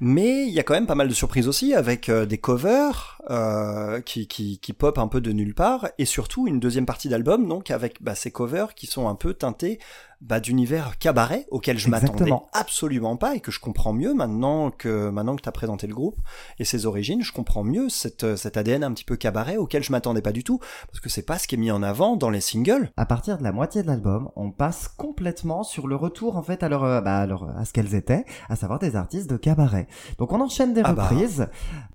Mais 0.00 0.46
il 0.46 0.52
y 0.52 0.60
a 0.60 0.62
quand 0.62 0.74
même 0.74 0.86
pas 0.86 0.94
mal 0.94 1.08
de 1.08 1.14
surprises 1.14 1.48
aussi, 1.48 1.74
avec 1.74 2.08
euh, 2.08 2.26
des 2.26 2.38
covers 2.38 3.20
euh, 3.30 4.00
qui, 4.00 4.26
qui, 4.26 4.58
qui 4.58 4.72
pop 4.72 4.98
un 4.98 5.08
peu 5.08 5.20
de 5.20 5.32
nulle 5.32 5.54
part, 5.54 5.88
et 5.98 6.04
surtout 6.04 6.46
une 6.46 6.60
deuxième 6.60 6.86
partie 6.86 7.08
d'album, 7.08 7.46
donc 7.48 7.70
avec 7.70 8.02
bah, 8.02 8.14
ces 8.14 8.30
covers 8.30 8.74
qui 8.74 8.86
sont 8.86 9.08
un 9.08 9.14
peu 9.14 9.34
teintés 9.34 9.78
bah, 10.20 10.40
d'univers 10.40 10.98
cabaret 10.98 11.46
auquel 11.50 11.78
je 11.78 11.88
m'attendais 11.90 12.30
absolument 12.52 13.16
pas 13.16 13.34
et 13.34 13.40
que 13.40 13.50
je 13.50 13.60
comprends 13.60 13.92
mieux 13.92 14.14
maintenant 14.14 14.70
que 14.70 15.10
maintenant 15.10 15.36
que 15.36 15.42
tu 15.42 15.48
as 15.48 15.52
présenté 15.52 15.86
le 15.86 15.94
groupe 15.94 16.16
et 16.58 16.64
ses 16.64 16.86
origines, 16.86 17.22
je 17.22 17.32
comprends 17.32 17.64
mieux 17.64 17.88
cette, 17.88 18.36
cet 18.36 18.56
ADN 18.56 18.84
un 18.84 18.92
petit 18.92 19.04
peu 19.04 19.16
cabaret 19.16 19.56
auquel 19.56 19.82
je 19.82 19.92
m'attendais 19.92 20.22
pas 20.22 20.32
du 20.32 20.44
tout, 20.44 20.58
parce 20.88 21.00
que 21.00 21.08
c'est 21.08 21.22
pas 21.26 21.38
ce 21.38 21.46
qui 21.46 21.54
est 21.56 21.58
mis 21.58 21.70
en 21.70 21.82
avant 21.82 22.16
dans 22.16 22.30
les 22.30 22.40
singles. 22.40 22.90
À 22.96 23.06
partir 23.06 23.38
de 23.38 23.42
la 23.42 23.52
moitié 23.52 23.82
de 23.82 23.86
l'album, 23.86 24.30
on 24.36 24.50
passe 24.50 24.88
complètement 24.88 25.62
sur 25.62 25.86
le 25.86 25.96
retour 25.96 26.36
en 26.36 26.42
fait 26.42 26.62
à 26.62 26.68
leur, 26.68 26.84
euh, 26.84 27.00
bah, 27.00 27.18
à 27.18 27.26
leur- 27.26 27.56
à 27.56 27.64
ce 27.64 27.72
qu'elles 27.72 27.94
étaient, 27.94 28.24
à 28.48 28.56
savoir 28.56 28.78
des 28.78 28.96
artistes 28.96 29.28
de 29.30 29.36
cabaret. 29.36 29.86
Donc 30.18 30.32
on 30.32 30.40
enchaîne 30.40 30.72
des 30.74 30.82
Ah 30.84 30.92
bah, 30.92 31.04
reprises, 31.08 31.48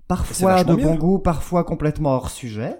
parfois 0.08 0.64
de 0.64 0.74
bon 0.74 0.92
mieux. 0.92 0.98
goût, 0.98 1.18
parfois 1.18 1.64
complètement 1.64 2.10
hors 2.10 2.30
sujet, 2.30 2.76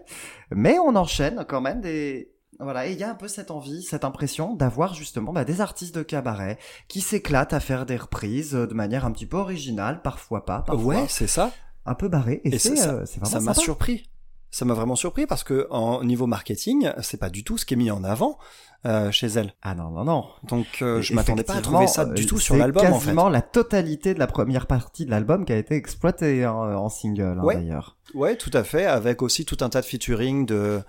mais 0.50 0.78
on 0.78 0.96
enchaîne 0.96 1.44
quand 1.48 1.60
même 1.60 1.80
des 1.80 2.29
voilà, 2.62 2.86
et 2.86 2.92
il 2.92 2.98
y 2.98 3.02
a 3.04 3.10
un 3.10 3.14
peu 3.14 3.28
cette 3.28 3.50
envie, 3.50 3.82
cette 3.82 4.04
impression 4.04 4.54
d'avoir 4.54 4.94
justement 4.94 5.32
bah, 5.32 5.44
des 5.44 5.60
artistes 5.60 5.94
de 5.94 6.02
cabaret 6.02 6.58
qui 6.88 7.00
s'éclatent 7.00 7.52
à 7.52 7.60
faire 7.60 7.86
des 7.86 7.96
reprises 7.96 8.54
euh, 8.54 8.66
de 8.66 8.74
manière 8.74 9.04
un 9.04 9.12
petit 9.12 9.26
peu 9.26 9.36
originale, 9.38 10.02
parfois 10.02 10.44
pas, 10.44 10.60
parfois 10.62 10.84
Ouais, 11.02 11.06
c'est 11.08 11.26
ça. 11.26 11.52
un 11.86 11.94
peu 11.94 12.08
barré, 12.08 12.40
et, 12.44 12.54
Et 12.54 12.58
c'est 12.58 12.76
ça- 12.76 12.90
euh, 12.92 13.04
ça 13.06 13.40
m'a 13.40 13.54
surpris. 13.54 14.10
Ça 14.50 14.64
m'a 14.64 14.74
vraiment 14.74 14.96
surpris 14.96 15.26
parce 15.26 15.44
que 15.44 15.66
en 15.70 16.02
niveau 16.02 16.26
marketing, 16.26 16.90
c'est 17.02 17.18
pas 17.20 17.30
du 17.30 17.44
tout 17.44 17.56
ce 17.56 17.64
qui 17.64 17.74
est 17.74 17.76
mis 17.76 17.90
en 17.90 18.02
avant 18.02 18.36
euh, 18.84 19.12
chez 19.12 19.26
elle. 19.28 19.54
Ah 19.62 19.74
non, 19.74 19.90
non, 19.90 20.04
non. 20.04 20.24
Donc 20.48 20.66
euh, 20.82 21.00
je 21.02 21.14
m'attendais 21.14 21.44
pas 21.44 21.54
à 21.54 21.60
trouver 21.60 21.86
ça 21.86 22.04
du 22.04 22.26
tout 22.26 22.36
euh, 22.36 22.40
sur 22.40 22.54
c'est 22.54 22.60
l'album 22.60 22.84
en 22.86 22.86
fait. 22.98 23.04
quasiment 23.04 23.28
la 23.28 23.42
totalité 23.42 24.12
de 24.14 24.18
la 24.18 24.26
première 24.26 24.66
partie 24.66 25.04
de 25.06 25.10
l'album 25.10 25.44
qui 25.44 25.52
a 25.52 25.56
été 25.56 25.76
exploitée 25.76 26.46
en, 26.46 26.56
en 26.74 26.88
single 26.88 27.38
hein, 27.40 27.44
Ouais. 27.44 27.54
d'ailleurs. 27.56 27.96
Ouais, 28.14 28.34
tout 28.36 28.50
à 28.54 28.64
fait, 28.64 28.86
avec 28.86 29.22
aussi 29.22 29.44
tout 29.44 29.58
un 29.60 29.68
tas 29.68 29.82
de 29.82 29.86
featuring 29.86 30.46
de 30.46 30.80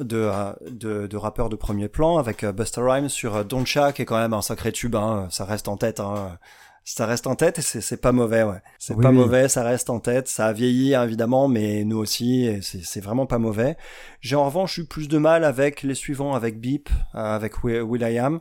de, 0.00 0.16
euh, 0.30 0.52
de, 0.70 1.06
de 1.06 1.16
rappeurs 1.16 1.48
de 1.48 1.56
premier 1.56 1.88
plan, 1.88 2.18
avec 2.18 2.44
euh, 2.44 2.52
Busta 2.52 2.82
Rhymes 2.84 3.08
sur 3.08 3.46
Don't 3.46 3.64
Cha, 3.64 3.92
qui 3.94 4.02
est 4.02 4.04
quand 4.04 4.18
même 4.18 4.34
un 4.34 4.42
sacré 4.42 4.72
tube, 4.72 4.94
hein, 4.94 5.26
ça 5.30 5.46
reste 5.46 5.68
en 5.68 5.78
tête. 5.78 6.00
Hein. 6.00 6.36
Ça 6.88 7.04
reste 7.04 7.26
en 7.26 7.34
tête 7.34 7.58
et 7.58 7.62
c'est 7.62 7.80
c'est 7.80 7.96
pas 7.96 8.12
mauvais, 8.12 8.44
ouais. 8.44 8.62
C'est 8.78 8.94
Oui, 8.94 9.02
pas 9.02 9.10
oui. 9.10 9.16
mauvais, 9.16 9.48
ça 9.48 9.64
reste 9.64 9.90
en 9.90 9.98
tête. 9.98 10.28
Ça 10.28 10.46
a 10.46 10.52
vieilli 10.52 10.94
hein, 10.94 11.02
évidemment, 11.02 11.48
mais 11.48 11.82
nous 11.82 11.98
aussi, 11.98 12.48
c'est 12.62 13.00
vraiment 13.00 13.26
pas 13.26 13.38
mauvais. 13.38 13.76
J'ai 14.20 14.36
en 14.36 14.44
revanche 14.44 14.78
eu 14.78 14.84
plus 14.86 15.08
de 15.08 15.18
mal 15.18 15.42
avec 15.44 15.82
les 15.82 15.96
suivants, 15.96 16.34
avec 16.36 16.60
Beep, 16.60 16.88
euh, 17.16 17.18
avec 17.34 17.64
Will, 17.64 17.82
Will.i.am. 17.82 18.38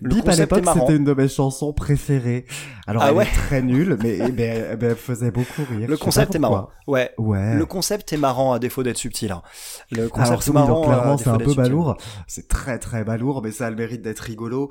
Le 0.00 0.08
Beep 0.08 0.26
à 0.26 0.36
l'époque 0.36 0.64
c'était 0.72 0.96
une 0.96 1.04
de 1.04 1.12
mes 1.12 1.28
chansons 1.28 1.74
préférées. 1.74 2.46
Alors 2.86 3.02
Ah 3.02 3.08
elle 3.10 3.16
ouais? 3.16 3.24
est 3.24 3.32
très 3.34 3.60
nulle, 3.60 3.98
mais, 4.02 4.20
mais, 4.34 4.42
elle- 4.44 4.78
mais 4.80 4.86
elle 4.86 4.96
faisait 4.96 5.30
beaucoup 5.30 5.62
rire. 5.68 5.86
Le 5.86 5.96
concept 5.98 6.34
est 6.34 6.38
marrant. 6.38 6.70
Ouais. 6.86 7.10
Ouais. 7.18 7.56
Le 7.56 7.66
concept 7.66 8.10
est 8.14 8.16
marrant 8.16 8.54
à 8.54 8.58
défaut 8.58 8.84
d'être 8.84 8.96
subtil. 8.96 9.32
hein. 9.32 9.42
Le 9.90 10.08
concept 10.08 10.28
Alors 10.30 10.42
est 10.48 10.52
marrant. 10.52 10.66
donc 10.80 10.84
clairement 10.86 11.18
c'est 11.18 11.28
un 11.28 11.36
peu 11.36 11.52
balourd. 11.54 11.98
C'est 12.26 12.48
très 12.48 12.78
très 12.78 13.04
balourd, 13.04 13.42
mais 13.42 13.50
ça 13.50 13.66
a 13.66 13.70
le 13.70 13.76
mérite 13.76 14.00
d'être 14.00 14.20
rigolo. 14.20 14.70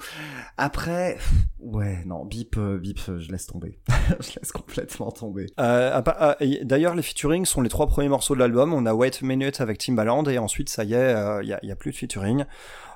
Après, 0.58 1.18
ouais, 1.60 2.00
non, 2.08 2.26
Beep, 2.26 2.56
euh, 2.58 2.80
Beep, 2.80 2.95
euh, 3.10 3.20
je 3.20 3.32
laisse 3.32 3.48
tomber. 3.48 3.78
je 4.20 4.40
laisse 4.40 4.52
complètement 4.52 5.12
tomber. 5.12 5.48
Euh, 5.60 6.02
D'ailleurs, 6.64 6.96
les 6.96 7.02
featuring 7.02 7.46
sont 7.46 7.62
les 7.62 7.70
trois 7.70 7.88
premiers 7.88 8.10
morceaux 8.10 8.36
de 8.36 8.40
l'album. 8.40 8.74
On 8.74 8.86
a 8.86 8.94
Wait 8.94 9.20
a 9.22 9.26
Minute 9.26 9.62
avec 9.62 9.78
Timbaland 9.78 10.24
et 10.26 10.38
ensuite, 10.38 10.70
ça 10.70 10.84
y 10.84 10.94
est, 10.94 10.98
euh, 10.98 11.44
il 11.44 11.50
y, 11.50 11.54
a, 11.54 11.60
a 11.72 11.76
plus 11.76 11.92
de 11.92 11.98
featuring. 11.98 12.46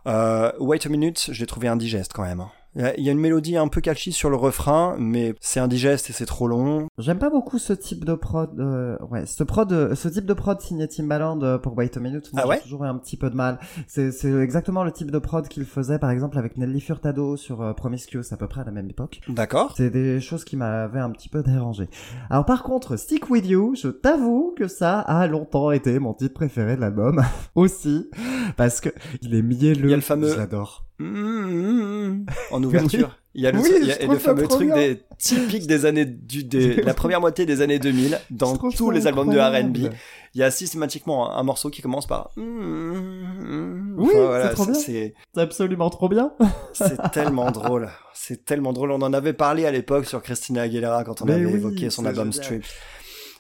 Wait 0.06 0.86
a 0.86 0.90
Minute, 0.90 1.30
je 1.32 1.40
l'ai 1.40 1.48
trouvé 1.48 1.68
indigeste 1.68 2.14
quand 2.14 2.24
même. 2.24 2.46
Il 2.76 3.04
y 3.04 3.10
a- 3.10 3.12
une 3.12 3.20
mélodie 3.20 3.58
un 3.58 3.68
peu 3.68 3.82
catchy 3.82 4.12
sur 4.12 4.30
le 4.30 4.36
refrain, 4.36 4.96
mais 5.00 5.34
c'est 5.42 5.60
indigeste 5.60 6.10
et 6.10 6.14
c'est 6.14 6.26
trop 6.28 6.48
long. 6.48 6.88
J'aime 7.00 7.18
pas 7.18 7.30
beaucoup 7.32 7.58
ce 7.58 7.74
type 7.74 8.06
de 8.06 8.14
prod, 8.14 8.52
euh, 8.60 8.96
ouais, 9.10 9.26
ce 9.26 9.44
prod, 9.44 9.72
euh, 9.74 9.96
ce 9.96 10.08
type 10.08 10.26
de 10.26 10.34
prod 10.34 10.60
signé 10.62 10.88
Timbaland 10.88 11.42
euh, 11.42 11.58
pour 11.58 11.76
Wait 11.78 11.98
a 11.98 12.00
Minute. 12.00 12.32
Moi, 12.34 12.42
Ah 12.46 12.48
ouais 12.48 12.56
j'ai 12.58 12.62
toujours 12.64 12.84
eu 12.86 12.88
un 12.88 12.98
petit 12.98 13.18
peu 13.18 13.30
de 13.30 13.36
mal. 13.36 13.60
C'est, 13.88 14.12
c'est 14.12 14.32
exactement 14.32 14.84
le 14.84 14.92
type 14.92 15.10
de 15.12 15.18
prod 15.20 15.48
qu'il 15.48 15.66
faisait, 15.66 15.98
par 16.00 16.12
exemple, 16.12 16.38
avec 16.38 16.58
Nelly 16.58 16.80
Furtado 16.80 17.38
sur 17.38 17.62
euh, 17.62 17.74
Promiscuous, 17.74 18.24
à 18.32 18.38
peu 18.38 18.48
près 18.48 18.62
à 18.62 18.66
la 18.66 18.72
même 18.72 18.90
époque. 18.90 19.22
D'accord 19.28 19.74
C'est 19.76 19.90
des 19.90 20.22
choses 20.22 20.44
qui 20.46 20.56
m'avaient 20.56 21.00
un 21.00 21.10
petit 21.10 21.30
peu 21.30 21.42
dérangé. 21.42 21.90
Alors 22.30 22.46
par 22.46 22.62
contre, 22.64 22.98
Stick 22.98 23.30
With 23.32 23.48
You, 23.48 23.74
je 23.76 23.88
t'avoue 23.88 24.54
que 24.56 24.68
ça 24.68 25.00
a 25.00 25.26
longtemps 25.28 25.72
été 25.72 25.98
mon 26.00 26.14
titre 26.14 26.36
préféré 26.36 26.76
de 26.76 26.82
l'album. 26.82 27.24
Aussi. 27.56 28.10
Parce 28.58 28.82
que 28.82 28.90
il 29.22 29.34
est 29.36 29.42
mielleux. 29.42 29.86
Il 29.86 29.90
y 29.90 29.94
a 29.94 29.98
le 29.98 30.02
fameux- 30.02 30.32
Je 30.32 30.38
l'adore. 30.38 30.86
Mmh, 31.00 32.26
en 32.52 32.64
ouverture. 32.64 33.16
Il 33.36 33.44
y 33.44 33.48
a 33.48 33.52
le, 33.52 33.60
Oui, 33.60 33.70
y 33.84 33.92
a 33.92 33.96
je 34.02 34.08
le 34.08 34.18
fameux 34.18 34.48
truc 34.48 34.74
des 34.74 35.02
typiques 35.20 35.68
des 35.68 35.86
années 35.86 36.04
du, 36.06 36.44
des, 36.44 36.76
la 36.82 36.94
première 36.96 37.22
moitié 37.22 37.46
des 37.46 37.62
années 37.62 37.78
2000 37.80 38.20
dans 38.32 38.58
tous 38.58 38.90
les 38.92 39.06
albums 39.08 39.30
de 39.30 39.38
incroyable. 39.40 39.78
R&B. 39.88 39.94
Il 40.34 40.42
y 40.42 40.44
a 40.44 40.52
systématiquement 40.52 41.32
un, 41.32 41.38
un 41.40 41.44
morceau 41.44 41.70
qui 41.70 41.82
commence 41.82 42.08
par 42.08 42.32
mmh, 42.38 43.96
Oui, 43.98 44.10
Enfin, 44.16 44.42
c'est 44.48 44.54
trop 44.56 44.66
bien. 44.66 44.74
C'est 44.74 45.14
absolument 45.38 45.90
trop 45.90 46.10
bien. 46.10 46.34
c'est 46.74 47.12
tellement 47.12 47.52
drôle. 47.52 47.90
C'est 48.14 48.46
tellement 48.46 48.74
drôle. 48.74 48.92
On 48.92 49.02
en 49.02 49.14
avait 49.14 49.34
parlé 49.34 49.66
à 49.66 49.72
l'époque 49.72 50.06
sur 50.06 50.22
Christina 50.22 50.64
Aguilera 50.64 51.04
quand 51.04 51.22
on 51.22 51.26
Mais 51.26 51.34
avait 51.34 51.46
oui, 51.46 51.54
évoqué 51.54 51.90
son 51.90 52.06
album. 52.06 52.34
Strip. 52.34 52.64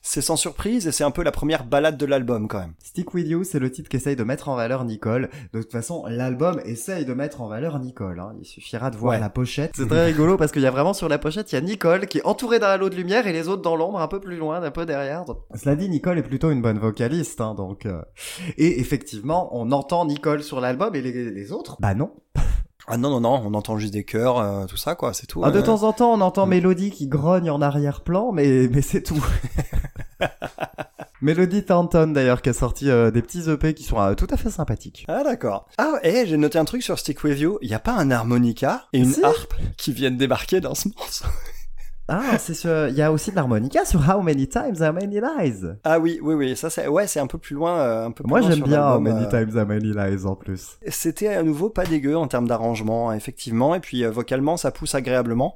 C'est 0.01 0.21
sans 0.21 0.35
surprise 0.37 0.87
et 0.87 0.91
c'est 0.91 1.03
un 1.03 1.11
peu 1.11 1.23
la 1.23 1.31
première 1.31 1.65
balade 1.65 1.97
de 1.97 2.05
l'album 2.05 2.47
quand 2.47 2.59
même. 2.59 2.73
Stick 2.83 3.13
With 3.13 3.27
You, 3.27 3.43
c'est 3.43 3.59
le 3.59 3.69
titre 3.71 3.89
qu'essaye 3.89 4.15
de 4.15 4.23
mettre 4.23 4.49
en 4.49 4.55
valeur 4.55 4.85
Nicole. 4.85 5.29
De 5.53 5.61
toute 5.61 5.71
façon, 5.71 6.05
l'album 6.07 6.59
essaye 6.65 7.05
de 7.05 7.13
mettre 7.13 7.41
en 7.41 7.47
valeur 7.47 7.79
Nicole. 7.79 8.19
hein. 8.19 8.33
Il 8.39 8.45
suffira 8.45 8.89
de 8.91 8.97
voir 8.97 9.13
Ouais. 9.15 9.19
la 9.19 9.29
pochette. 9.29 9.71
C'est 9.75 9.87
très 9.87 10.05
rigolo 10.05 10.37
parce 10.37 10.51
qu'il 10.51 10.61
y 10.61 10.65
a 10.67 10.71
vraiment 10.71 10.93
sur 10.93 11.09
la 11.09 11.17
pochette, 11.19 11.51
il 11.51 11.55
y 11.55 11.57
a 11.57 11.61
Nicole 11.61 12.07
qui 12.07 12.19
est 12.19 12.25
entourée 12.25 12.59
d'un 12.59 12.67
halo 12.69 12.89
de 12.89 12.95
lumière 12.95 13.27
et 13.27 13.33
les 13.33 13.47
autres 13.47 13.61
dans 13.61 13.75
l'ombre, 13.75 13.99
un 13.99 14.07
peu 14.07 14.19
plus 14.19 14.37
loin, 14.37 14.61
un 14.63 14.71
peu 14.71 14.85
derrière. 14.85 15.25
Donc, 15.25 15.39
Cela 15.55 15.75
dit, 15.75 15.89
Nicole 15.89 16.17
est 16.17 16.23
plutôt 16.23 16.49
une 16.51 16.61
bonne 16.61 16.79
vocaliste, 16.79 17.41
hein, 17.41 17.53
donc. 17.55 17.85
euh, 17.85 18.01
Et 18.57 18.79
effectivement, 18.79 19.49
on 19.51 19.71
entend 19.71 20.05
Nicole 20.05 20.43
sur 20.43 20.59
l'album 20.61 20.95
et 20.95 21.01
les, 21.01 21.31
les 21.31 21.51
autres, 21.51 21.75
bah 21.79 21.93
non. 21.93 22.11
Ah 22.91 22.97
non, 22.97 23.09
non, 23.11 23.19
non, 23.21 23.41
on 23.45 23.53
entend 23.53 23.77
juste 23.77 23.93
des 23.93 24.03
chœurs, 24.03 24.39
euh, 24.39 24.65
tout 24.65 24.75
ça 24.77 24.95
quoi, 24.95 25.13
c'est 25.13 25.27
tout. 25.27 25.41
Ah, 25.45 25.51
de 25.51 25.61
temps 25.61 25.83
en 25.83 25.93
temps, 25.93 26.11
on 26.13 26.21
entend 26.21 26.45
Mm. 26.47 26.49
Mélodie 26.49 26.91
qui 26.91 27.07
grogne 27.07 27.49
en 27.51 27.61
arrière-plan, 27.61 28.31
mais 28.31 28.67
mais 28.71 28.81
c'est 28.81 29.03
tout. 29.03 29.23
Melody 31.21 31.65
Thornton 31.65 32.07
d'ailleurs 32.07 32.41
qui 32.41 32.47
a 32.49 32.53
sorti 32.53 32.89
euh, 32.89 33.11
des 33.11 33.21
petits 33.21 33.49
EP 33.49 33.73
qui 33.73 33.83
sont 33.83 33.99
euh, 33.99 34.13
tout 34.15 34.27
à 34.29 34.37
fait 34.37 34.49
sympathiques. 34.49 35.05
Ah 35.09 35.21
d'accord. 35.23 35.67
Ah 35.77 35.95
et 36.01 36.25
j'ai 36.25 36.37
noté 36.37 36.57
un 36.57 36.63
truc 36.65 36.81
sur 36.81 36.97
Stick 36.97 37.21
With 37.25 37.39
You, 37.39 37.57
il 37.61 37.69
y 37.69 37.73
a 37.73 37.79
pas 37.79 37.93
un 37.93 38.09
harmonica 38.09 38.85
et 38.93 38.99
une 38.99 39.11
Si. 39.13 39.21
harpe 39.23 39.53
qui 39.77 39.91
viennent 39.91 40.17
débarquer 40.17 40.61
dans 40.61 40.75
ce 40.75 40.87
morceau. 40.87 41.25
Ah, 42.09 42.37
c'est 42.39 42.55
sur... 42.55 42.87
il 42.87 42.95
y 42.95 43.01
a 43.01 43.11
aussi 43.11 43.29
de 43.29 43.35
l'harmonica 43.35 43.85
sur 43.85 43.99
How 43.99 44.21
Many 44.21 44.47
Times 44.47 44.75
How 44.81 44.91
Many 44.91 45.19
Lies. 45.19 45.65
Ah 45.83 45.99
oui, 45.99 46.19
oui, 46.23 46.33
oui, 46.33 46.55
ça 46.57 46.69
c'est 46.69 46.87
ouais, 46.87 47.05
c'est 47.05 47.19
un 47.19 47.27
peu 47.27 47.37
plus 47.37 47.55
loin, 47.55 47.77
euh, 47.79 48.05
un 48.07 48.11
peu 48.11 48.23
plus 48.23 48.29
Moi 48.29 48.41
j'aime 48.41 48.61
bien 48.61 48.95
How 48.95 48.99
Many 48.99 49.25
euh, 49.25 49.29
Times 49.29 49.57
How 49.57 49.65
Many 49.65 49.93
Lies 49.93 50.25
en 50.25 50.35
plus. 50.35 50.79
C'était 50.87 51.27
à 51.27 51.43
nouveau 51.43 51.69
pas 51.69 51.85
dégueu 51.85 52.17
en 52.17 52.27
termes 52.27 52.47
d'arrangement, 52.47 53.13
effectivement, 53.13 53.75
et 53.75 53.79
puis 53.79 54.03
euh, 54.03 54.09
vocalement 54.09 54.57
ça 54.57 54.71
pousse 54.71 54.95
agréablement. 54.95 55.55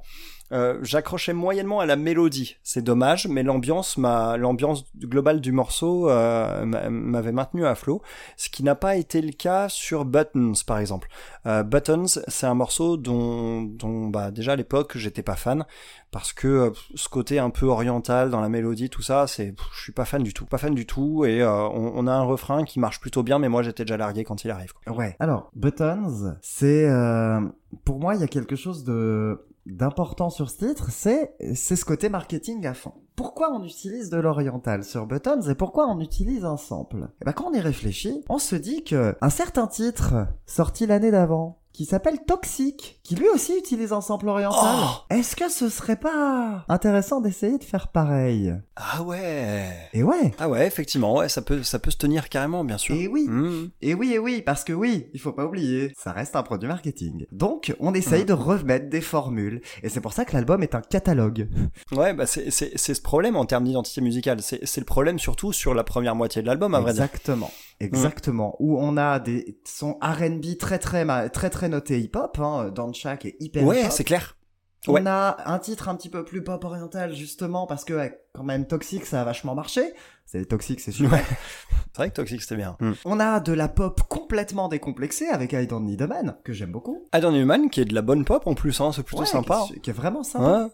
Euh, 0.52 0.78
J'accrochais 0.82 1.32
moyennement 1.32 1.80
à 1.80 1.86
la 1.86 1.96
mélodie, 1.96 2.56
c'est 2.62 2.82
dommage, 2.82 3.26
mais 3.28 3.42
l'ambiance, 3.42 3.96
m'a, 3.96 4.36
l'ambiance 4.36 4.84
globale 4.98 5.40
du 5.40 5.52
morceau 5.52 6.10
euh, 6.10 6.64
m'a- 6.66 6.90
m'avait 6.90 7.32
maintenu 7.32 7.64
à 7.66 7.74
flot, 7.74 8.02
ce 8.36 8.50
qui 8.50 8.62
n'a 8.62 8.74
pas 8.74 8.96
été 8.96 9.22
le 9.22 9.32
cas 9.32 9.68
sur 9.70 10.04
Buttons 10.04 10.52
par 10.66 10.78
exemple. 10.78 11.08
Euh, 11.46 11.62
Buttons, 11.62 12.04
c'est 12.06 12.46
un 12.46 12.54
morceau 12.54 12.96
dont, 12.98 13.62
dont 13.62 14.08
bah, 14.08 14.30
déjà 14.30 14.52
à 14.52 14.56
l'époque 14.56 14.98
j'étais 14.98 15.22
pas 15.22 15.34
fan 15.36 15.64
parce 16.10 16.32
que 16.34 16.72
ce 16.94 17.08
côté 17.08 17.38
un 17.38 17.50
peu 17.50 17.66
oriental 17.66 18.28
dans 18.30 18.40
la 18.42 18.48
mélodie, 18.50 18.90
tout 18.90 19.02
ça, 19.02 19.26
c'est, 19.26 19.54
je 19.74 19.82
suis 19.82 19.92
pas 19.92 20.04
fan 20.04 20.22
du 20.22 20.32
tout, 20.34 20.44
pas 20.44 20.58
fan 20.58 20.74
du 20.74 20.86
tout, 20.86 21.24
et 21.24 21.42
euh, 21.42 21.50
on, 21.68 21.92
on 21.96 22.06
a 22.06 22.12
un 22.12 22.22
refrain 22.22 22.64
qui 22.64 22.78
marche 22.78 23.00
plutôt 23.00 23.22
bien, 23.22 23.38
mais 23.38 23.48
moi 23.48 23.62
j'étais 23.62 23.84
déjà 23.84 23.96
largué 23.96 24.24
quand 24.24 24.44
il 24.44 24.50
arrive. 24.50 24.72
quoi. 24.74 24.94
Ouais. 24.94 25.16
Alors, 25.18 25.50
Buttons, 25.56 26.34
c'est 26.42 26.86
euh, 26.86 27.40
pour 27.84 27.98
moi 27.98 28.14
il 28.14 28.20
y 28.20 28.24
a 28.24 28.28
quelque 28.28 28.56
chose 28.56 28.84
de 28.84 29.40
d'important 29.66 30.30
sur 30.30 30.50
ce 30.50 30.66
titre, 30.66 30.90
c'est 30.90 31.34
c'est 31.54 31.76
ce 31.76 31.84
côté 31.84 32.08
marketing 32.08 32.66
à 32.66 32.74
fond. 32.74 32.92
Pourquoi 33.16 33.52
on 33.52 33.62
utilise 33.64 34.10
de 34.10 34.16
l'oriental 34.16 34.84
sur 34.84 35.06
Buttons 35.06 35.42
et 35.42 35.54
pourquoi 35.54 35.86
on 35.88 36.00
utilise 36.00 36.44
un 36.44 36.56
sample? 36.56 37.08
Et 37.20 37.24
ben 37.24 37.32
quand 37.32 37.50
on 37.50 37.54
y 37.54 37.60
réfléchit, 37.60 38.24
on 38.28 38.38
se 38.38 38.56
dit 38.56 38.82
que 38.84 39.16
un 39.20 39.30
certain 39.30 39.66
titre 39.66 40.26
sorti 40.46 40.86
l'année 40.86 41.10
d'avant 41.10 41.60
qui 41.72 41.84
s'appelle 41.84 42.24
Toxic, 42.24 43.00
qui 43.04 43.14
lui 43.14 43.28
aussi 43.28 43.56
utilise 43.56 43.92
un 43.92 44.00
sample 44.00 44.28
oriental. 44.28 44.58
Oh 44.60 44.88
Est-ce 45.10 45.36
que 45.36 45.48
ce 45.50 45.68
serait 45.68 45.94
pas 46.00 46.64
intéressant 46.68 47.20
d'essayer 47.20 47.58
de 47.58 47.64
faire 47.64 47.88
pareil? 47.88 48.52
Ah 48.76 49.02
ouais. 49.02 49.68
Et 49.92 50.02
ouais. 50.02 50.32
Ah 50.38 50.48
ouais, 50.48 50.66
effectivement, 50.66 51.14
ouais, 51.16 51.28
ça 51.28 51.42
peut, 51.42 51.62
ça 51.62 51.78
peut 51.78 51.90
se 51.90 51.98
tenir 51.98 52.28
carrément, 52.30 52.64
bien 52.64 52.78
sûr. 52.78 52.94
Et 52.96 53.06
oui. 53.06 53.26
Mmh. 53.28 53.68
Et 53.82 53.94
oui, 53.94 54.12
et 54.14 54.18
oui, 54.18 54.40
parce 54.40 54.64
que 54.64 54.72
oui, 54.72 55.06
il 55.12 55.20
faut 55.20 55.32
pas 55.32 55.44
oublier, 55.44 55.92
ça 55.96 56.12
reste 56.12 56.34
un 56.34 56.42
produit 56.42 56.66
marketing. 56.68 57.26
Donc, 57.30 57.74
on 57.78 57.92
essaye 57.94 58.22
Mhm. 58.22 58.26
de 58.28 58.32
remettre 58.32 58.88
des 58.88 59.02
formules, 59.02 59.60
et 59.82 59.88
c'est 59.90 60.00
pour 60.00 60.12
ça 60.14 60.24
que 60.24 60.32
l'album 60.32 60.62
est 60.62 60.74
un 60.74 60.80
catalogue. 60.80 61.48
Ouais, 61.94 62.14
bah 62.14 62.26
c'est, 62.26 62.50
c'est, 62.50 62.72
c'est 62.76 62.94
ce 62.94 63.02
problème 63.02 63.36
en 63.36 63.44
termes 63.44 63.64
d'identité 63.64 64.00
musicale. 64.00 64.40
C'est, 64.42 64.64
c'est 64.66 64.80
le 64.80 64.86
problème 64.86 65.18
surtout 65.18 65.52
sur 65.52 65.74
la 65.74 65.84
première 65.84 66.14
moitié 66.16 66.40
de 66.42 66.46
l'album, 66.46 66.74
à 66.74 66.80
vrai 66.80 66.92
dire. 66.94 67.02
Exactement, 67.04 67.50
exactement. 67.78 68.56
Où 68.58 68.78
on 68.80 68.96
a 68.96 69.18
des 69.20 69.58
sons 69.64 69.98
R&B 70.02 70.56
très 70.58 70.78
très 70.78 71.04
ma- 71.04 71.28
très 71.28 71.50
très 71.50 71.68
notés 71.68 72.00
hip-hop, 72.00 72.38
hein, 72.40 72.70
dans 72.74 72.92
chaque 72.94 73.24
est 73.26 73.36
hyper 73.40 73.64
Ouais, 73.64 73.90
c'est 73.90 74.04
clair. 74.04 74.36
On 74.86 75.06
a 75.06 75.36
un 75.46 75.58
titre 75.58 75.88
un 75.88 75.94
petit 75.96 76.10
peu 76.10 76.24
plus 76.24 76.44
pop 76.44 76.62
oriental 76.62 77.14
justement 77.14 77.66
parce 77.66 77.84
que 77.84 78.10
quand 78.34 78.42
même 78.42 78.66
Toxic 78.66 79.06
ça 79.06 79.22
a 79.22 79.24
vachement 79.24 79.54
marché. 79.54 79.94
C'est 80.26 80.44
Toxic, 80.46 80.80
c'est 80.80 80.92
super. 80.92 81.12
Ouais. 81.12 81.24
C'est 81.92 81.96
vrai 81.96 82.10
que 82.10 82.14
Toxic 82.14 82.42
c'était 82.42 82.56
bien. 82.56 82.76
Mmh. 82.80 82.92
On 83.04 83.20
a 83.20 83.40
de 83.40 83.52
la 83.52 83.68
pop 83.68 84.02
complètement 84.08 84.68
décomplexée 84.68 85.28
avec 85.28 85.52
I 85.52 85.66
Don't 85.66 85.84
Need 85.84 86.02
a 86.02 86.06
Man 86.06 86.36
que 86.44 86.52
j'aime 86.52 86.72
beaucoup. 86.72 87.04
Adam 87.12 87.30
Newman, 87.32 87.70
qui 87.70 87.80
est 87.80 87.84
de 87.86 87.94
la 87.94 88.02
bonne 88.02 88.24
pop 88.24 88.46
en 88.46 88.54
plus, 88.54 88.78
hein, 88.80 88.90
c'est 88.92 89.02
plutôt 89.02 89.22
Ouais, 89.22 89.26
sympa. 89.26 89.64
Qui, 89.68 89.80
qui 89.80 89.90
est 89.90 89.94
vraiment 89.94 90.22
sympa. 90.22 90.70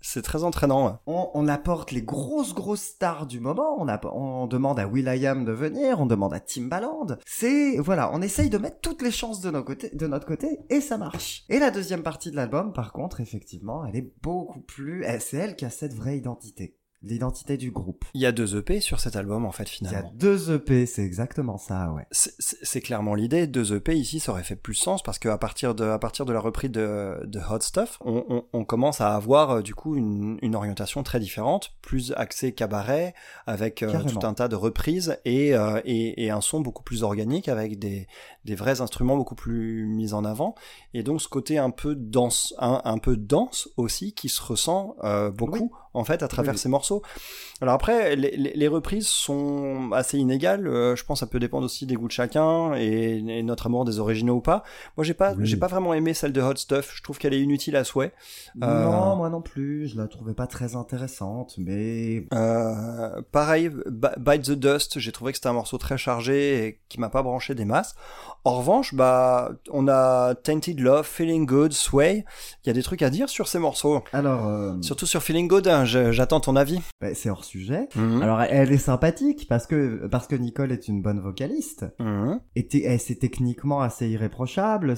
C'est 0.00 0.22
très 0.22 0.44
entraînant. 0.44 0.86
ouais. 0.86 0.92
On, 1.06 1.48
apporte 1.48 1.90
les 1.90 2.02
grosses 2.02 2.54
grosses 2.54 2.82
stars 2.82 3.26
du 3.26 3.40
moment. 3.40 3.76
On, 3.80 3.88
on 4.12 4.46
demande 4.46 4.78
à 4.78 4.86
Will.i.am 4.86 5.44
de 5.44 5.52
venir. 5.52 6.00
On 6.00 6.06
demande 6.06 6.32
à 6.32 6.40
Timbaland. 6.40 7.06
C'est 7.26 7.78
voilà, 7.78 8.10
on 8.12 8.22
essaye 8.22 8.50
de 8.50 8.58
mettre 8.58 8.80
toutes 8.80 9.02
les 9.02 9.10
chances 9.10 9.40
de, 9.40 9.50
de 9.50 10.06
notre 10.06 10.26
côté 10.26 10.60
et 10.68 10.80
ça 10.80 10.96
marche. 10.98 11.44
Et 11.48 11.58
la 11.58 11.70
deuxième 11.70 12.02
partie 12.02 12.30
de 12.30 12.36
l'album, 12.36 12.72
par 12.72 12.92
contre, 12.92 13.20
effectivement, 13.20 13.84
elle 13.84 13.96
est 13.96 14.12
beaucoup 14.22 14.60
plus. 14.60 15.04
C'est 15.20 15.36
elle 15.36 15.56
qui 15.56 15.64
a 15.64 15.70
cette 15.70 15.94
vraie 15.94 16.16
identité, 16.16 16.76
l'identité 17.02 17.56
du 17.56 17.70
groupe. 17.70 18.04
Il 18.14 18.20
y 18.20 18.26
a 18.26 18.32
deux 18.32 18.56
EP 18.56 18.80
sur 18.80 19.00
cet 19.00 19.16
album, 19.16 19.46
en 19.46 19.52
fait, 19.52 19.62
Il 19.80 19.84
y 19.84 19.86
a 19.86 19.90
finalement. 19.90 20.12
deux 20.14 20.54
EP, 20.54 20.84
c'est 20.86 21.02
exactement 21.02 21.56
ça, 21.56 21.92
ouais. 21.92 22.06
C'est, 22.10 22.80
clairement 22.80 23.14
l'idée. 23.14 23.46
Deux 23.46 23.74
EP 23.74 23.94
ici, 23.96 24.20
ça 24.20 24.32
aurait 24.32 24.42
fait 24.42 24.56
plus 24.56 24.74
sens 24.74 25.02
parce 25.02 25.18
qu'à 25.18 25.38
partir 25.38 25.74
de, 25.74 25.84
à 25.84 25.98
partir 25.98 26.26
de 26.26 26.32
la 26.32 26.40
reprise 26.40 26.70
de, 26.70 27.20
de 27.24 27.40
Hot 27.40 27.60
Stuff, 27.60 27.98
on, 28.04 28.24
on, 28.28 28.44
on 28.52 28.64
commence 28.64 29.00
à 29.00 29.14
avoir 29.14 29.50
euh, 29.50 29.62
du 29.62 29.74
coup 29.74 29.96
une, 29.96 30.38
une 30.42 30.54
orientation 30.54 31.02
très 31.02 31.20
différente, 31.20 31.72
plus 31.80 32.12
axée 32.16 32.52
cabaret, 32.52 33.14
avec 33.46 33.82
euh, 33.82 34.02
tout 34.04 34.26
un 34.26 34.34
tas 34.34 34.48
de 34.48 34.56
reprises 34.56 35.18
et, 35.24 35.54
euh, 35.54 35.80
et, 35.84 36.24
et 36.24 36.30
un 36.30 36.40
son 36.40 36.60
beaucoup 36.60 36.82
plus 36.82 37.02
organique 37.02 37.48
avec 37.48 37.78
des, 37.78 38.06
des 38.44 38.54
vrais 38.54 38.80
instruments 38.80 39.16
beaucoup 39.16 39.34
plus 39.34 39.86
mis 39.86 40.12
en 40.12 40.24
avant. 40.24 40.54
Et 40.94 41.02
donc 41.02 41.22
ce 41.22 41.28
côté 41.28 41.58
un 41.58 41.70
peu 41.70 41.94
danse, 41.94 42.54
un, 42.58 42.80
un 42.84 42.98
peu 42.98 43.16
danse 43.16 43.68
aussi 43.76 44.12
qui 44.12 44.28
se 44.28 44.42
ressent 44.42 44.96
euh, 45.04 45.30
beaucoup 45.30 45.72
en 45.94 46.04
fait 46.04 46.22
à 46.22 46.28
travers 46.28 46.52
oui. 46.54 46.58
ces 46.58 46.68
morceaux. 46.68 47.02
Alors 47.60 47.74
après, 47.74 48.16
les, 48.16 48.36
les, 48.36 48.52
les 48.54 48.68
reprises 48.68 49.06
sont 49.08 49.90
assez 49.92 50.16
inégales. 50.18 50.66
euh, 50.66 50.96
je 50.96 51.04
pense 51.04 51.18
que 51.20 51.26
ça 51.26 51.30
peut 51.30 51.38
dépendre 51.40 51.64
aussi 51.66 51.84
des 51.86 51.94
goûts 51.94 52.06
de 52.06 52.12
chacun 52.12 52.74
et, 52.74 53.18
et 53.26 53.42
notre 53.42 53.66
amour 53.66 53.84
des 53.84 53.98
originaux 53.98 54.36
ou 54.36 54.40
pas. 54.40 54.62
Moi, 54.96 55.04
j'ai 55.04 55.12
pas, 55.14 55.34
Oui. 55.34 55.44
j'ai 55.46 55.56
pas 55.58 55.66
vraiment 55.66 55.92
aimé 55.92 56.14
celle 56.14 56.32
de 56.32 56.40
Hot 56.40 56.56
Stuff. 56.56 56.92
Je 56.94 57.02
trouve 57.02 57.18
qu'elle 57.18 57.34
est 57.34 57.40
inutile 57.40 57.76
à 57.76 57.84
souhait. 57.84 58.12
Euh, 58.62 58.84
Non, 58.84 59.16
moi 59.16 59.28
non 59.28 59.42
plus. 59.42 59.88
Je 59.88 59.98
la 59.98 60.06
trouvais 60.08 60.32
pas 60.34 60.46
très 60.46 60.74
intéressante, 60.74 61.54
mais 61.58 62.24
Euh, 62.32 63.20
pareil, 63.32 63.70
Bite 64.18 64.42
the 64.42 64.52
Dust, 64.52 64.98
j'ai 64.98 65.12
trouvé 65.12 65.32
que 65.32 65.38
c'était 65.38 65.48
un 65.48 65.52
morceau 65.54 65.76
très 65.78 65.98
chargé 65.98 66.64
et 66.66 66.80
qui 66.88 66.98
m'a 67.00 67.10
pas 67.10 67.22
branché 67.22 67.54
des 67.54 67.64
masses. 67.66 67.94
En 68.44 68.56
revanche, 68.56 68.94
bah, 68.94 69.50
on 69.70 69.86
a 69.88 70.34
Tainted 70.34 70.80
Love, 70.80 71.04
Feeling 71.06 71.44
Good, 71.46 71.72
Sway. 71.72 72.24
Il 72.64 72.68
y 72.68 72.70
a 72.70 72.72
des 72.72 72.82
trucs 72.82 73.02
à 73.02 73.10
dire 73.10 73.28
sur 73.28 73.48
ces 73.48 73.58
morceaux. 73.58 74.02
alors 74.14 74.74
Surtout 74.82 75.04
sur 75.06 75.22
Feeling 75.22 75.46
Good, 75.48 75.68
hein, 75.68 75.79
j'attends 75.84 76.40
ton 76.40 76.56
avis. 76.56 76.80
bah, 77.00 77.14
c'est 77.14 77.30
hors 77.30 77.44
sujet. 77.44 77.88
Mhm. 77.96 78.22
Alors 78.22 78.40
elle 78.42 78.72
est 78.72 78.78
sympathique 78.78 79.46
parce 79.48 79.66
que 79.66 80.06
parce 80.08 80.26
que 80.26 80.36
Nicole 80.36 80.72
est 80.72 80.88
une 80.88 81.02
bonne 81.02 81.20
vocaliste 81.20 81.86
Mhm. 81.98 82.40
et 82.56 82.68
et 82.76 82.98
c'est 82.98 83.16
techniquement 83.16 83.80
assez 83.80 84.08
irréprochable. 84.08 84.94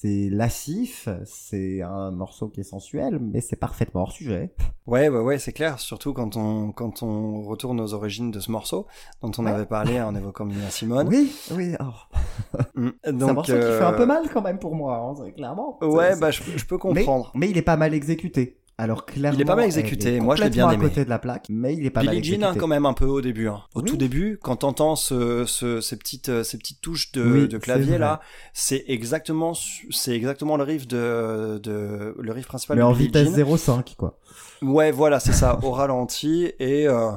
C'est 0.00 0.28
lassif, 0.30 1.08
c'est 1.24 1.82
un 1.82 2.12
morceau 2.12 2.48
qui 2.48 2.60
est 2.60 2.62
sensuel, 2.62 3.18
mais 3.20 3.40
c'est 3.40 3.56
parfaitement 3.56 4.02
hors 4.02 4.12
sujet. 4.12 4.54
Ouais, 4.86 5.08
ouais, 5.08 5.18
ouais, 5.18 5.40
c'est 5.40 5.50
clair. 5.52 5.80
Surtout 5.80 6.12
quand 6.12 6.36
on, 6.36 6.70
quand 6.70 7.02
on 7.02 7.42
retourne 7.42 7.80
aux 7.80 7.94
origines 7.94 8.30
de 8.30 8.38
ce 8.38 8.52
morceau, 8.52 8.86
dont 9.22 9.32
on 9.38 9.44
Ouais. 9.44 9.50
avait 9.50 9.66
parlé 9.66 10.00
en 10.00 10.14
évoquant 10.14 10.46
Nina 10.46 10.70
Simone. 10.70 11.08
Oui, 11.08 11.32
oui. 11.50 11.74
oh. 11.80 12.58
Mm. 12.76 12.90
C'est 13.02 13.10
un 13.10 13.12
Donc, 13.12 13.32
morceau 13.34 13.52
qui 13.54 13.58
euh, 13.58 13.78
fait 13.80 13.84
un 13.84 13.92
peu 13.92 14.06
mal 14.06 14.28
quand 14.32 14.40
même 14.40 14.60
pour 14.60 14.76
moi, 14.76 14.96
hein, 15.18 15.30
clairement. 15.36 15.78
Ouais, 15.82 16.14
bah, 16.16 16.30
je, 16.30 16.42
je 16.44 16.64
peux 16.64 16.76
mais, 16.76 17.02
comprendre. 17.02 17.32
mais 17.34 17.50
il 17.50 17.58
est 17.58 17.62
pas 17.62 17.76
mal 17.76 17.92
exécuté. 17.92 18.60
Alors 18.80 19.04
clairement, 19.06 19.36
Il 19.36 19.42
est 19.42 19.44
pas 19.44 19.56
mal 19.56 19.64
exécuté, 19.64 20.20
moi, 20.20 20.36
je 20.36 20.42
l'ai 20.44 20.50
bien 20.50 20.70
aimé. 20.70 20.84
à 20.86 20.88
côté 20.88 21.04
de 21.04 21.10
la 21.10 21.18
plaque, 21.18 21.46
mais 21.50 21.74
il 21.74 21.84
est 21.84 21.90
pas 21.90 22.04
mal 22.04 22.14
Billie 22.14 22.24
Jean, 22.28 22.34
exécuté. 22.36 22.56
hein, 22.58 22.60
quand 22.60 22.68
même, 22.68 22.86
un 22.86 22.92
peu 22.92 23.06
au 23.06 23.20
début. 23.20 23.48
hein. 23.48 23.62
Au 23.74 23.80
Oui. 23.80 23.90
tout 23.90 23.96
début, 23.96 24.38
quand 24.40 24.54
t'entends 24.56 24.94
ce, 24.94 25.44
ce, 25.46 25.80
ces 25.80 25.96
petites, 25.96 26.44
ces 26.44 26.58
petites 26.58 26.80
touches 26.80 27.10
de, 27.10 27.22
Oui, 27.24 27.48
de 27.48 27.56
c'est 27.56 27.58
clavier 27.58 27.98
là, 27.98 28.20
c'est 28.52 28.84
exactement, 28.86 29.52
c'est 29.90 30.14
exactement 30.14 30.56
le 30.56 30.62
riff 30.62 30.86
de, 30.86 31.58
de, 31.60 32.14
le 32.20 32.32
riff 32.32 32.46
principal 32.46 32.76
mais 32.76 32.82
de 32.82 32.86
en 32.86 32.92
Billie 32.92 33.06
vitesse 33.06 33.28
Jean. 33.36 33.56
0,5 33.56 33.96
quoi. 33.96 34.16
Ouais, 34.62 34.92
voilà, 34.92 35.18
c'est 35.18 35.32
ça, 35.32 35.58
au 35.64 35.72
ralenti. 35.72 36.52
Et 36.60 36.86
euh, 36.86 37.10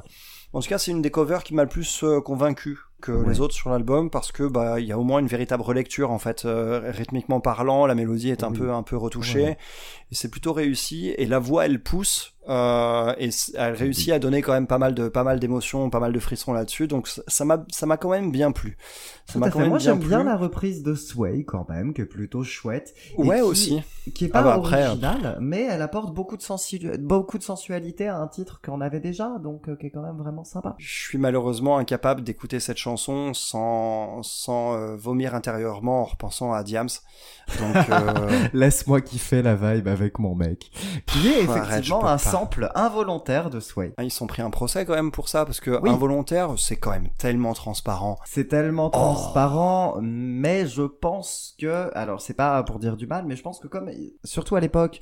en 0.53 0.59
tout 0.61 0.67
cas, 0.67 0.79
c'est 0.79 0.89
une 0.91 1.03
des 1.03 1.11
covers 1.11 1.43
qui 1.43 1.53
m'a 1.53 1.61
le 1.63 1.69
plus 1.69 2.03
euh, 2.03 2.21
convaincu 2.21 2.79
que 3.01 3.11
Ouais. 3.11 3.27
les 3.29 3.41
autres 3.41 3.53
sur 3.53 3.69
l'album 3.69 4.09
parce 4.09 4.31
que 4.31 4.43
bah 4.43 4.79
il 4.79 4.85
y 4.87 4.91
a 4.91 4.97
au 4.97 5.03
moins 5.03 5.19
une 5.19 5.27
véritable 5.27 5.63
relecture 5.63 6.11
en 6.11 6.19
fait 6.19 6.45
euh, 6.45 6.91
rythmiquement 6.91 7.39
parlant 7.41 7.85
la 7.85 7.95
mélodie 7.95 8.29
est 8.29 8.43
un 8.43 8.51
Oui. 8.51 8.59
peu 8.59 8.71
un 8.71 8.83
peu 8.83 8.95
retouchée 8.95 9.43
Ouais. 9.43 9.57
et 10.11 10.15
c'est 10.15 10.29
plutôt 10.29 10.53
réussi 10.53 11.09
et 11.17 11.25
la 11.25 11.39
voix 11.39 11.65
elle 11.65 11.81
pousse 11.81 12.35
euh, 12.51 13.13
et 13.17 13.29
elle 13.55 13.73
réussit 13.73 14.11
à 14.11 14.19
donner 14.19 14.41
quand 14.41 14.51
même 14.53 14.67
pas 14.67 14.77
mal 14.77 14.93
de 14.93 15.07
pas 15.07 15.23
mal 15.23 15.39
d'émotions 15.39 15.89
pas 15.89 15.99
mal 15.99 16.11
de 16.13 16.19
frissons 16.19 16.53
là-dessus 16.53 16.87
donc 16.87 17.07
ça- 17.07 17.45
m'a 17.45 17.63
ça 17.71 17.85
m'a 17.85 17.97
quand 17.97 18.09
même 18.11 18.31
bien 18.31 18.51
plu 18.51 18.77
ça 19.25 19.39
m'a 19.39 19.47
quand 19.49 19.53
fait. 19.53 19.59
même 19.59 19.69
Moi 19.69 19.79
j'aime 19.79 19.99
bien 19.99 20.23
la 20.23 20.35
reprise 20.35 20.83
de 20.83 20.93
Sway 20.93 21.43
quand 21.45 21.67
même, 21.69 21.93
qui 21.93 22.01
est 22.01 22.05
plutôt 22.05 22.43
chouette. 22.43 22.93
et 23.17 23.21
ouais 23.21 23.37
qui- 23.37 23.41
aussi 23.43 23.81
Qui 24.13 24.25
est 24.25 24.29
Ah 24.33 24.39
pas 24.39 24.43
bah 24.43 24.53
après, 24.55 24.85
originale, 24.87 25.37
mais 25.39 25.61
elle 25.69 25.81
apporte 25.81 26.13
beaucoup 26.13 26.35
de, 26.35 26.41
sensu- 26.41 26.97
beaucoup 26.99 27.37
de 27.37 27.43
sensualité 27.43 28.07
à 28.07 28.17
un 28.17 28.27
titre 28.27 28.59
qu'on 28.65 28.81
avait 28.81 28.99
déjà, 28.99 29.37
donc 29.41 29.69
euh, 29.69 29.75
qui 29.77 29.85
est 29.85 29.89
quand 29.91 30.01
même 30.01 30.17
vraiment 30.17 30.43
sympa. 30.43 30.75
Je 30.79 31.01
suis 31.05 31.17
malheureusement 31.19 31.77
incapable 31.77 32.23
d'écouter 32.23 32.59
cette 32.59 32.77
chanson 32.77 33.33
sans, 33.33 34.21
sans 34.23 34.73
euh, 34.75 34.95
vomir 34.97 35.33
intérieurement 35.35 36.01
en 36.01 36.05
repensant 36.05 36.51
à 36.51 36.63
Diams. 36.63 36.89
Donc, 37.59 37.89
euh, 37.89 38.29
Laisse-moi 38.53 39.01
kiffer 39.01 39.41
la 39.43 39.55
vibe 39.55 39.87
avec 39.87 40.19
mon 40.19 40.35
mec. 40.35 40.71
Qui 41.05 41.27
est 41.29 41.47
Arrête, 41.47 41.63
effectivement 41.67 41.99
un 41.99 42.01
pas. 42.01 42.17
Sample 42.41 42.71
involontaire 42.75 43.49
de 43.49 43.59
Sway. 43.59 43.93
Ah, 43.97 44.03
Ils 44.03 44.11
sont 44.11 44.27
pris 44.27 44.41
un 44.41 44.49
procès 44.49 44.85
quand 44.85 44.95
même 44.95 45.11
pour 45.11 45.29
ça, 45.29 45.45
parce 45.45 45.59
que 45.59 45.79
Oui. 45.81 45.89
involontaire, 45.89 46.53
c'est 46.57 46.75
quand 46.75 46.91
même 46.91 47.09
tellement 47.17 47.53
transparent. 47.53 48.17
C'est 48.25 48.47
tellement 48.47 48.87
Oh. 48.87 48.89
transparent, 48.89 49.97
mais 50.01 50.65
je 50.67 50.81
pense 50.83 51.55
que, 51.59 51.89
alors 51.95 52.21
c'est 52.21 52.33
pas 52.33 52.63
pour 52.63 52.79
dire 52.79 52.97
du 52.97 53.05
mal, 53.07 53.25
mais 53.27 53.35
je 53.35 53.43
pense 53.43 53.59
que 53.59 53.67
comme, 53.67 53.89
surtout 54.23 54.55
à 54.55 54.59
l'époque, 54.59 54.99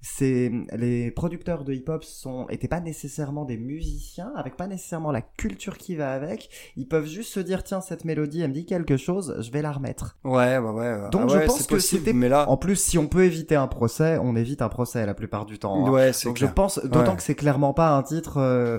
c'est 0.00 0.50
les 0.74 1.10
producteurs 1.10 1.64
de 1.64 1.72
hip-hop 1.72 2.04
sont 2.04 2.46
étaient 2.50 2.68
pas 2.68 2.80
nécessairement 2.80 3.44
des 3.44 3.56
musiciens, 3.56 4.32
avec 4.36 4.56
pas 4.56 4.66
nécessairement 4.66 5.12
la 5.12 5.22
culture 5.22 5.78
qui 5.78 5.94
va 5.96 6.12
avec. 6.12 6.50
Ils 6.76 6.88
peuvent 6.88 7.06
juste 7.06 7.32
se 7.32 7.40
dire 7.40 7.62
tiens 7.64 7.80
cette 7.80 8.04
mélodie 8.04 8.42
elle 8.42 8.48
me 8.50 8.54
dit 8.54 8.66
quelque 8.66 8.96
chose, 8.96 9.36
je 9.40 9.50
vais 9.50 9.62
la 9.62 9.72
remettre. 9.72 10.16
Ouais, 10.24 10.58
ouais, 10.58 10.70
ouais. 10.70 11.10
Donc 11.10 11.22
Ah 11.24 11.28
je 11.28 11.36
ouais, 11.38 11.46
pense 11.46 11.66
que 11.66 11.78
c'était 11.78 12.12
Mais 12.12 12.28
là, 12.28 12.48
En 12.48 12.56
plus, 12.56 12.76
si 12.76 12.98
on 12.98 13.06
peut 13.06 13.24
éviter 13.24 13.56
un 13.56 13.66
procès, 13.68 14.18
on 14.20 14.36
évite 14.36 14.60
un 14.62 14.68
procès 14.68 15.06
la 15.06 15.14
plupart 15.14 15.46
du 15.46 15.58
temps. 15.58 15.86
hein. 15.86 15.90
ouais, 15.90 16.12
c'est 16.12 16.28
Donc 16.28 16.36
clair. 16.36 16.50
je 16.50 16.54
pense, 16.54 16.71
d'autant 16.84 17.10
Ouais. 17.10 17.16
que 17.16 17.22
c'est 17.22 17.34
clairement 17.34 17.72
pas 17.74 17.90
un 17.90 18.02
titre 18.02 18.38
euh, 18.38 18.78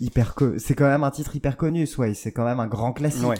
hyper, 0.00 0.34
c'est 0.58 0.74
quand 0.74 0.86
même 0.88 1.04
un 1.04 1.10
titre 1.10 1.34
hyper 1.36 1.56
connu, 1.56 1.86
Sway. 1.86 2.14
C'est 2.14 2.32
quand 2.32 2.44
même 2.44 2.60
un 2.60 2.66
grand 2.66 2.92
classique. 2.92 3.26
Ouais. 3.26 3.36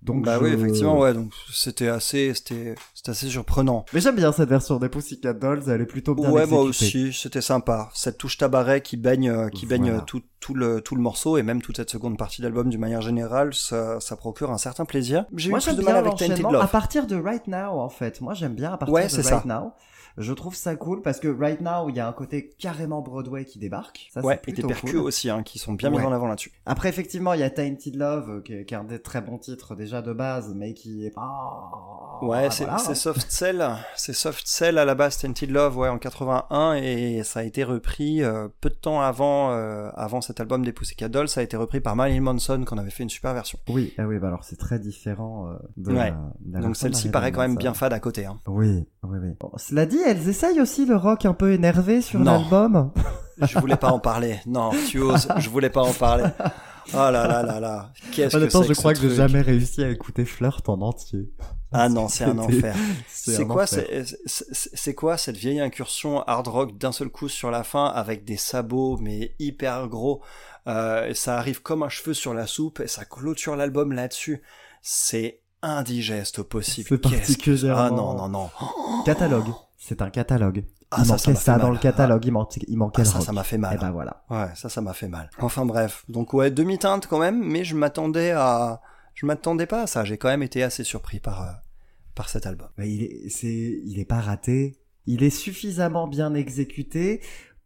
Donc 0.00 0.24
bah 0.24 0.36
je- 0.38 0.44
oui, 0.44 0.50
effectivement, 0.52 0.96
ouais. 1.00 1.12
Donc 1.12 1.32
c'était 1.52 1.88
assez, 1.88 2.32
c'était, 2.32 2.76
c'était 2.94 3.10
assez 3.10 3.26
surprenant. 3.28 3.84
Mais 3.92 4.00
j'aime 4.00 4.14
bien 4.14 4.30
cette 4.30 4.48
version 4.48 4.76
des 4.76 4.88
Pussycat 4.88 5.32
Dolls, 5.32 5.64
elle 5.66 5.80
est 5.80 5.86
plutôt 5.86 6.14
bien 6.14 6.30
ouais, 6.30 6.46
moi 6.46 6.60
aussi, 6.62 7.12
c'était 7.12 7.40
sympa. 7.40 7.88
Cette 7.94 8.16
touche 8.16 8.38
tabaret 8.38 8.80
qui 8.80 8.96
baigne, 8.96 9.28
euh, 9.28 9.48
qui 9.48 9.66
baigne 9.66 9.88
Voilà. 9.88 10.00
tout, 10.02 10.22
tout 10.38 10.54
le, 10.54 10.80
tout 10.82 10.94
le 10.94 11.02
morceau 11.02 11.36
et 11.36 11.42
même 11.42 11.60
toute 11.60 11.78
cette 11.78 11.90
seconde 11.90 12.16
partie 12.16 12.42
d'album 12.42 12.68
d'une 12.70 12.80
manière 12.80 13.02
générale, 13.02 13.52
ça, 13.54 13.98
ça 13.98 14.14
procure 14.16 14.52
un 14.52 14.58
certain 14.58 14.84
plaisir. 14.84 15.24
J'ai 15.34 15.50
eu 15.50 15.52
plus 15.54 15.74
de 15.76 15.82
mal 15.82 15.96
avec 15.96 16.14
Tainted 16.14 16.42
Love. 16.42 16.62
à 16.62 16.68
partir 16.68 17.08
de 17.08 17.16
Right 17.16 17.48
Now 17.48 17.80
en 17.80 17.88
fait. 17.88 18.20
Moi 18.20 18.34
j'aime 18.34 18.54
bien 18.54 18.72
à 18.72 18.76
partir 18.76 18.94
Ouais, 18.94 19.08
de 19.08 19.12
Right 19.12 19.24
ça. 19.24 19.42
Now. 19.46 19.72
Je 20.18 20.32
trouve 20.32 20.54
ça 20.54 20.76
cool 20.76 21.00
parce 21.02 21.20
que 21.20 21.28
Right 21.28 21.60
Now 21.60 21.88
il 21.88 21.96
y 21.96 22.00
a 22.00 22.08
un 22.08 22.12
côté 22.12 22.50
carrément 22.58 23.00
Broadway 23.02 23.44
qui 23.44 23.58
débarque. 23.58 24.08
Ça, 24.12 24.20
Ouais, 24.20 24.40
et 24.46 24.52
des 24.52 24.62
percus 24.62 24.90
cool. 24.92 25.00
aussi, 25.00 25.30
hein, 25.30 25.42
qui 25.42 25.58
sont 25.58 25.72
bien 25.74 25.92
Ouais. 25.92 26.00
mis 26.00 26.06
en 26.06 26.12
avant 26.12 26.26
là-dessus. 26.26 26.52
Après, 26.66 26.88
effectivement, 26.88 27.32
il 27.34 27.40
y 27.40 27.44
a 27.44 27.50
Tainted 27.50 27.94
Love, 27.96 28.30
euh, 28.30 28.40
qui 28.42 28.52
est, 28.54 28.64
qui 28.64 28.74
est 28.74 28.76
un 28.76 28.84
des 28.84 29.00
très 29.00 29.20
bons 29.20 29.38
titres 29.38 29.74
déjà 29.74 30.02
de 30.02 30.12
base, 30.12 30.52
mais 30.56 30.74
qui 30.74 31.06
est 31.06 31.10
pas... 31.10 32.18
Ouais, 32.22 32.50
c'est 32.50 32.64
voilà. 32.64 32.78
c'est 32.78 32.94
Soft 32.96 33.30
Cell, 33.30 33.64
c'est 33.94 34.12
Soft 34.12 34.44
Cell 34.46 34.76
à 34.78 34.84
la 34.84 34.94
base, 34.96 35.18
Tainted 35.18 35.50
Love, 35.50 35.76
ouais, 35.78 35.88
en 35.88 35.98
81, 35.98 36.74
et 36.74 37.22
ça 37.22 37.40
a 37.40 37.42
été 37.44 37.62
repris 37.62 38.22
euh, 38.24 38.48
peu 38.60 38.70
de 38.70 38.74
temps 38.74 39.00
avant, 39.00 39.52
euh, 39.52 39.90
avant 39.94 40.20
cet 40.20 40.40
album 40.40 40.64
des 40.64 40.72
Pussycat 40.72 41.08
Dolls, 41.08 41.28
ça 41.28 41.40
a 41.40 41.44
été 41.44 41.56
repris 41.56 41.80
par 41.80 41.94
Marilyn 41.94 42.22
Manson, 42.22 42.64
qu'on 42.66 42.78
avait 42.78 42.90
fait 42.90 43.04
une 43.04 43.08
super 43.10 43.34
version. 43.34 43.58
Oui, 43.68 43.94
ah 43.98 44.06
oui, 44.08 44.18
bah 44.18 44.26
alors 44.28 44.42
c'est 44.42 44.56
très 44.56 44.80
différent 44.80 45.48
euh, 45.48 45.54
de 45.76 45.90
Ouais. 45.92 45.96
la, 45.96 46.10
de 46.40 46.54
la 46.54 46.60
Donc 46.60 46.76
celle-ci 46.76 47.10
paraît 47.10 47.30
quand 47.30 47.40
même 47.42 47.56
bien 47.56 47.72
fade 47.74 47.92
à 47.92 48.00
côté. 48.00 48.26
Hein. 48.26 48.38
Oui, 48.48 48.84
oui, 49.04 49.18
oui. 49.22 49.28
Bon, 49.38 49.52
cela 49.56 49.86
dit, 49.86 49.98
elles 50.08 50.28
essayent 50.28 50.60
aussi 50.60 50.86
le 50.86 50.96
rock 50.96 51.24
un 51.26 51.34
peu 51.34 51.52
énervé 51.52 52.00
sur 52.02 52.20
Non. 52.20 52.40
l'album. 52.40 52.92
Je 53.40 53.58
voulais 53.58 53.76
pas 53.76 53.90
en 53.92 54.00
parler. 54.00 54.40
Non, 54.46 54.70
tu 54.88 54.98
oses, 55.00 55.28
je 55.38 55.48
voulais 55.48 55.70
pas 55.70 55.82
en 55.82 55.92
parler. 55.92 56.24
Oh 56.94 56.96
là 56.96 57.10
là 57.28 57.42
là 57.42 57.60
là. 57.60 57.92
Qu'est-ce 58.12 58.36
que 58.36 58.48
c'est 58.48 58.64
je 58.64 58.72
crois 58.72 58.94
que 58.94 59.00
j'ai 59.00 59.14
jamais 59.14 59.42
réussi 59.42 59.84
à 59.84 59.90
écouter 59.90 60.24
Flirt 60.24 60.66
en 60.68 60.80
entier. 60.80 61.30
Ah 61.70 61.88
non, 61.90 62.08
c'est 62.08 62.24
un 62.24 62.38
enfer. 62.38 62.74
C'est 63.06 63.46
quoi, 63.46 63.66
c'est 63.66 64.94
quoi 64.94 65.18
cette 65.18 65.36
vieille 65.36 65.60
incursion 65.60 66.22
hard 66.22 66.48
rock 66.48 66.78
d'un 66.78 66.92
seul 66.92 67.10
coup 67.10 67.28
sur 67.28 67.50
la 67.50 67.62
fin 67.62 67.86
avec 67.86 68.24
des 68.24 68.38
sabots 68.38 68.96
mais 69.00 69.34
hyper 69.38 69.86
gros? 69.88 70.22
Euh, 70.66 71.12
Ça 71.14 71.36
arrive 71.38 71.60
comme 71.62 71.82
un 71.82 71.88
cheveu 71.90 72.14
sur 72.14 72.32
la 72.34 72.46
soupe 72.46 72.80
et 72.80 72.88
ça 72.88 73.04
clôture 73.04 73.54
l'album 73.54 73.92
là-dessus. 73.92 74.42
C'est 74.80 75.42
indigeste 75.62 76.38
au 76.40 76.44
possible. 76.44 76.88
C'est 76.88 77.00
Qu'est-ce 77.00 77.10
que- 77.12 77.18
particulièrement- 77.18 77.82
Ah 77.82 77.90
non 77.90 78.14
non 78.14 78.28
non. 78.28 78.50
Catalogue. 79.04 79.48
C'est 79.76 80.02
un 80.02 80.10
catalogue. 80.10 80.64
Ah 80.90 80.96
il 81.00 81.04
ça, 81.06 81.12
manquait 81.12 81.34
ça 81.34 81.40
ça, 81.40 81.58
dans 81.58 81.70
le 81.70 81.78
catalogue, 81.78 82.24
il, 82.24 82.32
manquait, 82.32 82.60
il 82.66 82.76
manquait 82.78 83.02
Ah, 83.02 83.04
le 83.04 83.10
ça, 83.10 83.20
ça 83.20 83.32
m'a 83.32 83.44
fait 83.44 83.58
mal. 83.58 83.74
Et 83.74 83.78
ben 83.78 83.90
voilà. 83.90 84.24
Ouais, 84.30 84.46
ça, 84.54 84.68
ça 84.70 84.80
m'a 84.80 84.94
fait 84.94 85.08
mal. 85.08 85.28
Enfin 85.38 85.66
bref, 85.66 86.04
donc 86.08 86.32
ouais, 86.32 86.50
demi-teinte 86.50 87.06
quand 87.06 87.18
même, 87.18 87.42
mais 87.44 87.62
je 87.64 87.74
m'attendais 87.76 88.30
à, 88.30 88.80
je 89.14 89.26
m'attendais 89.26 89.66
pas 89.66 89.82
à 89.82 89.86
ça. 89.86 90.04
J'ai 90.04 90.16
quand 90.16 90.28
même 90.28 90.42
été 90.42 90.62
assez 90.62 90.84
surpris 90.84 91.20
par 91.20 91.42
euh, 91.42 91.52
par 92.14 92.28
cet 92.30 92.46
album. 92.46 92.68
Mais 92.78 92.90
il 92.90 93.02
est, 93.02 93.28
c'est, 93.28 93.80
il 93.84 93.98
est 94.00 94.04
pas 94.06 94.20
raté. 94.20 94.78
Il 95.06 95.22
est 95.22 95.30
suffisamment 95.30 96.06
bien 96.08 96.34
exécuté 96.34 97.20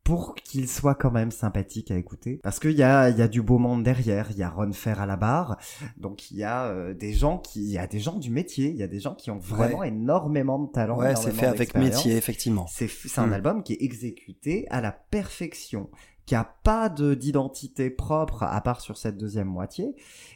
pour 0.04 0.34
qu'il 0.34 0.68
soit 0.68 0.94
quand 0.94 1.10
même 1.10 1.30
sympathique 1.30 1.90
à 1.90 1.96
écouter. 1.96 2.40
Parce 2.42 2.58
qu'il 2.58 2.72
y 2.72 2.82
a, 2.82 3.08
il 3.10 3.18
y 3.18 3.22
a 3.22 3.28
du 3.28 3.40
beau 3.40 3.58
monde 3.58 3.82
derrière. 3.82 4.28
Il 4.30 4.36
y 4.36 4.42
a 4.42 4.50
Ron 4.50 4.72
Fair 4.72 5.00
à 5.00 5.06
la 5.06 5.16
barre. 5.16 5.58
Donc 5.96 6.30
il 6.30 6.38
y 6.38 6.44
a 6.44 6.64
euh, 6.66 6.92
des 6.94 7.12
gens 7.12 7.38
qui, 7.38 7.62
il 7.62 7.70
y 7.70 7.78
a 7.78 7.86
des 7.86 8.00
gens 8.00 8.18
du 8.18 8.30
métier. 8.30 8.70
Il 8.70 8.76
y 8.76 8.82
a 8.82 8.88
des 8.88 9.00
gens 9.00 9.14
qui 9.14 9.30
ont 9.30 9.38
vraiment 9.38 9.84
énormément 9.84 10.58
de 10.58 10.70
talent. 10.70 10.98
Ouais, 10.98 11.14
c'est 11.16 11.32
fait 11.32 11.46
avec 11.46 11.74
métier 11.76 12.16
effectivement. 12.16 12.66
C'est, 12.68 12.88
c'est 12.88 13.20
un 13.20 13.28
Hmm. 13.28 13.32
album 13.32 13.62
qui 13.62 13.74
est 13.74 13.82
exécuté 13.82 14.66
à 14.70 14.80
la 14.80 14.92
perfection, 14.92 15.88
qui 16.26 16.34
a 16.34 16.44
pas 16.62 16.88
de, 16.88 17.14
d'identité 17.14 17.90
propre 17.90 18.44
à 18.44 18.60
part 18.60 18.80
sur 18.80 18.96
cette 18.96 19.18
deuxième 19.18 19.48
moitié, 19.48 19.94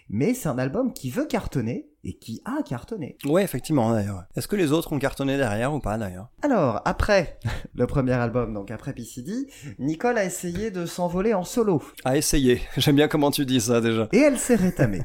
mais 0.08 0.34
c'est 0.34 0.48
un 0.48 0.58
album 0.58 0.92
qui 0.92 1.10
veut 1.10 1.26
cartonner 1.26 1.88
et 2.04 2.14
qui 2.14 2.40
a 2.44 2.62
cartonné. 2.62 3.16
Ouais, 3.24 3.42
effectivement 3.42 3.92
d'ailleurs. 3.92 4.24
Est-ce 4.36 4.46
que 4.46 4.54
les 4.54 4.70
autres 4.70 4.92
ont 4.92 4.98
cartonné 4.98 5.36
derrière 5.36 5.74
ou 5.74 5.80
pas 5.80 5.98
d'ailleurs? 5.98 6.28
Alors, 6.42 6.80
après 6.84 7.38
le 7.74 7.86
premier 7.86 8.12
album, 8.12 8.54
donc 8.54 8.70
après 8.70 8.92
PCD, 8.92 9.48
Nicole 9.78 10.18
a 10.18 10.24
essayé 10.24 10.70
de 10.70 10.86
s'envoler 10.86 11.34
en 11.34 11.44
solo. 11.44 11.82
À 12.04 12.16
essayer. 12.16 12.60
J'aime 12.76 12.96
bien 12.96 13.08
comment 13.08 13.30
tu 13.30 13.44
dis 13.44 13.60
ça 13.60 13.80
déjà. 13.80 14.08
Et 14.12 14.18
elle 14.18 14.38
s'est 14.38 14.54
rétamée. 14.54 15.02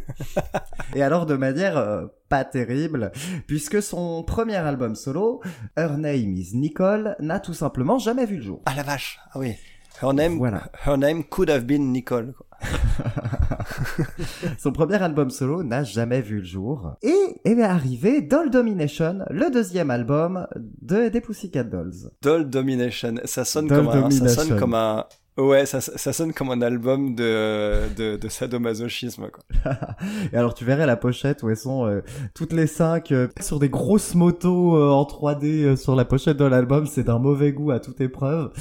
et 0.96 1.02
alors 1.02 1.26
de 1.26 1.36
manière 1.36 1.78
euh, 1.78 2.06
pas 2.30 2.46
terrible, 2.46 3.12
puisque 3.48 3.82
son 3.82 4.24
premier 4.24 4.58
album 4.58 4.96
solo, 4.96 5.42
Her 5.76 5.98
Name 5.98 6.36
is 6.36 6.52
Nicole, 6.56 7.16
n'a 7.20 7.40
tout 7.40 7.54
simplement 7.54 7.98
jamais 7.98 8.26
vu 8.26 8.38
le 8.38 8.44
jour. 8.44 8.62
Ah 8.66 8.76
la 8.76 8.84
vache. 8.84 9.20
Ah 9.34 9.40
oui. 9.40 9.56
Her 10.02 10.14
name, 10.14 10.38
Voilà. 10.38 10.64
her 10.86 10.98
name 10.98 11.24
could 11.24 11.50
have 11.50 11.66
been 11.66 11.92
Nicole. 11.92 12.34
Son 14.60 14.72
premier 14.72 15.02
album 15.02 15.30
solo 15.30 15.64
n'a 15.64 15.84
jamais 15.84 16.22
vu 16.22 16.40
le 16.40 16.44
jour. 16.46 16.94
Et 17.02 17.16
est 17.46 17.62
arrivé 17.62 18.22
Doll 18.22 18.50
Domination, 18.50 19.20
le 19.30 19.50
deuxième 19.52 19.90
album 19.92 20.48
de, 20.82 21.10
des 21.10 21.22
Pussycat 21.22 21.64
Dolls. 21.64 22.10
Doll 22.22 22.50
Domination. 22.50 23.16
Ça 23.26 23.46
sonne 23.46 23.68
Doll 23.68 23.86
comme 23.88 24.04
un, 24.06 24.12
ça 24.12 24.28
sonne 24.30 24.60
comme 24.60 24.74
un, 24.76 25.06
ouais, 25.38 25.66
ça, 25.66 25.82
ça 25.82 26.14
sonne 26.14 26.34
comme 26.34 26.52
un 26.52 26.62
album 26.62 27.16
de, 27.16 27.80
de, 27.96 28.18
de 28.18 28.28
sadomasochisme 28.30 29.28
quoi. 29.30 29.44
Et 30.34 30.38
alors 30.38 30.54
tu 30.54 30.66
verrais 30.66 30.86
la 30.86 30.98
pochette 30.98 31.42
où 31.44 31.50
elles 31.50 31.58
sont 31.58 31.86
euh, 31.88 32.02
toutes 32.36 32.54
les 32.54 32.68
cinq 32.68 33.12
euh, 33.12 33.28
sur 33.40 33.60
des 33.60 33.70
grosses 33.70 34.14
motos 34.16 34.76
euh, 34.76 34.90
en 34.92 35.04
3D 35.04 35.46
euh, 35.64 35.76
sur 35.76 35.96
la 35.96 36.06
pochette 36.06 36.38
de 36.38 36.46
l'album, 36.46 36.86
c'est 36.86 37.04
d'un 37.04 37.20
mauvais 37.20 37.52
goût 37.54 37.72
à 37.72 37.80
toute 37.80 38.02
épreuve. 38.02 38.52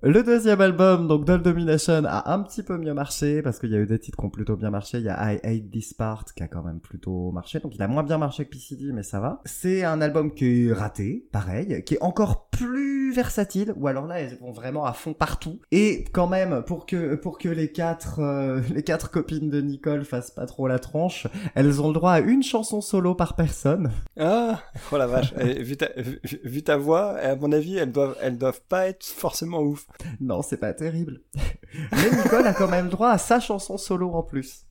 Le 0.00 0.22
deuxième 0.22 0.60
album, 0.60 1.08
donc 1.08 1.24
Doll 1.24 1.42
Domination, 1.42 2.04
a 2.06 2.32
un 2.32 2.44
petit 2.44 2.62
peu 2.62 2.78
mieux 2.78 2.94
marché 2.94 3.42
parce 3.42 3.58
qu'il 3.58 3.70
y 3.70 3.74
a 3.74 3.78
eu 3.78 3.86
des 3.86 3.98
titres 3.98 4.16
qui 4.16 4.24
ont 4.24 4.30
plutôt 4.30 4.54
bien 4.54 4.70
marché. 4.70 4.98
Il 4.98 5.04
y 5.04 5.08
a 5.08 5.32
I 5.32 5.40
Hate 5.42 5.72
This 5.72 5.92
Part 5.92 6.24
qui 6.36 6.44
a 6.44 6.46
quand 6.46 6.62
même 6.62 6.78
plutôt 6.78 7.32
marché, 7.32 7.58
donc 7.58 7.74
il 7.74 7.82
a 7.82 7.88
moins 7.88 8.04
bien 8.04 8.16
marché 8.16 8.44
que 8.44 8.50
PCD, 8.50 8.92
mais 8.92 9.02
ça 9.02 9.18
va. 9.18 9.40
C'est 9.44 9.82
un 9.82 10.00
album 10.00 10.32
qui 10.32 10.68
est 10.68 10.72
raté, 10.72 11.26
pareil, 11.32 11.82
qui 11.82 11.94
est 11.94 12.00
encore 12.02 12.48
plus 12.48 13.12
versatile, 13.12 13.74
ou 13.76 13.88
alors 13.88 14.06
là 14.06 14.20
elles 14.20 14.38
vont 14.38 14.52
vraiment 14.52 14.84
à 14.84 14.92
fond 14.92 15.14
partout. 15.14 15.58
Et 15.72 16.04
quand 16.12 16.28
même, 16.28 16.62
pour 16.62 16.86
que 16.86 17.16
pour 17.16 17.36
que 17.36 17.48
les 17.48 17.72
quatre 17.72 18.20
euh, 18.20 18.60
les 18.72 18.84
quatre 18.84 19.10
copines 19.10 19.50
de 19.50 19.60
Nicole 19.60 20.04
fassent 20.04 20.30
pas 20.30 20.46
trop 20.46 20.68
la 20.68 20.78
tronche, 20.78 21.26
elles 21.56 21.82
ont 21.82 21.88
le 21.88 21.94
droit 21.94 22.12
à 22.12 22.20
une 22.20 22.44
chanson 22.44 22.80
solo 22.80 23.16
par 23.16 23.34
personne. 23.34 23.90
Ah, 24.16 24.60
oh 24.92 24.96
la 24.96 25.08
vache. 25.08 25.34
Vu, 25.34 25.76
ta, 25.76 25.88
vu, 25.96 26.20
vu 26.44 26.62
ta 26.62 26.76
voix, 26.76 27.16
à 27.16 27.34
mon 27.34 27.50
avis, 27.50 27.78
elles 27.78 27.90
doivent, 27.90 28.16
elles 28.20 28.38
doivent 28.38 28.62
pas 28.68 28.86
être 28.86 29.04
forcément 29.04 29.60
ouf. 29.60 29.87
Non, 30.20 30.42
c'est 30.42 30.58
pas 30.58 30.72
terrible. 30.72 31.20
Mais 31.92 32.10
Nicole 32.22 32.46
a 32.46 32.54
quand 32.54 32.68
même 32.68 32.88
droit 32.88 33.10
à 33.10 33.18
sa 33.18 33.40
chanson 33.40 33.76
solo 33.76 34.12
en 34.12 34.22
plus. 34.22 34.66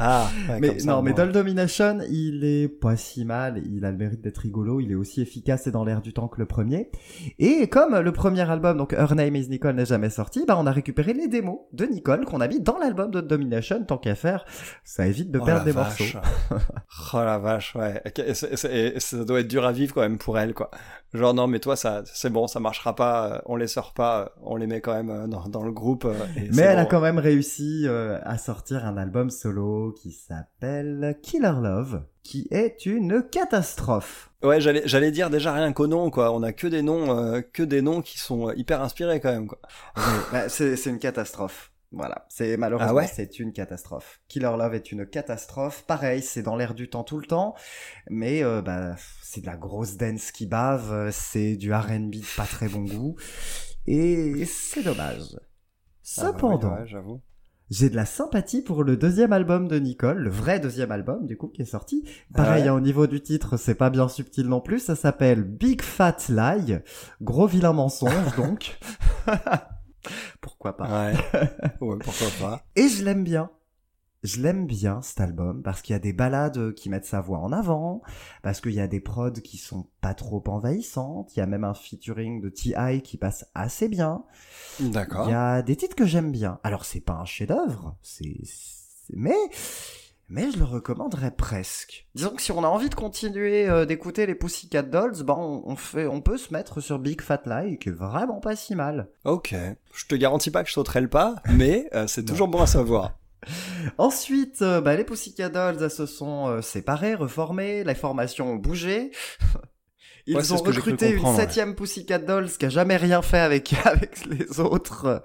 Ah, 0.00 0.28
ouais, 0.48 0.60
mais 0.60 0.78
ça, 0.78 0.92
non, 0.92 1.02
mais. 1.02 1.12
Doll 1.12 1.32
Domination, 1.32 1.98
il 2.08 2.44
est 2.44 2.68
pas 2.68 2.96
si 2.96 3.24
mal, 3.24 3.60
il 3.66 3.84
a 3.84 3.90
le 3.90 3.96
mérite 3.96 4.20
d'être 4.20 4.38
rigolo, 4.38 4.78
il 4.78 4.92
est 4.92 4.94
aussi 4.94 5.20
efficace 5.20 5.66
et 5.66 5.72
dans 5.72 5.84
l'air 5.84 6.00
du 6.00 6.12
temps 6.12 6.28
que 6.28 6.38
le 6.38 6.46
premier. 6.46 6.92
Et 7.40 7.66
comme 7.66 7.98
le 7.98 8.12
premier 8.12 8.48
album, 8.48 8.78
donc 8.78 8.92
Her 8.92 9.16
Name 9.16 9.34
is 9.34 9.48
Nicole, 9.48 9.74
n'est 9.74 9.86
jamais 9.86 10.10
sorti, 10.10 10.44
bah 10.46 10.56
on 10.56 10.68
a 10.68 10.70
récupéré 10.70 11.14
les 11.14 11.26
démos 11.26 11.58
de 11.72 11.84
Nicole 11.84 12.24
qu'on 12.26 12.40
a 12.40 12.46
mis 12.46 12.60
dans 12.60 12.78
l'album 12.78 13.10
de 13.10 13.20
Domination, 13.20 13.82
tant 13.84 13.98
qu'à 13.98 14.14
faire, 14.14 14.44
ça 14.84 15.04
évite 15.04 15.32
de 15.32 15.40
Oh 15.40 15.44
perdre 15.44 15.64
des 15.64 15.72
vache. 15.72 16.14
morceaux. 16.14 16.28
oh 17.14 17.18
la 17.18 17.38
vache, 17.38 17.74
ouais. 17.74 18.00
Et 18.16 18.30
et 18.70 19.00
ça 19.00 19.24
doit 19.24 19.40
être 19.40 19.48
dur 19.48 19.64
à 19.64 19.72
vivre 19.72 19.94
quand 19.94 20.02
même 20.02 20.18
pour 20.18 20.38
elle, 20.38 20.54
quoi. 20.54 20.70
Genre, 21.14 21.32
non, 21.32 21.46
mais 21.46 21.58
toi, 21.58 21.74
ça, 21.74 22.02
c'est 22.04 22.28
bon, 22.30 22.46
ça 22.46 22.60
marchera 22.60 22.94
pas, 22.94 23.32
euh, 23.32 23.38
on 23.46 23.56
les 23.56 23.66
sort 23.66 23.94
pas, 23.94 24.20
euh, 24.20 24.28
on 24.42 24.56
les 24.56 24.66
met 24.66 24.82
quand 24.82 24.92
même 24.92 25.08
euh, 25.10 25.26
dans, 25.26 25.48
dans 25.48 25.62
le 25.62 25.72
groupe. 25.72 26.06
et 26.36 26.50
Mais 26.52 26.62
elle 26.62 26.78
a 26.78 26.84
quand 26.84 27.00
même 27.00 27.18
réussi 27.18 27.84
euh, 27.86 28.18
à 28.24 28.36
sortir 28.36 28.84
un 28.84 28.96
album 28.98 29.30
solo 29.30 29.94
qui 30.00 30.12
s'appelle 30.12 31.16
Killer 31.22 31.54
Love, 31.62 32.02
qui 32.22 32.46
est 32.50 32.84
une 32.84 33.22
catastrophe. 33.22 34.30
Ouais, 34.42 34.60
j'allais, 34.60 34.82
j'allais 34.84 35.10
dire 35.10 35.30
déjà 35.30 35.52
rien 35.54 35.72
qu'au 35.72 35.86
nom, 35.86 36.10
quoi. 36.10 36.30
On 36.32 36.42
a 36.42 36.52
que 36.52 36.66
des 36.66 36.82
noms, 36.82 37.16
euh, 37.18 37.40
que 37.40 37.62
des 37.62 37.80
noms 37.80 38.02
qui 38.02 38.18
sont 38.18 38.52
hyper 38.52 38.82
inspirés 38.82 39.18
quand 39.20 39.32
même, 39.32 39.46
quoi. 39.46 39.58
Oui, 39.96 40.02
bah, 40.30 40.48
c'est 40.48 40.76
c'est 40.76 40.90
une 40.90 40.98
catastrophe. 40.98 41.72
Voilà, 41.90 42.26
c'est 42.28 42.56
malheureusement 42.58 42.90
Ah 42.90 42.94
ouais? 42.94 43.06
c'est 43.10 43.38
une 43.38 43.52
catastrophe. 43.52 44.20
Killer 44.28 44.50
Love 44.58 44.74
est 44.74 44.92
une 44.92 45.06
catastrophe. 45.06 45.84
Pareil, 45.86 46.20
c'est 46.22 46.42
dans 46.42 46.54
l'air 46.54 46.74
du 46.74 46.90
temps 46.90 47.02
tout 47.04 47.18
le 47.18 47.26
temps, 47.26 47.54
mais 48.10 48.44
euh, 48.44 48.60
bah 48.60 48.94
c'est 49.22 49.40
de 49.40 49.46
la 49.46 49.56
grosse 49.56 49.96
dance 49.96 50.30
qui 50.30 50.46
bave, 50.46 51.10
c'est 51.12 51.56
du 51.56 51.72
R&B 51.72 52.10
de 52.16 52.36
pas 52.36 52.44
très 52.44 52.68
bon 52.68 52.84
goût 52.84 53.16
et 53.86 54.44
c'est 54.44 54.82
dommage. 54.82 55.38
Cependant, 56.02 56.68
Ah 56.72 56.76
bah 56.76 56.80
ouais, 56.82 56.86
j'avoue. 56.86 57.22
j'ai 57.70 57.88
de 57.88 57.96
la 57.96 58.04
sympathie 58.04 58.60
pour 58.62 58.84
le 58.84 58.96
deuxième 58.98 59.32
album 59.32 59.66
de 59.66 59.78
Nicole, 59.78 60.18
le 60.18 60.30
vrai 60.30 60.60
deuxième 60.60 60.92
album 60.92 61.26
du 61.26 61.38
coup 61.38 61.48
qui 61.48 61.62
est 61.62 61.66
sorti. 61.66 62.04
Pareil, 62.34 62.64
Ouais. 62.64 62.68
hein, 62.68 62.74
au 62.74 62.80
niveau 62.80 63.06
du 63.06 63.22
titre, 63.22 63.56
c'est 63.56 63.74
pas 63.74 63.88
bien 63.88 64.08
subtil 64.08 64.46
non 64.46 64.60
plus. 64.60 64.78
Ça 64.80 64.94
s'appelle 64.94 65.42
Big 65.42 65.80
Fat 65.80 66.16
Lie, 66.28 66.78
gros 67.22 67.46
vilain 67.46 67.72
mensonge 67.72 68.36
donc. 68.36 68.78
Pourquoi 70.40 70.76
pas? 70.76 71.10
Ouais. 71.10 71.16
ouais, 71.80 71.96
pourquoi 71.98 72.28
pas. 72.40 72.64
Et 72.76 72.88
je 72.88 73.04
l'aime 73.04 73.24
bien. 73.24 73.50
Je 74.24 74.40
l'aime 74.40 74.66
bien 74.66 75.00
cet 75.00 75.20
album 75.20 75.62
parce 75.62 75.80
qu'il 75.80 75.92
y 75.92 75.96
a 75.96 76.00
des 76.00 76.12
ballades 76.12 76.74
qui 76.74 76.90
mettent 76.90 77.04
sa 77.04 77.20
voix 77.20 77.38
en 77.38 77.52
avant, 77.52 78.02
parce 78.42 78.60
qu'il 78.60 78.72
y 78.72 78.80
a 78.80 78.88
des 78.88 78.98
prods 78.98 79.30
qui 79.30 79.58
sont 79.58 79.86
pas 80.00 80.12
trop 80.12 80.42
envahissantes, 80.48 81.36
il 81.36 81.38
y 81.38 81.42
a 81.42 81.46
même 81.46 81.62
un 81.62 81.72
featuring 81.74 82.40
de 82.40 82.48
T.I. 82.48 83.00
qui 83.02 83.16
passe 83.16 83.46
assez 83.54 83.88
bien. 83.88 84.24
D'accord. 84.80 85.28
Il 85.28 85.30
y 85.30 85.34
a 85.34 85.62
des 85.62 85.76
titres 85.76 85.94
que 85.94 86.04
j'aime 86.04 86.32
bien. 86.32 86.58
Alors 86.64 86.84
c'est 86.84 87.00
pas 87.00 87.12
un 87.14 87.24
chef-d'œuvre, 87.24 87.96
c'est- 88.02 88.42
mais 89.12 89.36
mais 90.28 90.50
je 90.50 90.58
le 90.58 90.64
recommanderais 90.64 91.30
presque. 91.30 92.06
Disons 92.14 92.30
que 92.30 92.42
si 92.42 92.52
on 92.52 92.62
a 92.64 92.68
envie 92.68 92.88
de 92.90 92.94
continuer 92.94 93.68
euh, 93.68 93.84
d'écouter 93.86 94.26
les 94.26 94.34
Pussycat 94.34 94.82
Dolls, 94.82 95.22
ben 95.24 95.34
on, 95.38 95.62
on 95.66 95.76
fait 95.76 96.06
on 96.06 96.20
peut 96.20 96.36
se 96.38 96.52
mettre 96.52 96.80
sur 96.80 96.98
Big 96.98 97.20
Fat 97.20 97.42
Lie 97.46 97.78
qui 97.78 97.88
est 97.88 97.92
vraiment 97.92 98.40
pas 98.40 98.56
si 98.56 98.74
mal. 98.74 99.08
Ok. 99.24 99.54
Je 99.94 100.06
te 100.06 100.14
garantis 100.14 100.50
pas 100.50 100.62
que 100.62 100.68
je 100.68 100.74
sauterai 100.74 101.00
le 101.00 101.08
pas, 101.08 101.36
mais 101.48 101.88
euh, 101.94 102.06
c'est 102.06 102.24
toujours 102.24 102.48
bon 102.48 102.60
à 102.62 102.66
savoir. 102.66 103.18
Ensuite, 103.98 104.62
euh, 104.62 104.80
bah, 104.80 104.96
les 104.96 105.04
Pussycat 105.04 105.48
Dolls 105.48 105.90
se 105.90 106.06
sont 106.06 106.48
euh, 106.48 106.60
séparées, 106.62 107.14
reformées, 107.14 107.84
les 107.84 107.94
formations 107.94 108.52
ont 108.52 108.56
bougé. 108.56 109.10
Ils 110.26 110.36
Ouais, 110.36 110.52
ont 110.52 110.56
recruté 110.56 111.08
une 111.08 111.14
comprendre, 111.16 111.38
ouais. 111.38 111.44
septième 111.44 111.74
Pussycat 111.74 112.18
Dolls 112.18 112.50
qui 112.50 112.66
a 112.66 112.68
jamais 112.68 112.96
rien 112.98 113.22
fait 113.22 113.38
avec 113.38 113.72
avec 113.86 114.26
les 114.26 114.60
autres. 114.60 115.22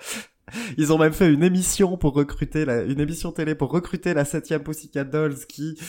Ils 0.77 0.91
ont 0.91 0.97
même 0.97 1.13
fait 1.13 1.31
une 1.31 1.43
émission 1.43 1.97
pour 1.97 2.13
recruter 2.13 2.65
la, 2.65 2.81
une 2.81 2.99
émission 2.99 3.31
télé 3.31 3.55
pour 3.55 3.71
recruter 3.71 4.13
la 4.13 4.25
septième 4.25 4.61
Pussycat 4.61 5.05
Dolls 5.05 5.45
qui 5.47 5.79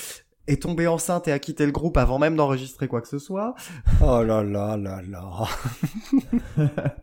est 0.46 0.62
tombée 0.62 0.86
enceinte 0.86 1.28
et 1.28 1.32
a 1.32 1.38
quitté 1.38 1.66
le 1.66 1.72
groupe 1.72 1.96
avant 1.96 2.18
même 2.18 2.36
d'enregistrer 2.36 2.88
quoi 2.88 3.00
que 3.00 3.09
ce 3.09 3.18
soit. 3.18 3.55
Oh 4.02 4.22
là 4.22 4.42
là 4.42 4.76
là 4.76 5.00
là. 5.02 5.48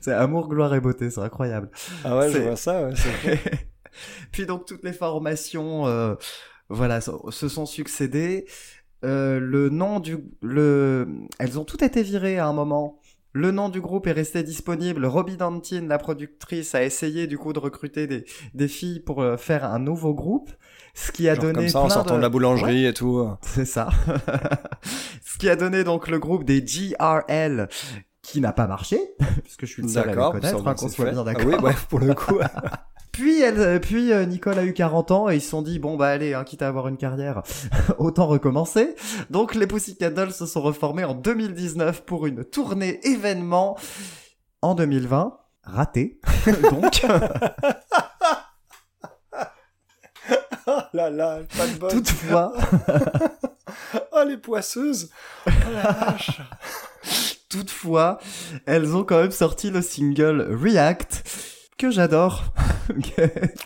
C'est 0.00 0.12
amour, 0.12 0.48
gloire 0.48 0.74
et 0.74 0.80
beauté, 0.80 1.10
c'est 1.10 1.20
incroyable. 1.20 1.70
Ah 2.02 2.16
ouais, 2.16 2.30
je 2.30 2.38
vois 2.38 2.56
ça. 2.56 2.88
Ouais, 2.88 2.94
Puis 4.32 4.46
donc 4.46 4.64
toutes 4.64 4.82
les 4.82 4.94
formations, 4.94 5.86
euh, 5.86 6.14
voilà, 6.70 7.02
se 7.02 7.10
se 7.28 7.48
sont 7.48 7.66
succédées. 7.66 8.46
Euh, 9.04 9.38
le 9.40 9.68
nom 9.70 10.00
du, 10.00 10.18
le, 10.42 11.08
elles 11.38 11.58
ont 11.58 11.64
toutes 11.64 11.82
été 11.82 12.02
virées 12.02 12.38
à 12.38 12.46
un 12.46 12.52
moment. 12.52 12.99
Le 13.32 13.52
nom 13.52 13.68
du 13.68 13.80
groupe 13.80 14.06
est 14.08 14.12
resté 14.12 14.42
disponible. 14.42 15.06
Robbie 15.06 15.36
Dantin, 15.36 15.86
la 15.86 15.98
productrice, 15.98 16.74
a 16.74 16.82
essayé 16.82 17.26
du 17.26 17.38
coup 17.38 17.52
de 17.52 17.60
recruter 17.60 18.06
des, 18.06 18.24
des 18.54 18.68
filles 18.68 19.00
pour 19.00 19.22
euh, 19.22 19.36
faire 19.36 19.64
un 19.64 19.78
nouveau 19.78 20.14
groupe, 20.14 20.50
ce 20.94 21.12
qui 21.12 21.28
a 21.28 21.34
Genre 21.34 21.44
donné 21.44 21.58
comme 21.58 21.68
ça 21.68 21.80
en 21.80 21.88
sortant 21.88 22.16
de... 22.16 22.22
la 22.22 22.28
boulangerie 22.28 22.86
et 22.86 22.92
tout. 22.92 23.28
c'est 23.42 23.64
ça. 23.64 23.88
Ce 25.22 25.38
qui 25.38 25.48
a 25.48 25.56
donné 25.56 25.84
donc 25.84 26.08
le 26.08 26.18
groupe 26.18 26.44
des 26.44 26.60
GRL 26.60 27.68
qui 28.20 28.40
n'a 28.40 28.52
pas 28.52 28.66
marché, 28.66 28.98
puisque 29.44 29.62
je 29.62 29.72
suis 29.72 29.82
le 29.82 29.88
seul 29.88 30.04
à 30.04 30.06
D'accord. 30.08 30.32
connaître, 30.32 30.66
hein, 30.66 30.74
qu'on 30.74 30.88
soit 30.88 31.10
bien 31.10 31.20
Ah 31.20 31.24
d'accord. 31.24 31.46
oui, 31.46 31.54
ouais, 31.54 31.74
pour 31.88 32.00
le 32.00 32.14
coup. 32.14 32.38
Puis, 33.12 33.40
elle, 33.40 33.80
puis 33.80 34.12
euh, 34.12 34.24
Nicole 34.24 34.58
a 34.58 34.64
eu 34.64 34.72
40 34.72 35.10
ans 35.10 35.28
et 35.28 35.36
ils 35.36 35.40
se 35.40 35.50
sont 35.50 35.62
dit 35.62 35.78
bon 35.78 35.96
bah 35.96 36.08
allez, 36.08 36.34
hein, 36.34 36.44
quitte 36.44 36.62
à 36.62 36.68
avoir 36.68 36.88
une 36.88 36.96
carrière, 36.96 37.42
autant 37.98 38.26
recommencer. 38.26 38.94
Donc 39.30 39.54
les 39.54 39.66
Pussycat 39.66 40.10
Dolls 40.10 40.32
se 40.32 40.46
sont 40.46 40.62
reformés 40.62 41.04
en 41.04 41.14
2019 41.14 42.04
pour 42.04 42.26
une 42.26 42.44
tournée 42.44 43.00
événement 43.06 43.76
en 44.62 44.74
2020 44.74 45.36
ratée. 45.64 46.20
Donc 46.70 47.04
oh 50.66 50.78
là 50.92 51.10
là, 51.10 51.40
pas 51.56 51.66
de 51.66 51.78
bol. 51.78 51.90
toutefois, 51.90 52.52
Oh 54.12 54.24
les 54.26 54.36
poisseuses. 54.36 55.10
Oh 55.46 55.50
la 55.72 55.92
vache. 55.92 56.40
toutefois, 57.48 58.18
elles 58.66 58.94
ont 58.94 59.04
quand 59.04 59.20
même 59.20 59.30
sorti 59.30 59.70
le 59.70 59.82
single 59.82 60.46
React 60.50 61.24
que 61.80 61.90
j'adore. 61.90 62.44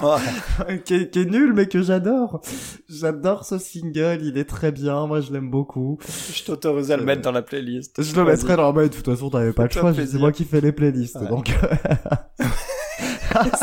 Oh, 0.02 0.16
qui, 0.84 0.94
est, 0.94 1.10
qui 1.10 1.20
est 1.20 1.24
nul 1.24 1.54
mais 1.54 1.64
que 1.64 1.80
j'adore. 1.80 2.42
J'adore 2.90 3.46
ce 3.46 3.56
single, 3.56 4.18
il 4.22 4.36
est 4.36 4.44
très 4.44 4.70
bien, 4.70 5.06
moi 5.06 5.22
je 5.22 5.32
l'aime 5.32 5.50
beaucoup. 5.50 5.98
je 6.30 6.44
t'autorise 6.44 6.90
à 6.90 6.98
le 6.98 7.04
mettre 7.04 7.22
dans 7.22 7.32
la 7.32 7.40
playlist. 7.40 8.02
Je 8.02 8.14
le 8.14 8.26
mettrai 8.26 8.56
dans 8.56 8.74
mais 8.74 8.90
de 8.90 8.94
toute 8.94 9.06
façon 9.06 9.30
t'avais 9.30 9.54
pas 9.54 9.64
le 9.64 9.70
choix, 9.70 9.94
c'est 9.94 10.18
moi 10.18 10.30
qui 10.30 10.44
fais 10.44 10.60
les 10.60 10.72
playlists. 10.72 11.16
Ouais. 11.16 11.28
Donc 11.28 11.48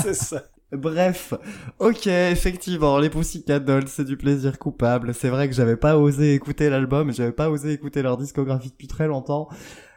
c'est 0.02 0.16
ça. 0.16 0.42
bref, 0.72 1.34
ok, 1.80 2.08
effectivement, 2.08 2.98
les 2.98 3.10
Pussycat 3.10 3.60
Dolls, 3.60 3.88
c'est 3.88 4.06
du 4.06 4.18
plaisir 4.18 4.58
coupable. 4.58 5.14
C'est 5.14 5.30
vrai 5.30 5.50
que 5.50 5.56
j'avais 5.56 5.76
pas 5.76 5.98
osé 5.98 6.34
écouter 6.34 6.70
l'album, 6.70 7.14
j'avais 7.14 7.32
pas 7.32 7.50
osé 7.50 7.74
écouter 7.74 8.02
leur 8.02 8.18
discographie 8.18 8.70
depuis 8.70 8.88
très 8.88 9.08
longtemps, 9.08 9.50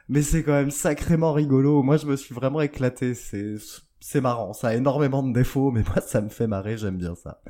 mais 0.08 0.22
c'est 0.22 0.42
quand 0.42 0.52
même 0.52 0.70
sacrément 0.70 1.32
rigolo. 1.32 1.82
Moi 1.82 1.96
je 1.96 2.06
me 2.06 2.16
suis 2.16 2.34
vraiment 2.34 2.60
éclaté, 2.60 3.14
c'est 3.14 3.56
c'est 4.00 4.20
marrant, 4.20 4.52
ça 4.52 4.68
a 4.68 4.74
énormément 4.74 5.22
de 5.22 5.32
défauts, 5.32 5.70
mais 5.70 5.82
moi 5.82 6.00
ça 6.00 6.20
me 6.20 6.28
fait 6.28 6.46
marrer, 6.46 6.76
j'aime 6.76 6.98
bien 6.98 7.14
ça. 7.14 7.40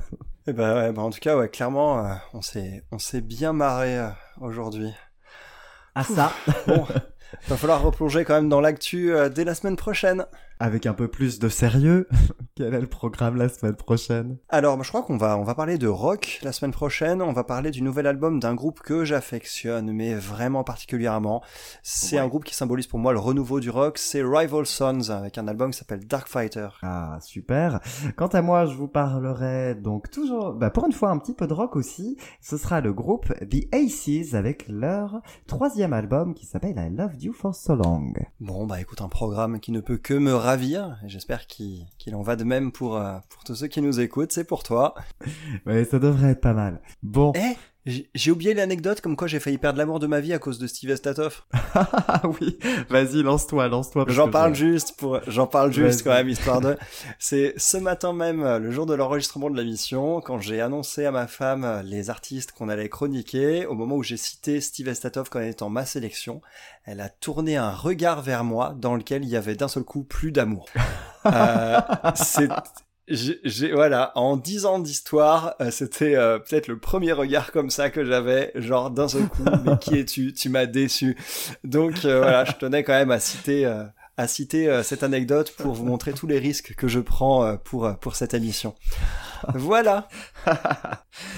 Et 0.47 0.53
ben 0.53 0.75
ouais, 0.75 0.93
bah 0.93 1.01
en 1.01 1.09
tout 1.09 1.19
cas, 1.19 1.35
ouais, 1.37 1.49
clairement, 1.49 2.05
euh, 2.05 2.13
on 2.33 2.41
s'est, 2.41 2.83
on 2.91 2.99
s'est 2.99 3.21
bien 3.21 3.51
marré 3.51 3.97
euh, 3.97 4.09
aujourd'hui. 4.39 4.91
Ah 5.95 6.03
ça, 6.03 6.31
Bon, 6.67 6.85
va 7.47 7.57
falloir 7.57 7.81
replonger 7.81 8.25
quand 8.25 8.35
même 8.35 8.49
dans 8.49 8.61
l'actu 8.61 9.11
euh, 9.13 9.27
dès 9.29 9.43
la 9.43 9.55
semaine 9.55 9.75
prochaine. 9.75 10.25
Avec 10.59 10.85
un 10.85 10.93
peu 10.93 11.07
plus 11.07 11.39
de 11.39 11.49
sérieux, 11.49 12.07
quel 12.55 12.73
est 12.73 12.81
le 12.81 12.87
programme 12.87 13.35
la 13.35 13.49
semaine 13.49 13.75
prochaine? 13.75 14.37
Alors, 14.49 14.81
je 14.83 14.89
crois 14.89 15.03
qu'on 15.03 15.17
va, 15.17 15.37
on 15.37 15.43
va 15.43 15.55
parler 15.55 15.77
de 15.77 15.87
rock 15.87 16.39
la 16.43 16.51
semaine 16.51 16.71
prochaine. 16.71 17.21
On 17.21 17.33
va 17.33 17.43
parler 17.43 17.71
du 17.71 17.81
nouvel 17.81 18.07
album 18.07 18.39
d'un 18.39 18.55
groupe 18.55 18.79
que 18.79 19.03
j'affectionne, 19.05 19.91
mais 19.91 20.13
vraiment 20.15 20.63
particulièrement. 20.63 21.41
C'est 21.83 22.15
Ouais. 22.15 22.21
un 22.21 22.27
groupe 22.27 22.43
qui 22.45 22.55
symbolise 22.55 22.87
pour 22.87 22.99
moi 22.99 23.11
le 23.13 23.19
renouveau 23.19 23.59
du 23.59 23.69
rock. 23.69 23.97
C'est 23.97 24.21
Rival 24.23 24.65
Sons 24.65 25.09
avec 25.09 25.37
un 25.37 25.47
album 25.47 25.71
qui 25.71 25.79
s'appelle 25.79 26.05
Dark 26.07 26.27
Fighter. 26.27 26.67
Ah, 26.83 27.17
super. 27.21 27.79
Quant 28.15 28.27
à 28.27 28.41
moi, 28.41 28.65
je 28.65 28.75
vous 28.75 28.87
parlerai 28.87 29.75
donc 29.75 30.09
toujours, 30.11 30.53
bah, 30.53 30.69
pour 30.69 30.85
une 30.85 30.91
fois, 30.93 31.09
un 31.09 31.17
petit 31.17 31.33
peu 31.33 31.47
de 31.47 31.53
rock 31.53 31.75
aussi. 31.75 32.17
Ce 32.41 32.57
sera 32.57 32.81
le 32.81 32.93
groupe 32.93 33.33
The 33.49 33.73
Aces 33.73 34.33
avec 34.35 34.65
leur 34.69 35.21
troisième 35.47 35.93
album 35.93 36.33
qui 36.33 36.45
s'appelle 36.45 36.75
I 36.77 36.89
Loved 36.95 37.21
You 37.21 37.33
For 37.33 37.53
So 37.53 37.75
Long. 37.75 38.13
Bon, 38.39 38.65
bah 38.65 38.79
écoute, 38.79 39.01
un 39.01 39.09
programme 39.09 39.59
qui 39.59 39.71
ne 39.71 39.79
peut 39.81 39.97
que 39.97 40.13
me 40.13 40.33
ravir. 40.45 40.97
J'espère 41.05 41.47
qu'il, 41.47 41.85
qu'il 41.97 42.15
en 42.15 42.21
va 42.21 42.35
de 42.35 42.43
même 42.43 42.71
pour, 42.71 42.97
euh, 42.97 43.17
pour 43.29 43.43
tous 43.43 43.55
ceux 43.55 43.67
qui 43.67 43.81
nous 43.81 43.99
écoutent. 43.99 44.31
C'est 44.31 44.45
pour 44.45 44.63
toi. 44.63 44.95
Ouais, 45.65 45.83
ça 45.85 45.99
devrait 45.99 46.31
être 46.31 46.41
pas 46.41 46.53
mal. 46.53 46.81
Bon. 47.03 47.33
Eh, 47.35 47.55
j'ai 47.85 48.31
oublié 48.31 48.53
l'anecdote 48.53 48.99
comme 49.01 49.15
quoi 49.15 49.27
j'ai 49.27 49.39
failli 49.39 49.57
perdre 49.57 49.77
l'amour 49.77 49.99
de 49.99 50.07
ma 50.07 50.19
vie 50.19 50.33
à 50.33 50.39
cause 50.39 50.57
de 50.59 50.67
Steve 50.67 50.89
Estatoff. 50.91 51.45
Ah 52.07 52.21
oui. 52.39 52.57
Vas-y, 52.89 53.21
lance-toi, 53.21 53.67
lance-toi. 53.67 54.05
J'en 54.07 54.29
parle 54.29 54.55
je- 54.55 54.65
juste 54.65 54.95
pour, 54.97 55.19
j'en 55.27 55.45
parle 55.47 55.71
juste 55.73 56.03
quand 56.03 56.11
même 56.13 56.29
histoire 56.29 56.61
de. 56.61 56.77
C'est 57.19 57.53
ce 57.57 57.77
matin 57.77 58.13
même, 58.13 58.43
euh, 58.43 58.59
le 58.59 58.71
jour 58.71 58.85
de 58.85 58.93
l'enregistrement 58.93 59.49
de 59.49 59.57
la 59.57 59.63
mission, 59.63 60.21
quand 60.21 60.39
j'ai 60.39 60.61
annoncé 60.61 61.05
à 61.05 61.11
ma 61.11 61.27
femme 61.27 61.63
euh, 61.65 61.81
les 61.83 62.09
artistes 62.09 62.53
qu'on 62.53 62.69
allait 62.69 62.89
chroniquer. 62.89 63.65
Au 63.65 63.73
moment 63.73 63.95
où 63.97 64.03
j'ai 64.03 64.17
cité 64.17 64.61
Steve 64.61 64.87
Estatoff 64.87 65.29
comme 65.29 65.41
étant 65.43 65.69
ma 65.69 65.85
sélection, 65.85 66.41
elle 66.85 67.01
a 67.01 67.09
tourné 67.09 67.57
un 67.57 67.71
regard 67.71 68.21
vers 68.21 68.43
moi 68.43 68.73
dans 68.77 68.95
lequel 68.95 69.23
il 69.23 69.29
y 69.29 69.35
avait 69.35 69.55
d'un 69.55 69.67
seul 69.67 69.83
coup 69.83 70.03
plus 70.03 70.31
d'amour. 70.31 70.65
Euh, 71.27 71.79
j'ai, 73.07 73.71
voilà, 73.71 74.11
en 74.15 74.35
dix 74.35 74.65
ans 74.65 74.79
d'histoire, 74.79 75.55
euh, 75.61 75.69
c'était 75.69 76.15
euh, 76.15 76.39
peut-être 76.39 76.67
le 76.67 76.79
premier 76.79 77.11
regard 77.11 77.51
comme 77.51 77.69
ça 77.69 77.89
que 77.89 78.03
j'avais, 78.03 78.51
genre 78.55 78.89
d'un 78.89 79.07
seul 79.07 79.27
coup, 79.27 79.43
mais 79.63 79.77
qui 79.79 79.95
es-tu? 79.99 80.33
Tu 80.33 80.49
m'as 80.49 80.65
déçu. 80.65 81.15
Donc 81.63 82.05
euh, 82.05 82.19
voilà, 82.19 82.45
je 82.45 82.53
tenais 82.53 82.83
quand 82.83 82.93
même 82.93 83.11
à 83.11 83.19
citer, 83.19 83.65
euh, 83.65 83.83
à 84.17 84.27
citer 84.27 84.67
euh, 84.69 84.81
cette 84.81 85.03
anecdote 85.03 85.53
pour 85.57 85.73
vous 85.73 85.85
montrer 85.85 86.13
tous 86.13 86.25
les 86.25 86.39
risques 86.39 86.73
que 86.75 86.87
je 86.87 86.99
prends 86.99 87.45
euh, 87.45 87.55
pour 87.63 87.95
pour 87.99 88.15
cette 88.15 88.33
émission. 88.33 88.73
Voilà. 89.55 90.07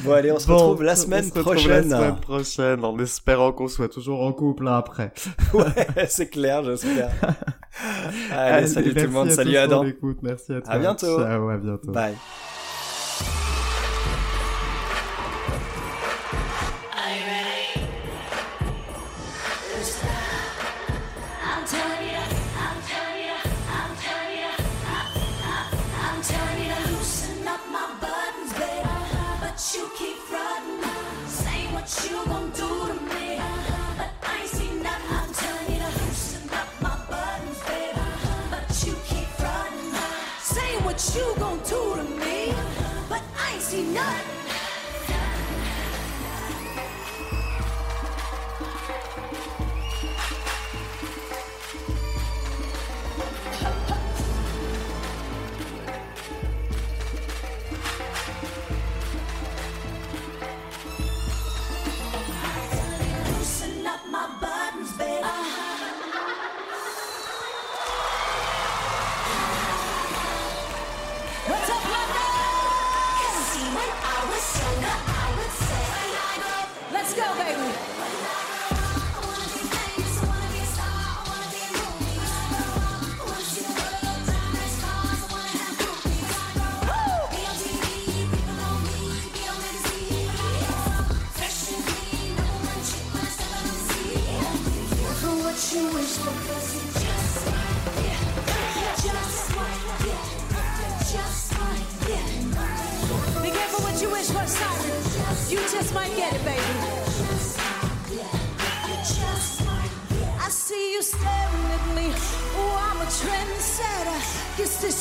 Bon 0.04 0.14
allez, 0.14 0.32
on 0.32 0.40
se 0.40 0.48
Bon, 0.48 0.56
retrouve 0.56 0.84
la 0.84 0.94
on 0.94 0.96
semaine 0.96 1.24
se 1.24 1.30
retrouve 1.30 1.54
prochaine. 1.54 1.90
La 1.90 1.98
semaine 1.98 2.16
prochaine, 2.20 2.84
en 2.84 2.98
espérant 3.00 3.52
qu'on 3.52 3.68
soit 3.68 3.90
toujours 3.90 4.24
en 4.24 4.34
couple 4.34 4.68
hein, 4.68 4.76
après. 4.78 5.14
Ouais, 5.54 6.08
c'est 6.10 6.30
clair, 6.30 6.64
j'espère. 6.64 7.12
Allez, 8.32 8.68
salut 8.68 8.94
tout 8.96 9.02
le 9.02 9.08
monde, 9.10 9.30
salut 9.32 9.56
Adam. 9.58 9.78
pour 9.78 9.86
l'écoute, 9.86 10.18
Merci 10.24 10.54
à 10.54 10.62
toi. 10.62 10.74
À 10.74 10.80
bientôt. 10.80 11.20
Ciao, 11.20 11.50
à 11.50 11.58
bientôt. 11.58 11.92
Bye. 11.92 12.16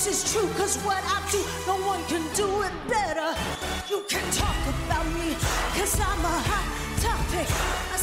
is 0.06 0.32
true, 0.32 0.48
cause 0.54 0.76
what 0.84 1.02
I 1.04 1.18
do, 1.32 1.38
no 1.66 1.74
one 1.84 2.02
can 2.04 2.22
do 2.34 2.62
it 2.62 2.72
better. 2.88 3.34
You 3.90 4.04
can 4.08 4.22
talk 4.30 4.56
about 4.86 5.06
me, 5.06 5.34
cause 5.74 5.98
I'm 5.98 6.24
a 6.24 6.36
hot 6.46 6.66
topic. 7.00 7.95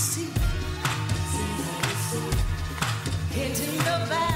see. 0.00 0.30
Hitting 3.34 3.76
the 3.78 4.06
back. 4.08 4.29